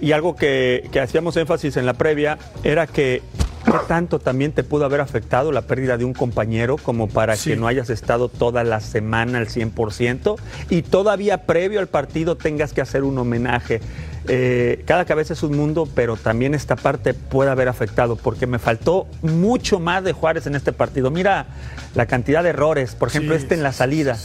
y 0.00 0.12
algo 0.12 0.36
que 0.36 0.90
hacíamos 1.02 1.34
énfasis 1.38 1.78
en 1.78 1.86
la 1.86 1.94
previa, 1.94 2.36
era 2.62 2.86
que 2.86 3.22
¿qué 3.66 3.78
tanto 3.86 4.18
también 4.18 4.52
te 4.52 4.64
pudo 4.64 4.84
haber 4.84 5.00
afectado 5.00 5.52
la 5.52 5.62
pérdida 5.62 5.98
de 5.98 6.04
un 6.04 6.14
compañero 6.14 6.76
como 6.76 7.08
para 7.08 7.36
que 7.36 7.56
no 7.56 7.66
hayas 7.66 7.90
estado 7.90 8.28
toda 8.28 8.64
la 8.64 8.80
semana 8.80 9.38
al 9.38 9.48
100% 9.48 10.36
y 10.70 10.82
todavía 10.82 11.44
previo 11.44 11.80
al 11.80 11.88
partido 11.88 12.36
tengas 12.36 12.72
que 12.72 12.80
hacer 12.80 13.04
un 13.04 13.18
homenaje? 13.18 13.80
Eh, 14.28 14.82
cada 14.86 15.04
cabeza 15.04 15.34
es 15.34 15.42
un 15.42 15.56
mundo, 15.56 15.88
pero 15.94 16.16
también 16.16 16.54
esta 16.54 16.74
parte 16.76 17.14
puede 17.14 17.50
haber 17.50 17.68
afectado 17.68 18.16
porque 18.16 18.46
me 18.46 18.58
faltó 18.58 19.06
mucho 19.22 19.78
más 19.78 20.02
de 20.02 20.12
Juárez 20.12 20.46
en 20.46 20.56
este 20.56 20.72
partido. 20.72 21.10
Mira 21.10 21.46
la 21.94 22.06
cantidad 22.06 22.42
de 22.42 22.50
errores, 22.50 22.94
por 22.94 23.08
ejemplo, 23.08 23.36
Sí, 23.36 23.42
este 23.42 23.54
en 23.54 23.62
la 23.62 23.72
salida. 23.72 24.16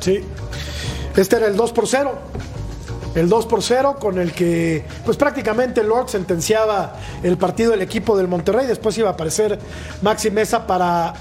Sí. 0.00 0.20
Este 1.16 1.36
era 1.36 1.46
el 1.46 1.56
2 1.56 1.72
por 1.72 1.88
0. 1.88 2.12
El 3.16 3.28
2 3.28 3.46
por 3.46 3.62
0 3.62 3.96
con 3.98 4.18
el 4.18 4.32
que, 4.32 4.84
pues 5.04 5.16
prácticamente 5.16 5.82
Lord 5.82 6.08
sentenciaba 6.10 6.94
el 7.22 7.36
partido 7.36 7.72
del 7.72 7.82
equipo 7.82 8.16
del 8.16 8.28
Monterrey. 8.28 8.66
Después 8.66 8.96
iba 8.98 9.08
a 9.08 9.12
aparecer 9.14 9.58
Maxi 10.02 10.30
Mesa 10.30 10.66
para 10.66 11.14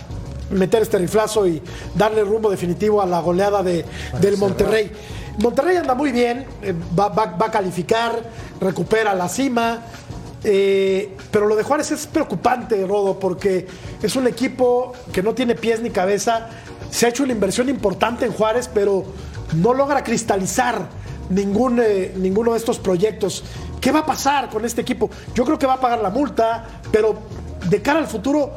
meter 0.51 0.83
este 0.83 0.97
riflazo 0.99 1.47
y 1.47 1.61
darle 1.95 2.23
rumbo 2.23 2.51
definitivo 2.51 3.01
a 3.01 3.05
la 3.07 3.19
goleada 3.21 3.63
de, 3.63 3.83
del 4.21 4.37
Monterrey. 4.37 4.91
Monterrey 5.39 5.77
anda 5.77 5.95
muy 5.95 6.11
bien, 6.11 6.45
eh, 6.61 6.73
va, 6.97 7.07
va- 7.09 7.25
va 7.37 7.47
a 7.47 7.51
calificar, 7.51 8.21
recupera 8.61 9.15
la 9.15 9.27
cima. 9.27 9.81
eh, 10.43 11.15
pero 11.31 11.47
lo 11.47 11.55
de 11.55 11.63
Juárez 11.63 11.91
es 11.91 12.05
preocupante, 12.07 12.85
Rodo, 12.85 13.17
porque 13.19 13.65
es 14.03 14.15
un 14.15 14.27
equipo 14.27 14.93
que 15.11 15.23
no 15.23 15.33
tiene 15.33 15.55
pies 15.55 15.81
ni 15.81 15.89
cabeza. 15.89 16.49
Se 16.91 17.05
ha 17.05 17.09
hecho 17.09 17.23
una 17.23 17.31
inversión 17.33 17.67
importante 17.67 18.25
en 18.25 18.31
Juárez, 18.31 18.69
pero 18.73 19.03
no 19.55 19.73
logra 19.73 20.03
cristalizar 20.03 20.87
ningún, 21.29 21.79
eh, 21.79 22.13
ninguno 22.15 22.51
de 22.51 22.57
estos 22.57 22.79
proyectos. 22.79 23.43
¿Qué 23.81 23.91
va 23.91 23.99
a 23.99 24.05
pasar 24.05 24.49
con 24.49 24.65
este 24.65 24.81
equipo? 24.81 25.09
Yo 25.33 25.45
creo 25.45 25.59
que 25.59 25.67
va 25.67 25.73
a 25.73 25.79
pagar 25.81 25.99
la 25.99 26.09
multa, 26.09 26.65
pero 26.91 27.15
de 27.69 27.81
cara 27.81 27.99
al 27.99 28.07
futuro, 28.07 28.51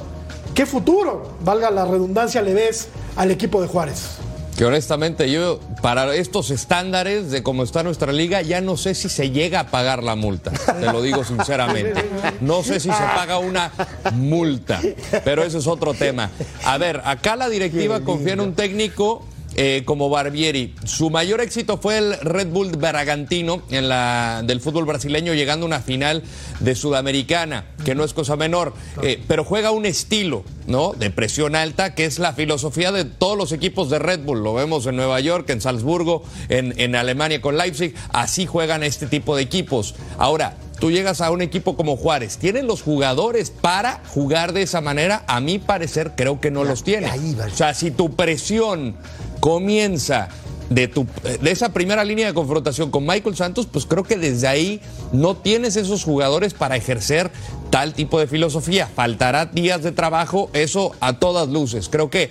¿qué 0.54 0.66
futuro, 0.66 1.34
valga 1.40 1.70
la 1.70 1.84
redundancia, 1.84 2.42
le 2.42 2.54
ves 2.54 2.88
al 3.16 3.30
equipo 3.30 3.60
de 3.60 3.68
Juárez? 3.68 4.18
que 4.58 4.64
honestamente 4.64 5.30
yo, 5.30 5.60
para 5.82 6.12
estos 6.16 6.50
estándares 6.50 7.30
de 7.30 7.44
cómo 7.44 7.62
está 7.62 7.84
nuestra 7.84 8.10
liga, 8.10 8.42
ya 8.42 8.60
no 8.60 8.76
sé 8.76 8.96
si 8.96 9.08
se 9.08 9.30
llega 9.30 9.60
a 9.60 9.66
pagar 9.68 10.02
la 10.02 10.16
multa. 10.16 10.50
Te 10.50 10.92
lo 10.92 11.00
digo 11.00 11.22
sinceramente. 11.22 12.04
No 12.40 12.64
sé 12.64 12.80
si 12.80 12.90
se 12.90 13.04
paga 13.14 13.38
una 13.38 13.70
multa, 14.14 14.80
pero 15.24 15.44
ese 15.44 15.58
es 15.58 15.68
otro 15.68 15.94
tema. 15.94 16.32
A 16.64 16.76
ver, 16.76 17.00
acá 17.04 17.36
la 17.36 17.48
directiva 17.48 18.00
confía 18.00 18.32
en 18.32 18.40
un 18.40 18.54
técnico 18.54 19.24
eh, 19.60 19.82
como 19.84 20.08
Barbieri. 20.08 20.72
Su 20.84 21.10
mayor 21.10 21.40
éxito 21.40 21.78
fue 21.78 21.98
el 21.98 22.16
Red 22.20 22.46
Bull 22.46 22.76
Bragantino 22.76 23.62
en 23.70 23.88
la, 23.88 24.42
del 24.44 24.60
fútbol 24.60 24.84
brasileño, 24.84 25.34
llegando 25.34 25.64
a 25.64 25.66
una 25.66 25.80
final 25.80 26.22
de 26.60 26.76
Sudamericana, 26.76 27.64
que 27.84 27.96
no 27.96 28.04
es 28.04 28.14
cosa 28.14 28.36
menor, 28.36 28.72
eh, 29.02 29.20
pero 29.26 29.42
juega 29.42 29.72
un 29.72 29.84
estilo 29.84 30.44
¿no? 30.68 30.92
de 30.92 31.10
presión 31.10 31.56
alta, 31.56 31.96
que 31.96 32.04
es 32.04 32.20
la 32.20 32.34
filosofía 32.34 32.92
de 32.92 33.04
todos 33.04 33.36
los 33.36 33.50
equipos 33.50 33.90
de 33.90 33.98
Red 33.98 34.20
Bull. 34.20 34.44
Lo 34.44 34.54
vemos 34.54 34.86
en 34.86 34.94
Nueva 34.94 35.18
York, 35.18 35.50
en 35.50 35.60
Salzburgo, 35.60 36.22
en, 36.48 36.78
en 36.78 36.94
Alemania 36.94 37.40
con 37.40 37.58
Leipzig. 37.58 37.96
Así 38.12 38.46
juegan 38.46 38.84
este 38.84 39.08
tipo 39.08 39.34
de 39.34 39.42
equipos. 39.42 39.96
Ahora, 40.18 40.56
tú 40.78 40.90
llegas 40.90 41.20
a 41.20 41.30
un 41.30 41.42
equipo 41.42 41.76
como 41.76 41.96
Juárez, 41.96 42.38
¿tienen 42.38 42.66
los 42.66 42.82
jugadores 42.82 43.50
para 43.50 44.02
jugar 44.08 44.52
de 44.52 44.62
esa 44.62 44.80
manera? 44.80 45.24
A 45.26 45.40
mi 45.40 45.58
parecer, 45.58 46.12
creo 46.16 46.40
que 46.40 46.50
no 46.50 46.64
los 46.64 46.84
tiene. 46.84 47.10
O 47.10 47.56
sea, 47.56 47.74
si 47.74 47.90
tu 47.90 48.14
presión 48.14 48.96
comienza 49.40 50.28
de, 50.70 50.88
tu, 50.88 51.06
de 51.40 51.50
esa 51.50 51.72
primera 51.72 52.04
línea 52.04 52.26
de 52.26 52.34
confrontación 52.34 52.90
con 52.90 53.06
Michael 53.06 53.36
Santos, 53.36 53.66
pues 53.70 53.86
creo 53.86 54.04
que 54.04 54.16
desde 54.16 54.48
ahí 54.48 54.80
no 55.12 55.36
tienes 55.36 55.76
esos 55.76 56.04
jugadores 56.04 56.54
para 56.54 56.76
ejercer 56.76 57.30
tal 57.70 57.94
tipo 57.94 58.18
de 58.18 58.26
filosofía. 58.26 58.86
Faltará 58.86 59.46
días 59.46 59.82
de 59.82 59.92
trabajo, 59.92 60.50
eso 60.52 60.92
a 61.00 61.18
todas 61.18 61.48
luces. 61.48 61.88
Creo 61.88 62.10
que 62.10 62.30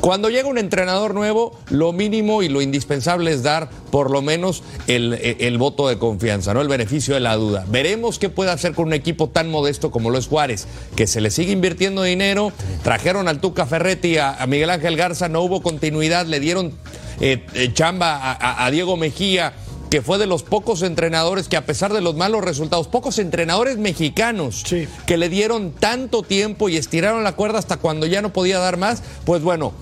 cuando 0.00 0.30
llega 0.30 0.48
un 0.48 0.58
entrenador 0.58 1.14
nuevo, 1.14 1.58
lo 1.70 1.92
mínimo 1.92 2.42
y 2.42 2.48
lo 2.48 2.62
indispensable 2.62 3.32
es 3.32 3.42
dar 3.42 3.68
por 3.90 4.10
lo 4.10 4.22
menos 4.22 4.62
el, 4.86 5.14
el, 5.14 5.58
voto 5.58 5.88
de 5.88 5.98
confianza, 5.98 6.54
¿no? 6.54 6.60
El 6.60 6.68
beneficio 6.68 7.14
de 7.14 7.20
la 7.20 7.36
duda. 7.36 7.64
Veremos 7.68 8.18
qué 8.18 8.28
puede 8.28 8.50
hacer 8.50 8.74
con 8.74 8.86
un 8.86 8.92
equipo 8.92 9.28
tan 9.28 9.50
modesto 9.50 9.90
como 9.90 10.10
lo 10.10 10.18
es 10.18 10.28
Juárez, 10.28 10.66
que 10.94 11.06
se 11.06 11.20
le 11.20 11.30
sigue 11.30 11.52
invirtiendo 11.52 12.02
dinero. 12.02 12.52
Trajeron 12.82 13.28
al 13.28 13.40
Tuca 13.40 13.66
Ferretti, 13.66 14.18
a, 14.18 14.34
a 14.34 14.46
Miguel 14.46 14.70
Ángel 14.70 14.96
Garza, 14.96 15.28
no 15.28 15.42
hubo 15.42 15.62
continuidad, 15.62 16.26
le 16.26 16.40
dieron 16.40 16.72
eh, 17.20 17.44
eh, 17.54 17.72
chamba 17.72 18.16
a, 18.16 18.64
a 18.64 18.70
Diego 18.70 18.96
Mejía 18.96 19.54
que 19.90 20.02
fue 20.02 20.18
de 20.18 20.26
los 20.26 20.42
pocos 20.42 20.82
entrenadores 20.82 21.48
que 21.48 21.56
a 21.56 21.64
pesar 21.64 21.92
de 21.92 22.00
los 22.00 22.14
malos 22.14 22.44
resultados, 22.44 22.88
pocos 22.88 23.18
entrenadores 23.18 23.78
mexicanos 23.78 24.64
que 25.06 25.16
le 25.16 25.28
dieron 25.28 25.72
tanto 25.72 26.22
tiempo 26.22 26.68
y 26.68 26.76
estiraron 26.76 27.24
la 27.24 27.32
cuerda 27.32 27.58
hasta 27.58 27.78
cuando 27.78 28.06
ya 28.06 28.20
no 28.20 28.32
podía 28.32 28.58
dar 28.58 28.76
más, 28.76 29.02
pues 29.24 29.42
bueno, 29.42 29.72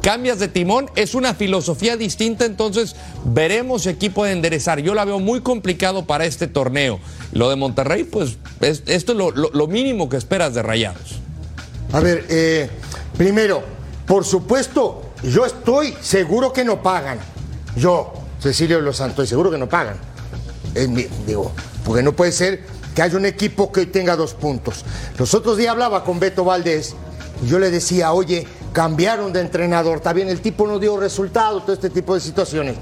cambias 0.00 0.38
de 0.38 0.48
timón, 0.48 0.90
es 0.96 1.14
una 1.14 1.34
filosofía 1.34 1.96
distinta, 1.96 2.44
entonces 2.44 2.96
veremos 3.24 3.82
si 3.82 3.90
aquí 3.90 4.10
puede 4.10 4.32
enderezar. 4.32 4.80
Yo 4.80 4.94
la 4.94 5.04
veo 5.04 5.18
muy 5.18 5.40
complicado 5.40 6.06
para 6.06 6.24
este 6.24 6.46
torneo. 6.46 7.00
Lo 7.32 7.48
de 7.50 7.56
Monterrey, 7.56 8.04
pues 8.04 8.38
es, 8.60 8.82
esto 8.86 9.12
es 9.12 9.18
lo, 9.52 9.66
mínimo 9.66 10.08
que 10.08 10.16
esperas 10.16 10.54
de 10.54 10.62
Rayados. 10.62 11.20
A 11.92 12.00
ver, 12.00 12.26
eh, 12.28 12.70
primero, 13.16 13.62
por 14.06 14.24
supuesto, 14.24 15.02
yo 15.22 15.44
estoy 15.44 15.94
seguro 16.00 16.52
que 16.52 16.64
no 16.64 16.82
pagan. 16.82 17.18
Yo, 17.76 18.12
Cecilio 18.40 18.80
Los 18.80 18.96
Santos, 18.96 19.28
seguro 19.28 19.50
que 19.50 19.58
no 19.58 19.68
pagan. 19.68 19.96
Digo, 21.26 21.52
porque 21.84 22.02
no 22.02 22.12
puede 22.12 22.32
ser 22.32 22.64
que 22.94 23.02
haya 23.02 23.16
un 23.16 23.26
equipo 23.26 23.70
que 23.72 23.86
tenga 23.86 24.16
dos 24.16 24.34
puntos. 24.34 24.84
Los 25.18 25.34
otros 25.34 25.56
días 25.56 25.72
hablaba 25.72 26.04
con 26.04 26.18
Beto 26.20 26.44
Valdés 26.44 26.94
y 27.44 27.48
yo 27.48 27.58
le 27.58 27.70
decía, 27.70 28.12
oye, 28.12 28.46
cambiaron 28.72 29.32
de 29.32 29.40
entrenador, 29.40 29.98
está 29.98 30.12
bien, 30.12 30.28
el 30.28 30.40
tipo 30.40 30.66
no 30.66 30.78
dio 30.78 30.96
resultado, 30.96 31.60
todo 31.60 31.72
este 31.72 31.90
tipo 31.90 32.14
de 32.14 32.20
situaciones. 32.20 32.76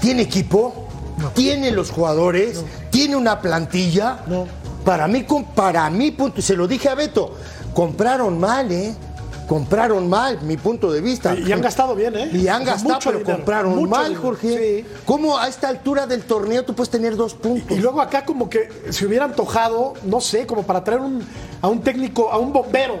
¿Tiene 0.00 0.22
equipo? 0.22 0.86
No. 1.18 1.30
¿Tiene 1.30 1.70
los 1.70 1.90
jugadores? 1.90 2.56
No. 2.56 2.64
¿Tiene 2.90 3.16
una 3.16 3.40
plantilla? 3.40 4.20
No. 4.26 4.46
Para 4.84 5.06
mí, 5.06 5.26
para 5.54 5.90
mí, 5.90 6.10
punto, 6.10 6.40
y 6.40 6.42
se 6.42 6.56
lo 6.56 6.66
dije 6.66 6.88
a 6.88 6.94
Beto, 6.94 7.34
compraron 7.74 8.38
mal, 8.40 8.72
¿eh? 8.72 8.94
compraron 9.50 10.08
mal, 10.08 10.40
mi 10.42 10.56
punto 10.56 10.92
de 10.92 11.00
vista. 11.00 11.34
Y, 11.34 11.48
y 11.48 11.52
han 11.52 11.60
gastado 11.60 11.96
bien, 11.96 12.14
¿eh? 12.16 12.30
Y 12.32 12.46
han 12.46 12.62
gastado, 12.62 12.94
mucho 12.94 13.10
pero 13.10 13.18
dinero, 13.18 13.36
compraron 13.36 13.74
mucho 13.74 13.88
mal, 13.88 14.04
dinero. 14.04 14.22
Jorge. 14.22 14.84
Sí. 14.84 14.86
¿Cómo 15.04 15.36
a 15.36 15.48
esta 15.48 15.68
altura 15.68 16.06
del 16.06 16.22
torneo 16.22 16.64
tú 16.64 16.72
puedes 16.72 16.88
tener 16.88 17.16
dos 17.16 17.34
puntos? 17.34 17.76
Y 17.76 17.80
luego 17.80 18.00
acá 18.00 18.24
como 18.24 18.48
que 18.48 18.68
se 18.90 19.06
hubiera 19.06 19.24
antojado, 19.24 19.94
no 20.04 20.20
sé, 20.20 20.46
como 20.46 20.62
para 20.62 20.84
traer 20.84 21.00
un, 21.00 21.26
a 21.60 21.66
un 21.66 21.80
técnico, 21.80 22.30
a 22.30 22.38
un 22.38 22.52
bombero. 22.52 23.00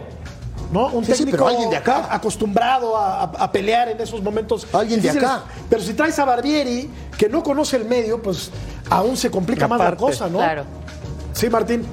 ¿No? 0.72 0.88
Un 0.88 1.04
Sí, 1.04 1.12
sí, 1.12 1.18
técnico 1.18 1.38
pero 1.44 1.48
alguien 1.48 1.70
de 1.70 1.76
acá. 1.76 2.06
acostumbrado 2.10 2.96
a, 2.96 3.22
a- 3.24 3.24
a 3.44 3.52
pelear 3.52 3.88
en 3.88 4.00
esos 4.00 4.22
momentos. 4.22 4.66
Alguien 4.72 5.00
de 5.02 5.10
acá. 5.10 5.42
Pero 5.68 5.82
si 5.82 5.94
traes 5.94 6.18
a 6.18 6.24
Barbieri, 6.24 6.88
que 7.18 7.28
no 7.28 7.42
conoce 7.42 7.76
el 7.76 7.84
medio, 7.84 8.22
pues 8.22 8.50
aún 8.88 9.16
se 9.16 9.30
complica 9.30 9.66
más 9.68 9.78
la 9.78 9.84
Aparte. 9.86 10.04
cosa, 10.04 10.28
¿no? 10.28 10.38
Claro. 10.38 10.64
Sí, 11.32 11.48
Martín. 11.50 11.84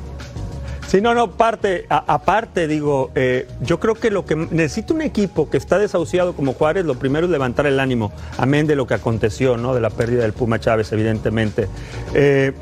Sí, 0.88 1.02
no, 1.02 1.14
no, 1.14 1.32
parte, 1.32 1.86
a- 1.90 2.04
aparte, 2.14 2.66
digo, 2.66 3.12
eh, 3.14 3.46
yo 3.62 3.78
creo 3.80 3.94
que 3.96 4.10
lo 4.10 4.26
que 4.26 4.38
necesita 4.38 4.94
un 4.94 5.02
equipo 5.02 5.50
que 5.50 5.58
está 5.58 5.78
desahuciado 5.80 6.34
como 6.34 6.54
Juárez, 6.54 6.86
lo 6.86 6.96
primero 6.96 7.26
es 7.26 7.32
levantar 7.32 7.66
el 7.68 7.82
ánimo, 7.82 8.14
amén 8.38 8.68
de 8.68 8.78
lo 8.78 8.88
que 8.88 8.94
aconteció, 8.94 9.58
¿no? 9.58 9.74
De 9.76 9.82
la 9.82 9.90
pérdida 9.90 10.22
del 10.22 10.32
Puma 10.32 10.62
Chávez, 10.62 10.90
evidentemente. 10.94 11.68
Eh, 12.14 12.54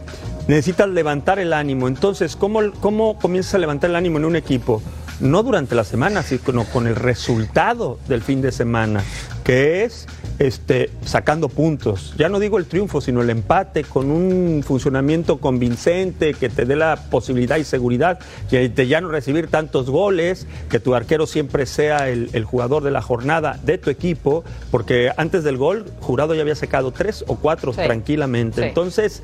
necesitas 0.48 0.90
levantar 0.90 1.38
el 1.38 1.54
ánimo. 1.54 1.88
Entonces, 1.88 2.36
¿cómo, 2.36 2.62
¿cómo 2.82 3.16
comienzas 3.20 3.54
a 3.56 3.58
levantar 3.60 3.92
el 3.92 3.96
ánimo 3.96 4.18
en 4.18 4.26
un 4.26 4.36
equipo? 4.36 4.82
No 5.20 5.44
durante 5.44 5.76
la 5.76 5.84
semana, 5.84 6.24
sino 6.24 6.66
con 6.66 6.88
el 6.88 6.96
resultado 6.96 8.00
del 8.08 8.22
fin 8.22 8.42
de 8.42 8.52
semana, 8.52 9.04
que 9.44 9.84
es 9.84 10.08
este, 10.40 10.90
sacando 11.06 11.48
puntos. 11.48 12.14
Ya 12.18 12.28
no 12.28 12.40
digo 12.40 12.58
el 12.58 12.66
triunfo, 12.66 13.00
sino 13.00 13.22
el 13.22 13.30
empate 13.30 13.84
con 13.86 14.12
un 14.12 14.62
funcionamiento 14.66 15.38
convincente 15.38 16.34
que 16.34 16.50
te 16.50 16.66
dé 16.66 16.76
la 16.76 16.98
posibilidad 17.10 17.58
y 17.58 17.64
seguridad 17.64 18.20
de 18.52 18.88
ya 18.88 19.00
no 19.00 19.08
recibir 19.08 19.48
tantos 19.48 19.90
goles, 19.90 20.48
que 20.70 20.80
tu 20.80 20.94
arquero 20.96 21.28
siempre 21.28 21.66
sea 21.66 22.10
el, 22.10 22.30
el 22.34 22.44
jugador 22.44 22.84
de 22.84 22.92
la 22.92 23.02
jornada 23.02 23.58
de 23.64 23.78
tu 23.78 23.90
equipo, 23.90 24.44
porque 24.72 25.12
antes 25.16 25.44
del 25.44 25.58
gol, 25.58 25.86
Jurado 26.02 26.36
ya 26.36 26.42
había 26.42 26.56
sacado 26.56 26.92
tres 26.92 27.24
o 27.28 27.36
cuatro 27.36 27.72
Sí. 27.72 27.82
tranquilamente. 27.84 28.62
Sí. 28.62 28.68
Entonces, 28.68 29.24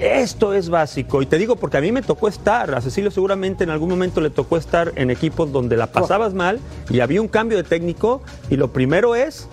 esto 0.00 0.54
es 0.54 0.68
básico. 0.68 1.22
Y 1.22 1.26
te 1.26 1.38
digo 1.38 1.56
porque 1.56 1.76
a 1.76 1.80
mí 1.80 1.92
me 1.92 2.02
tocó 2.02 2.28
estar, 2.28 2.74
a 2.74 2.80
Cecilio 2.80 3.10
seguramente 3.10 3.64
en 3.64 3.70
algún 3.70 3.90
momento 3.90 4.20
le 4.20 4.30
tocó 4.30 4.56
estar 4.56 4.92
en 4.96 5.10
equipos 5.10 5.52
donde 5.52 5.76
la 5.76 5.88
pasabas 5.88 6.34
mal 6.34 6.60
y 6.90 7.00
había 7.00 7.20
un 7.20 7.28
cambio 7.28 7.56
de 7.58 7.64
técnico 7.64 8.22
y 8.50 8.56
lo 8.56 8.72
primero 8.72 9.14
es 9.14 9.48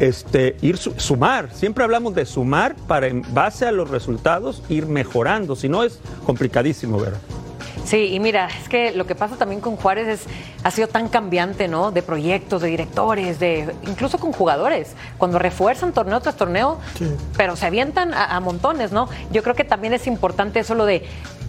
este, 0.00 0.56
ir 0.62 0.76
su- 0.76 0.94
sumar. 0.96 1.50
Siempre 1.52 1.84
hablamos 1.84 2.14
de 2.14 2.24
sumar 2.26 2.76
para 2.86 3.06
en 3.08 3.22
base 3.34 3.66
a 3.66 3.72
los 3.72 3.90
resultados 3.90 4.62
ir 4.68 4.86
mejorando. 4.86 5.56
Si 5.56 5.68
no 5.68 5.82
es 5.82 5.98
complicadísimo, 6.24 6.98
¿verdad? 6.98 7.18
Sí, 7.88 8.12
y 8.12 8.20
mira, 8.20 8.48
es 8.60 8.68
que 8.68 8.92
lo 8.92 9.06
que 9.06 9.14
pasa 9.14 9.36
también 9.36 9.62
con 9.62 9.76
Juárez 9.76 10.08
es, 10.08 10.26
ha 10.62 10.70
sido 10.70 10.88
tan 10.88 11.08
cambiante, 11.08 11.68
¿no? 11.68 11.90
De 11.90 12.02
proyectos, 12.02 12.60
de 12.60 12.68
directores, 12.68 13.40
de 13.40 13.74
incluso 13.86 14.18
con 14.18 14.32
jugadores. 14.32 14.94
Cuando 15.16 15.38
refuerzan 15.38 15.94
torneo 15.94 16.20
tras 16.20 16.36
torneo, 16.36 16.78
pero 17.38 17.56
se 17.56 17.64
avientan 17.64 18.12
a, 18.12 18.36
a 18.36 18.40
montones, 18.40 18.92
¿no? 18.92 19.08
Yo 19.32 19.42
creo 19.42 19.54
que 19.54 19.64
también 19.64 19.94
es 19.94 20.06
importante 20.06 20.60
eso 20.60 20.74
lo 20.74 20.84
de 20.84 21.06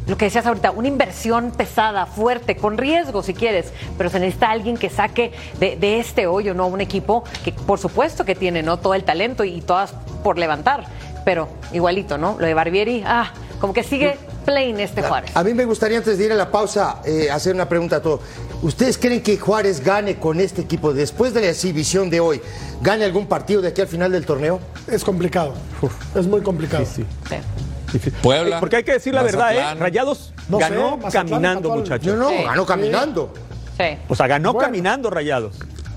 lo 0.08 0.16
que 0.16 0.26
decías 0.26 0.46
ahorita, 0.46 0.72
una 0.72 0.88
inversión 0.88 1.52
pesada, 1.52 2.06
fuerte, 2.06 2.56
con 2.56 2.78
riesgo 2.78 3.22
si 3.22 3.34
quieres, 3.34 3.74
pero 3.98 4.10
se 4.10 4.22
necesita 4.22 4.50
alguien 4.50 4.78
que 4.78 4.90
saque 4.90 5.34
de, 5.60 5.76
de 5.76 6.00
este 6.00 6.26
hoyo, 6.26 6.54
¿no? 6.54 6.68
Un 6.68 6.80
equipo 6.80 7.26
que 7.44 7.52
por 7.52 7.80
supuesto 7.80 8.24
que 8.24 8.34
tiene, 8.34 8.64
¿no? 8.64 8.78
Todo 8.78 8.94
el 8.94 9.04
talento 9.04 9.44
y 9.44 9.60
todas 9.60 9.94
por 10.24 10.40
levantar, 10.40 10.86
pero 11.26 11.50
igualito, 11.74 12.18
¿no? 12.18 12.38
Lo 12.40 12.46
de 12.46 12.54
Barbieri, 12.54 13.04
ah, 13.06 13.34
como 13.60 13.74
que 13.74 13.84
sigue 13.84 14.18
plain 14.50 14.80
este 14.80 15.02
Juárez. 15.02 15.32
A 15.36 15.44
mí 15.44 15.54
me 15.54 15.66
gustaría 15.66 15.98
antes 15.98 16.18
de 16.18 16.26
ir 16.26 16.32
a 16.32 16.36
la 16.36 16.50
pausa 16.52 17.02
eh, 17.06 17.30
hacer 17.30 17.54
una 17.54 17.70
pregunta 17.70 17.98
a 17.98 18.02
todos. 18.02 18.22
¿Ustedes 18.62 18.98
creen 18.98 19.22
que 19.22 19.38
Juárez 19.38 19.84
gane 19.84 20.18
con 20.20 20.40
este 20.40 20.62
equipo 20.62 20.94
después 20.94 21.34
de 21.34 21.42
la 21.42 21.50
exhibición 21.50 22.10
de 22.10 22.20
hoy? 22.20 22.42
¿Gane 22.82 23.06
algún 23.06 23.28
partido 23.28 23.62
de 23.62 23.70
aquí 23.70 23.82
al 23.82 23.88
final 23.88 24.12
del 24.12 24.26
torneo? 24.26 24.60
Es 24.88 25.04
complicado. 25.04 25.54
Es 26.16 26.26
muy 26.28 26.42
complicado. 26.42 26.86
Puebla. 28.22 28.60
Porque 28.60 28.78
hay 28.78 28.84
que 28.84 28.94
decir 28.94 29.14
la 29.14 29.24
verdad, 29.24 29.56
¿eh? 29.56 29.76
Rayados 29.76 30.34
No 30.48 30.58
sé, 30.58 30.64
ganó 30.64 30.98
Mazatlán 30.98 31.28
caminando, 31.30 31.76
muchachos. 31.76 32.16
No, 32.16 32.16
no, 32.24 32.30
Sí. 32.30 32.44
ganó 32.44 32.66
caminando. 32.66 33.34
Sí. 33.78 33.98
O 34.08 34.16
sea, 34.16 34.28
ganó 34.28 34.54
Bueno. 34.54 34.66
caminando 34.68 35.10
Rayados. 35.10 35.56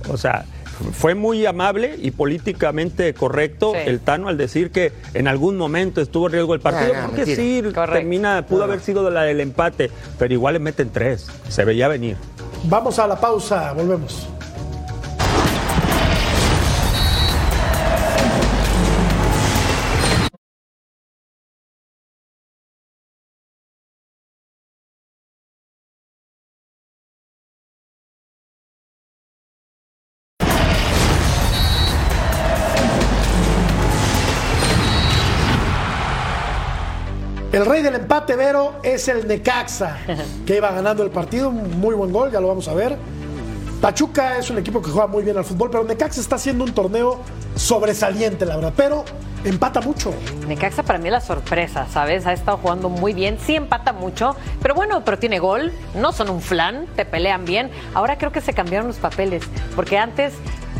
O 0.08 0.16
sea, 0.16 0.44
fue 0.92 1.14
muy 1.14 1.46
amable 1.46 1.96
y 2.00 2.10
políticamente 2.10 3.14
correcto 3.14 3.72
Sí. 3.74 3.78
el 3.86 4.00
Tano 4.00 4.28
al 4.28 4.36
decir 4.36 4.70
que 4.70 4.92
en 5.14 5.28
algún 5.28 5.56
momento 5.56 6.00
estuvo 6.00 6.26
en 6.26 6.32
riesgo 6.32 6.54
el 6.54 6.60
partido. 6.60 6.92
Ah, 6.94 7.00
no, 7.02 7.06
porque 7.08 7.26
mentira. 7.26 7.70
sí, 7.70 7.90
termina, 7.92 8.46
pudo 8.46 8.64
haber 8.64 8.80
sido 8.80 9.08
la 9.10 9.22
del 9.22 9.40
empate, 9.40 9.90
pero 10.18 10.32
igual 10.34 10.54
le 10.54 10.60
meten 10.60 10.90
tres. 10.90 11.28
Se 11.48 11.64
veía 11.64 11.88
venir. 11.88 12.16
Vamos 12.64 12.98
a 12.98 13.06
la 13.06 13.18
pausa, 13.18 13.72
volvemos. 13.72 14.26
Rey 37.72 37.80
del 37.82 37.94
empate, 37.94 38.36
Vero, 38.36 38.74
es 38.82 39.08
el 39.08 39.26
Necaxa, 39.26 39.96
que 40.46 40.56
iba 40.56 40.70
ganando 40.70 41.02
el 41.02 41.10
partido. 41.10 41.50
Muy 41.50 41.94
buen 41.94 42.12
gol, 42.12 42.30
ya 42.30 42.38
lo 42.38 42.48
vamos 42.48 42.68
a 42.68 42.74
ver. 42.74 42.98
Pachuca 43.80 44.36
es 44.36 44.50
un 44.50 44.58
equipo 44.58 44.82
que 44.82 44.90
juega 44.90 45.06
muy 45.06 45.24
bien 45.24 45.38
al 45.38 45.44
fútbol, 45.44 45.70
pero 45.70 45.82
Necaxa 45.82 46.20
está 46.20 46.36
haciendo 46.36 46.64
un 46.64 46.74
torneo 46.74 47.20
sobresaliente, 47.56 48.44
la 48.44 48.56
verdad. 48.56 48.74
Pero 48.76 49.06
empata 49.42 49.80
mucho. 49.80 50.12
Necaxa 50.46 50.82
para 50.82 50.98
mí 50.98 51.06
es 51.06 51.12
la 51.12 51.22
sorpresa, 51.22 51.86
¿sabes? 51.90 52.26
Ha 52.26 52.34
estado 52.34 52.58
jugando 52.58 52.90
muy 52.90 53.14
bien, 53.14 53.38
sí 53.44 53.54
empata 53.56 53.94
mucho, 53.94 54.36
pero 54.60 54.74
bueno, 54.74 55.02
pero 55.06 55.18
tiene 55.18 55.38
gol, 55.38 55.72
no 55.94 56.12
son 56.12 56.28
un 56.28 56.42
flan, 56.42 56.84
te 56.94 57.06
pelean 57.06 57.46
bien. 57.46 57.70
Ahora 57.94 58.18
creo 58.18 58.32
que 58.32 58.42
se 58.42 58.52
cambiaron 58.52 58.86
los 58.86 58.98
papeles, 58.98 59.44
porque 59.74 59.96
antes 59.96 60.34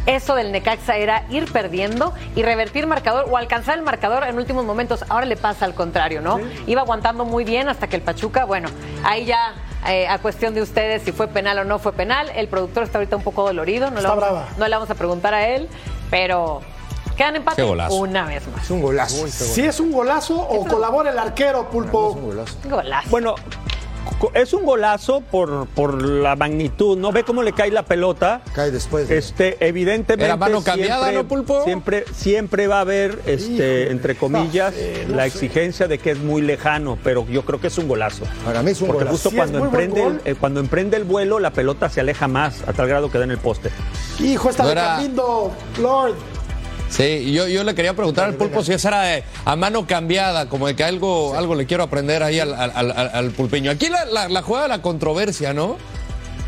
eso 0.07 0.35
del 0.35 0.53
Necaxa 0.53 0.97
era 0.97 1.25
ir 1.31 1.51
perdiendo 1.53 2.13
y 2.35 2.43
revertir 2.43 2.87
marcador 2.87 3.27
o 3.31 3.37
alcanzar 3.37 3.79
el 3.79 3.85
marcador 3.85 4.25
en 4.25 4.37
últimos 4.37 4.65
momentos. 4.65 5.05
Ahora 5.09 5.27
le 5.27 5.37
pasa 5.37 5.65
al 5.65 5.75
contrario, 5.75 6.21
¿no? 6.21 6.41
Iba 6.67 6.83
aguantando 6.83 7.25
muy 7.25 7.45
bien 7.45 7.69
hasta 7.69 7.87
que 7.89 7.97
el 7.97 8.03
Pachuca, 8.03 8.45
bueno, 8.45 8.69
ahí 9.05 9.25
ya 9.27 9.55
eh, 9.89 10.07
a 10.09 10.19
cuestión 10.19 10.55
de 10.55 10.63
ustedes 10.63 11.03
si 11.03 11.13
fue 11.13 11.29
penal 11.29 11.59
o 11.59 11.65
no 11.65 11.79
fue 11.79 11.93
penal. 11.93 12.31
El 12.35 12.49
productor 12.49 12.83
está 12.85 12.99
ahorita 12.99 13.17
un 13.17 13.23
poco 13.23 13.45
dolorido, 13.45 13.87
no, 13.91 13.97
le 13.97 13.99
Está 14.01 14.09
vamos, 14.15 14.25
brava. 14.25 14.49
no 14.59 14.67
le 14.69 14.75
vamos 14.75 14.91
a 14.91 14.95
preguntar 14.95 15.35
a 15.35 15.47
él, 15.49 15.69
pero 16.11 16.61
quedan 17.17 17.37
empate 17.37 17.57
Qué 17.63 17.69
golazo. 17.69 17.95
una 17.97 18.25
vez 18.25 18.47
más. 18.49 18.65
Es 18.65 18.71
un 18.71 18.83
golazo. 18.83 19.27
Si 19.29 19.61
es 19.65 19.79
un 19.81 19.93
golazo 19.93 20.35
o 20.41 20.67
colabora 20.67 21.11
el 21.11 21.19
arquero, 21.19 21.69
Pulpo. 21.71 22.15
Golazo. 22.65 23.09
Bueno, 23.11 23.35
co- 23.35 23.41
es 24.35 24.53
un 24.53 24.65
golazo 24.65 25.21
por, 25.21 25.67
por 25.69 26.03
la 26.05 26.37
magnitud, 26.37 26.97
¿no? 26.97 27.13
Ve 27.13 27.25
cómo 27.25 27.43
le 27.43 27.53
cae 27.53 27.71
la 27.71 27.83
pelota. 27.85 28.41
Cae 28.55 28.71
después. 28.71 29.11
Este, 29.11 29.57
evidentemente. 29.67 30.25
¿Era 30.25 30.37
mano 30.37 30.63
cambiada, 30.63 31.09
siempre- 31.11 31.23
no, 31.23 31.29
Pulpo? 31.29 31.65
Siempre, 31.65 32.05
siempre 32.15 32.67
va 32.67 32.79
a 32.79 32.81
haber, 32.83 33.19
este, 33.27 33.91
entre 33.91 34.15
comillas, 34.17 34.75
no 35.09 35.17
la 35.17 35.23
sé. 35.23 35.29
exigencia 35.29 35.89
de 35.89 35.99
que 35.99 36.13
es 36.13 36.19
muy 36.19 36.43
lejano, 36.43 36.99
pero 37.03 37.27
yo 37.29 37.43
creo 37.45 37.61
que 37.61 37.67
es 37.69 37.79
un 37.79 37.89
golazo. 37.89 38.25
Para 38.45 38.63
mí 38.63 38.71
es 38.71 38.81
un 38.81 38.89
Porque 38.89 39.05
golazo. 39.05 39.15
justo 39.17 39.31
Sí, 39.31 39.37
cuando 39.37 39.59
emprende, 39.59 40.03
el, 40.07 40.21
eh, 40.25 40.35
cuando 40.39 40.61
emprende 40.61 40.97
el 40.97 41.05
vuelo, 41.05 41.39
la 41.41 41.51
pelota 41.53 41.89
se 41.89 42.01
aleja 42.01 42.29
más, 42.29 42.63
a 42.67 42.73
tal 42.73 42.89
grado 42.89 43.11
que 43.11 43.19
da 43.19 43.25
en 43.25 43.31
el 43.33 43.39
poste. 43.39 43.71
Hijo, 44.21 44.51
está 44.51 44.63
No 44.63 44.69
de 44.69 44.75
Lord. 45.81 46.15
Sí, 46.95 47.33
yo, 47.33 47.49
yo 47.49 47.65
le 47.65 47.75
quería 47.75 47.95
preguntar 47.95 48.27
al 48.27 48.35
pulpo 48.35 48.63
si 48.63 48.73
esa 48.75 48.89
era 48.89 49.01
de- 49.03 49.25
a 49.47 49.57
mano 49.57 49.87
cambiada, 49.87 50.49
como 50.49 50.67
de 50.67 50.77
que 50.77 50.85
algo, 50.85 51.35
algo 51.35 51.55
le 51.55 51.65
quiero 51.67 51.83
aprender 51.85 52.23
ahí 52.23 52.39
al, 52.39 52.53
al- 52.55 52.73
al- 52.75 53.11
al 53.15 53.31
pulpeño. 53.31 53.71
Aquí 53.71 53.89
la, 53.89 54.05
la, 54.05 54.29
la 54.29 54.43
de 54.43 54.69
la 54.69 54.83
controversia, 54.83 55.55
¿no? 55.55 55.79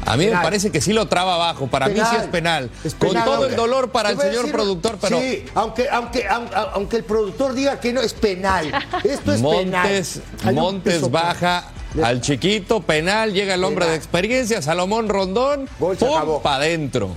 A 0.06 0.18
mí 0.18 0.26
me 0.26 0.32
parece 0.32 0.70
que 0.70 0.82
sí 0.82 0.92
lo 0.92 1.06
traba 1.08 1.36
abajo. 1.36 1.66
Para 1.68 1.88
mí 1.88 1.94
sí 1.94 2.16
es 2.20 2.24
penal. 2.26 2.68
Es 2.84 2.94
Con 2.94 3.08
penal, 3.08 3.24
todo 3.24 3.34
aunque- 3.36 3.50
el 3.52 3.56
dolor 3.56 3.90
para 3.90 4.10
el 4.10 4.18
señor 4.18 4.34
decir- 4.44 4.52
productor, 4.52 4.98
pero 5.00 5.18
Sí, 5.18 5.46
aunque, 5.54 5.88
aunque, 5.88 6.26
aunque, 6.74 6.96
el 6.98 7.04
productor 7.04 7.54
diga 7.54 7.80
que 7.80 7.94
no 7.94 8.02
es 8.02 8.12
penal. 8.12 8.70
Esto 9.02 9.32
es 9.32 9.40
Montes, 9.40 10.20
penal. 10.40 10.54
Montes 10.56 11.10
baja 11.10 11.70
al 12.02 12.20
chiquito, 12.20 12.80
penal, 12.82 13.32
llega 13.32 13.54
el 13.54 13.64
hombre 13.64 13.86
de 13.86 13.94
experiencia, 13.94 14.60
Salomón 14.60 15.08
Rondón, 15.08 15.70
pum, 15.78 15.96
para 16.42 16.56
adentro. 16.56 17.16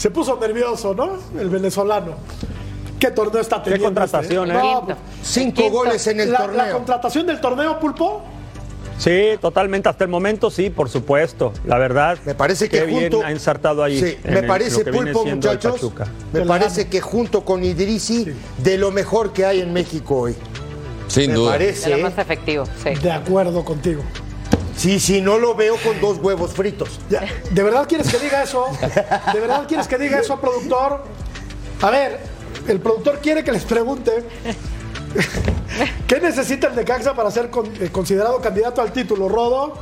Se 0.00 0.10
puso 0.10 0.38
nervioso, 0.40 0.94
¿no? 0.94 1.18
El 1.38 1.50
venezolano. 1.50 2.14
¿Qué 2.98 3.10
torneo 3.10 3.42
está 3.42 3.62
teniendo? 3.62 3.84
contratación, 3.84 4.50
este? 4.50 4.58
¿eh? 4.58 4.72
No, 4.72 4.86
Quinto. 4.86 5.00
Cinco 5.22 5.56
quinto. 5.60 5.76
goles 5.76 6.06
en 6.06 6.20
el 6.20 6.32
La- 6.32 6.38
torneo. 6.38 6.56
La 6.66 6.72
contratación 6.72 7.26
del 7.26 7.38
torneo, 7.38 7.78
Pulpo. 7.78 8.22
Sí, 8.96 9.32
totalmente. 9.42 9.90
Hasta 9.90 10.04
el 10.04 10.08
momento 10.08 10.50
sí, 10.50 10.70
por 10.70 10.88
supuesto. 10.88 11.52
La 11.66 11.76
verdad. 11.76 12.16
Me 12.24 12.34
parece 12.34 12.70
que 12.70 12.78
qué 12.78 12.86
bien 12.86 13.12
junto- 13.12 13.26
ha 13.26 13.30
ensartado 13.30 13.84
ahí. 13.84 14.00
Sí, 14.00 14.16
en 14.24 14.32
me 14.32 14.40
el- 14.40 14.46
parece, 14.46 14.84
Pulpo, 14.90 15.22
muchachos, 15.26 15.92
me 16.32 16.46
parece 16.46 16.88
que 16.88 17.02
junto 17.02 17.44
con 17.44 17.62
Idrisi, 17.62 18.26
de 18.56 18.78
lo 18.78 18.90
mejor 18.92 19.34
que 19.34 19.44
hay 19.44 19.60
en 19.60 19.70
México 19.74 20.16
hoy. 20.20 20.34
Sin 21.08 21.28
me 21.32 21.34
duda. 21.36 21.50
parece. 21.50 21.90
De 21.90 21.96
lo 21.96 22.00
¿eh? 22.00 22.02
más 22.10 22.16
efectivo, 22.16 22.64
sí. 22.82 22.94
De 23.02 23.12
acuerdo 23.12 23.62
contigo. 23.66 24.02
Sí, 24.80 24.98
sí, 24.98 25.20
no 25.20 25.36
lo 25.38 25.54
veo 25.54 25.76
con 25.76 26.00
dos 26.00 26.16
huevos 26.16 26.52
fritos. 26.52 26.88
Ya, 27.10 27.20
¿De 27.50 27.62
verdad 27.62 27.86
quieres 27.86 28.08
que 28.08 28.18
diga 28.18 28.42
eso? 28.42 28.64
¿De 29.30 29.38
verdad 29.38 29.64
quieres 29.68 29.86
que 29.86 29.98
diga 29.98 30.18
eso, 30.20 30.40
productor? 30.40 31.04
A 31.82 31.90
ver, 31.90 32.18
el 32.66 32.80
productor 32.80 33.18
quiere 33.18 33.44
que 33.44 33.52
les 33.52 33.64
pregunte. 33.64 34.10
¿Qué 36.06 36.18
necesita 36.20 36.68
el 36.68 36.76
Necaxa 36.76 37.14
para 37.14 37.30
ser 37.30 37.50
con- 37.50 37.70
eh, 37.78 37.90
considerado 37.92 38.40
candidato 38.40 38.80
al 38.80 38.90
título, 38.90 39.28
Rodo? 39.28 39.74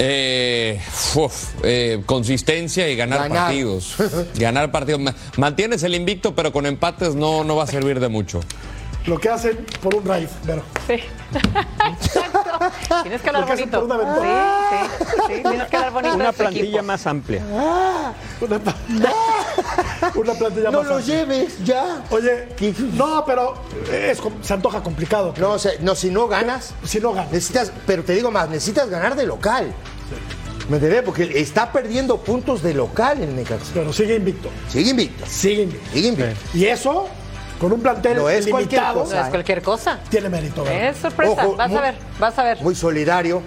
Eh, 0.00 0.80
uf, 1.14 1.44
eh, 1.62 2.02
consistencia 2.04 2.88
y 2.88 2.96
ganar, 2.96 3.28
Ganar. 3.28 3.38
partidos. 3.46 3.94
ganar 4.36 4.72
partidos. 4.72 5.00
Ma- 5.00 5.14
Mantienes 5.36 5.84
el 5.84 5.94
invicto, 5.94 6.34
pero 6.34 6.52
con 6.52 6.66
empates 6.66 7.14
no, 7.14 7.44
no 7.44 7.54
va 7.54 7.62
a 7.64 7.66
servir 7.68 8.00
de 8.00 8.08
mucho. 8.08 8.40
Lo 9.08 9.18
que 9.18 9.28
hacen 9.30 9.64
por 9.82 9.94
un 9.94 10.04
raid, 10.04 10.28
Vero. 10.44 10.62
Sí. 10.86 10.94
Exacto. 11.34 13.02
Tienes 13.02 13.20
que 13.22 13.28
hablar 13.28 13.42
Lo 13.42 13.46
que 13.46 13.52
hacen 13.54 13.70
bonito. 13.70 13.78
por 13.80 13.84
una 13.84 13.96
ventana. 13.96 14.88
Sí, 14.88 15.04
sí, 15.06 15.22
sí. 15.36 15.42
Tienes 15.42 15.68
que 15.68 15.76
hablar 15.76 15.92
bonito. 15.92 16.14
Una 16.14 16.32
plantilla 16.32 16.64
equipo. 16.64 16.82
más 16.82 17.06
amplia. 17.06 17.42
Una, 18.40 18.58
pa- 18.58 18.76
una 20.14 20.34
plantilla 20.34 20.70
No 20.70 20.78
más 20.80 20.88
lo 20.88 20.94
fácil. 20.96 21.14
lleves, 21.14 21.64
ya. 21.64 22.02
Oye, 22.10 22.48
no, 22.94 23.24
pero 23.26 23.54
es, 23.92 24.20
com- 24.20 24.42
se 24.42 24.54
antoja 24.54 24.82
complicado. 24.82 25.34
No, 25.38 25.52
o 25.52 25.58
sea, 25.58 25.72
no, 25.80 25.94
si 25.94 26.10
no 26.10 26.28
ganas, 26.28 26.74
Si 26.84 27.00
no 27.00 27.12
ganas. 27.12 27.32
necesitas, 27.32 27.72
pero 27.86 28.02
te 28.04 28.12
digo 28.14 28.30
más, 28.30 28.48
necesitas 28.48 28.88
ganar 28.88 29.16
de 29.16 29.26
local. 29.26 29.72
¿Me 30.68 30.76
entiendes? 30.76 31.02
Porque 31.02 31.40
está 31.40 31.72
perdiendo 31.72 32.18
puntos 32.18 32.62
de 32.62 32.74
local 32.74 33.22
el 33.22 33.34
Necaxa. 33.34 33.70
Pero 33.72 33.90
sigue 33.92 34.16
invicto. 34.16 34.50
Sigue 34.68 34.90
invicto. 34.90 35.24
Sigue 35.26 35.62
invicto. 35.62 35.90
Sigue 35.92 36.08
invicto. 36.08 36.34
Y 36.52 36.66
eso, 36.66 37.08
con 37.58 37.72
un 37.72 37.80
plantel 37.80 38.16
No 38.16 38.28
es 38.28 38.46
cualquier 38.46 38.80
limitado, 38.80 39.00
cosa. 39.04 39.16
No 39.16 39.22
es 39.24 39.28
cualquier 39.30 39.62
cosa. 39.62 40.00
tiene 40.08 40.28
mérito. 40.28 40.64
Vero. 40.64 40.88
Es 40.90 40.96
sorpresa. 40.98 41.46
Ojo, 41.46 41.56
vas 41.56 41.68
muy- 41.68 41.78
a 41.78 41.80
ver, 41.82 41.94
vas 42.18 42.38
a 42.38 42.42
ver. 42.44 42.60
Muy 42.62 42.74
solidario. 42.74 43.42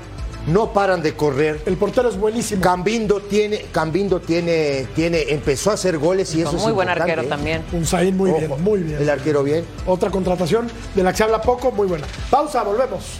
No 0.48 0.74
paran 0.74 1.04
de 1.04 1.14
correr. 1.16 1.62
El 1.68 1.78
portero 1.78 2.10
es 2.10 2.18
buenísimo. 2.18 2.64
Cambindo 2.64 3.20
tiene, 3.22 3.68
Cambindo 3.72 4.20
tiene, 4.20 4.88
tiene, 4.96 5.22
empezó 5.30 5.70
a 5.70 5.76
hacer 5.76 6.00
goles 6.00 6.34
y 6.34 6.42
eso 6.42 6.58
es 6.58 6.64
Muy 6.64 6.72
buen 6.72 6.88
importante, 6.88 7.12
arquero 7.12 7.22
¿eh? 7.22 7.30
también. 7.30 7.62
Un 7.72 7.86
Saín 7.86 8.18
muy 8.18 8.32
Ojo, 8.32 8.40
bien, 8.40 8.64
muy 8.64 8.80
bien. 8.82 9.00
El 9.04 9.10
arquero 9.12 9.44
bien. 9.44 9.64
Otra 9.86 10.10
contratación 10.10 10.68
de 10.96 11.04
la 11.04 11.12
que 11.12 11.18
se 11.18 11.24
habla 11.26 11.42
poco, 11.44 11.72
muy 11.72 11.86
buena. 11.86 12.08
Pausa, 12.32 12.64
volvemos. 12.64 13.20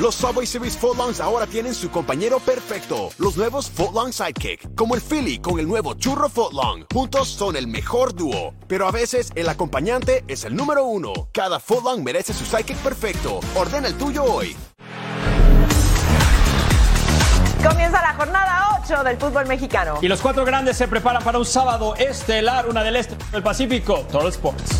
Los 0.00 0.14
Subway 0.14 0.46
Series 0.46 0.78
Footlongs 0.78 1.20
ahora 1.20 1.44
tienen 1.44 1.74
su 1.74 1.90
compañero 1.90 2.38
perfecto, 2.38 3.10
los 3.18 3.36
nuevos 3.36 3.68
Footlong 3.68 4.12
Sidekick, 4.12 4.76
como 4.76 4.94
el 4.94 5.00
Philly 5.00 5.40
con 5.40 5.58
el 5.58 5.66
nuevo 5.66 5.94
Churro 5.94 6.28
Footlong. 6.28 6.84
Juntos 6.92 7.28
son 7.28 7.56
el 7.56 7.66
mejor 7.66 8.14
dúo, 8.14 8.54
pero 8.68 8.86
a 8.86 8.92
veces 8.92 9.32
el 9.34 9.48
acompañante 9.48 10.22
es 10.28 10.44
el 10.44 10.54
número 10.54 10.84
uno. 10.84 11.12
Cada 11.32 11.58
Footlong 11.58 12.04
merece 12.04 12.32
su 12.32 12.44
Sidekick 12.44 12.76
perfecto. 12.76 13.40
Ordena 13.56 13.88
el 13.88 13.94
tuyo 13.94 14.22
hoy. 14.22 14.56
Comienza 17.68 18.00
la 18.00 18.14
jornada 18.14 18.80
8 18.84 19.02
del 19.02 19.16
fútbol 19.16 19.46
mexicano. 19.48 19.98
Y 20.00 20.06
los 20.06 20.20
cuatro 20.20 20.44
grandes 20.44 20.76
se 20.76 20.86
preparan 20.86 21.24
para 21.24 21.38
un 21.38 21.44
sábado 21.44 21.96
estelar, 21.96 22.68
una 22.68 22.84
del 22.84 22.94
este 22.94 23.16
del 23.32 23.42
Pacífico, 23.42 24.06
Total 24.12 24.28
Sports. 24.28 24.76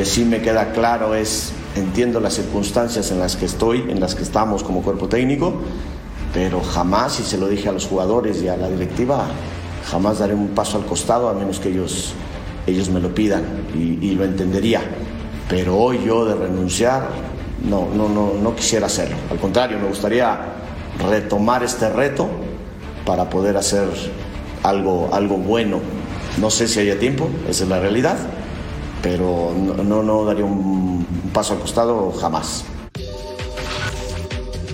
Que 0.00 0.06
sí 0.06 0.24
me 0.24 0.40
queda 0.40 0.72
claro 0.72 1.14
es, 1.14 1.52
entiendo 1.76 2.20
las 2.20 2.32
circunstancias 2.32 3.10
en 3.10 3.18
las 3.18 3.36
que 3.36 3.44
estoy, 3.44 3.84
en 3.86 4.00
las 4.00 4.14
que 4.14 4.22
estamos 4.22 4.62
como 4.62 4.80
cuerpo 4.80 5.08
técnico, 5.08 5.60
pero 6.32 6.62
jamás, 6.62 7.20
y 7.20 7.22
se 7.22 7.36
lo 7.36 7.48
dije 7.48 7.68
a 7.68 7.72
los 7.72 7.84
jugadores 7.84 8.42
y 8.42 8.48
a 8.48 8.56
la 8.56 8.70
directiva, 8.70 9.26
jamás 9.90 10.20
daré 10.20 10.32
un 10.32 10.48
paso 10.54 10.78
al 10.78 10.86
costado 10.86 11.28
a 11.28 11.34
menos 11.34 11.60
que 11.60 11.68
ellos 11.68 12.14
ellos 12.66 12.88
me 12.88 12.98
lo 12.98 13.14
pidan 13.14 13.44
y, 13.74 14.12
lo 14.12 14.24
entendería. 14.24 14.80
Pero 15.50 15.76
hoy 15.76 16.00
yo 16.02 16.24
de 16.24 16.34
renunciar, 16.34 17.10
no, 17.68 17.86
no, 17.94 18.08
no, 18.08 18.32
no 18.42 18.56
quisiera 18.56 18.86
hacerlo. 18.86 19.16
Al 19.30 19.36
contrario, 19.36 19.78
me 19.78 19.88
gustaría 19.88 20.40
retomar 21.10 21.62
este 21.62 21.90
reto 21.90 22.26
para 23.04 23.28
poder 23.28 23.58
hacer 23.58 23.86
algo, 24.62 25.10
algo 25.12 25.36
bueno. 25.36 25.78
No 26.38 26.48
sé 26.48 26.68
si 26.68 26.80
haya 26.80 26.98
tiempo, 26.98 27.28
esa 27.46 27.64
es 27.64 27.68
la 27.68 27.80
realidad, 27.80 28.16
pero 29.02 29.52
no, 29.56 29.74
no, 29.82 30.02
no 30.02 30.24
daría 30.24 30.44
un 30.44 31.06
paso 31.32 31.54
al 31.54 31.60
costado 31.60 32.12
jamás. 32.12 32.64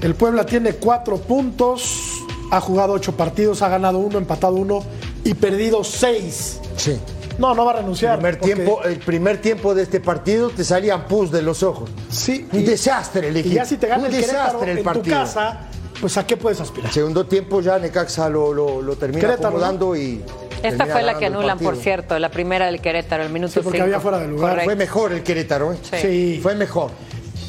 El 0.03 0.15
Puebla 0.15 0.45
tiene 0.45 0.75
cuatro 0.75 1.17
puntos, 1.17 2.13
ha 2.51 2.61
jugado 2.61 2.93
ocho 2.93 3.13
partidos, 3.17 3.63
ha 3.63 3.69
ganado 3.69 3.99
uno, 3.99 4.19
empatado 4.19 4.55
uno 4.55 4.81
y 5.25 5.35
perdido 5.35 5.83
seis. 5.85 6.61
Sí. 6.77 6.99
No, 7.39 7.55
no 7.55 7.65
va 7.65 7.73
a 7.73 7.77
renunciar. 7.77 8.17
Primer 8.19 8.39
porque- 8.39 8.55
tiempo, 8.55 8.83
el 8.85 8.99
primer 8.99 9.41
tiempo 9.41 9.75
de 9.75 9.83
este 9.83 10.01
partido 10.01 10.51
te 10.51 10.65
salían 10.65 11.07
pus 11.07 11.31
de 11.31 11.43
los 11.43 11.63
ojos. 11.63 11.91
Sí. 12.11 12.47
Un 12.53 12.65
desastre 12.65 13.29
el 13.29 13.37
Y 13.37 13.41
equipo. 13.41 13.55
ya 13.57 13.65
si 13.65 13.77
te 13.77 13.87
gana 13.87 14.01
Un 14.07 14.15
el 14.15 14.21
desastre 14.21 14.73
el 14.73 14.79
en 14.79 14.85
partido. 14.85 15.05
tu 15.05 15.11
casa, 15.23 15.61
pues 16.01 16.17
¿a 16.17 16.27
qué 16.27 16.37
puedes 16.37 16.61
aspirar? 16.61 16.93
Segundo 16.93 17.27
tiempo 17.27 17.61
ya 17.61 17.79
Necaxa 17.79 18.29
lo, 18.29 18.53
lo, 18.55 18.81
lo 18.81 18.97
termina 18.97 19.21
Querétaro, 19.23 19.49
acomodando 19.49 19.97
y. 19.97 20.23
Esta 20.67 20.87
fue 20.87 21.03
la 21.03 21.19
que 21.19 21.27
anulan, 21.27 21.59
por 21.59 21.77
cierto, 21.77 22.19
la 22.19 22.31
primera 22.31 22.67
del 22.67 22.81
Querétaro, 22.81 23.23
el 23.23 23.31
minuto 23.31 23.53
Sí, 23.55 23.61
porque 23.61 23.79
cinco. 23.79 23.85
había 23.85 24.01
fuera 24.01 24.19
de 24.19 24.29
lugar. 24.29 24.51
Correcto. 24.51 24.65
Fue 24.67 24.77
mejor 24.77 25.13
el 25.13 25.23
Querétaro, 25.23 25.73
¿eh? 25.73 25.79
Sí. 26.01 26.41
Fue 26.43 26.55
mejor. 26.55 26.91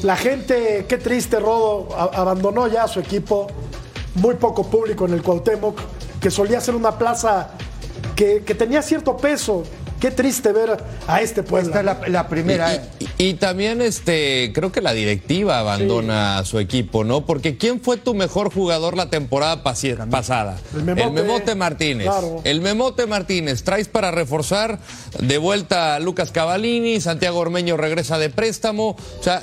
La 0.02 0.16
gente, 0.16 0.86
qué 0.88 0.96
triste, 0.98 1.40
Rodo, 1.40 1.88
abandonó 1.96 2.68
ya 2.68 2.84
a 2.84 2.88
su 2.88 3.00
equipo. 3.00 3.48
Muy 4.14 4.34
poco 4.36 4.68
público 4.68 5.06
en 5.06 5.12
el 5.14 5.22
Cuauhtémoc, 5.22 5.78
que 6.20 6.30
solía 6.30 6.60
ser 6.60 6.74
una 6.74 6.98
plaza 6.98 7.50
que, 8.16 8.42
que 8.44 8.54
tenía 8.54 8.82
cierto 8.82 9.16
peso. 9.16 9.62
Qué 10.00 10.10
triste 10.10 10.52
ver 10.52 10.76
a 11.06 11.20
este 11.22 11.42
pueblo. 11.42 11.68
Esta 11.68 11.80
es 11.80 11.84
la, 11.84 11.98
la 12.08 12.28
primera. 12.28 12.74
¿eh? 12.74 12.80
Y, 13.00 13.04
y- 13.04 13.28
y 13.30 13.34
también 13.34 13.82
este, 13.82 14.52
creo 14.54 14.70
que 14.70 14.80
la 14.80 14.92
directiva 14.92 15.58
abandona 15.58 16.38
a 16.38 16.44
su 16.44 16.58
equipo, 16.60 17.02
¿no? 17.04 17.26
Porque 17.26 17.56
¿quién 17.56 17.80
fue 17.80 17.96
tu 17.96 18.14
mejor 18.14 18.52
jugador 18.52 18.96
la 18.96 19.10
temporada 19.10 19.62
pasi- 19.64 19.94
pasada? 20.08 20.56
El 20.74 20.84
Memote. 20.84 21.54
Martínez. 21.56 22.06
Claro. 22.06 22.40
El 22.44 22.60
Memote 22.60 23.06
Martínez. 23.06 23.64
Traes 23.64 23.88
para 23.88 24.10
reforzar 24.12 24.78
de 25.18 25.38
vuelta 25.38 25.96
a 25.96 25.98
Lucas 26.00 26.30
Cavalini, 26.30 27.00
Santiago 27.00 27.38
Ormeño 27.40 27.76
regresa 27.76 28.18
de 28.18 28.30
préstamo. 28.30 28.90
O 28.90 29.22
sea, 29.22 29.42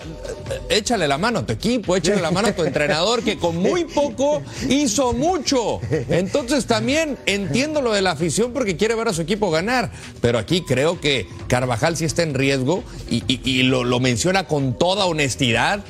échale 0.70 1.08
la 1.08 1.18
mano 1.18 1.40
a 1.40 1.46
tu 1.46 1.52
equipo, 1.54 1.96
échale 1.98 2.22
la 2.22 2.32
mano 2.32 2.48
a 2.50 2.52
tu 2.54 2.64
entrenador 2.66 3.24
que 3.24 3.38
con 3.38 3.58
muy 3.58 3.84
poco 3.86 4.42
hizo 4.70 5.12
mucho. 5.14 5.82
Entonces 6.10 6.66
también 6.66 7.18
entiendo 7.26 7.82
lo 7.82 7.92
de 7.92 8.02
la 8.02 8.12
afición 8.12 8.54
porque 8.54 8.78
quiere 8.78 8.96
ver 8.96 9.10
a 9.10 9.14
su 9.14 9.22
equipo 9.22 9.52
ganar. 9.52 9.92
Pero 10.22 10.40
aquí 10.46 10.62
creo 10.62 11.02
que 11.02 11.28
Carvajal 11.48 11.98
sí 11.98 12.06
está 12.06 12.22
en 12.22 12.36
riesgo 12.36 12.84
y, 13.10 13.64
lo 13.64 14.00
menciona 14.00 14.48
con 14.48 14.78
toda 14.78 15.06
honestidad. 15.06 15.84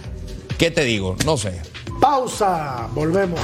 ¿Qué 0.57 0.71
te 0.71 0.85
digo? 0.85 1.17
No 1.25 1.37
sé. 1.37 1.61
Pausa, 1.99 2.87
volvemos. 2.93 3.39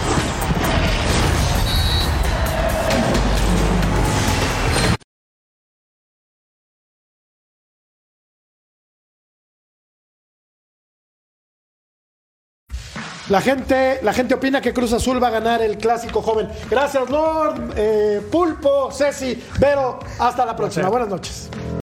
La 13.32 13.40
gente, 13.40 14.00
la 14.04 14.12
gente 14.12 14.34
opina 14.34 14.60
que 14.60 14.74
Cruz 14.74 14.92
Azul 14.92 15.24
va 15.24 15.28
a 15.28 15.32
ganar 15.32 15.62
el 15.62 15.78
clásico 15.78 16.22
joven. 16.22 16.50
Gracias, 16.70 17.10
Lord, 17.10 17.76
eh, 17.78 18.22
Pulpo, 18.30 18.92
Ceci, 18.92 19.42
Vero. 19.58 20.00
Hasta 20.20 20.46
la 20.46 20.54
próxima. 20.54 20.90
Buenas 20.90 21.08
noches. 21.08 21.50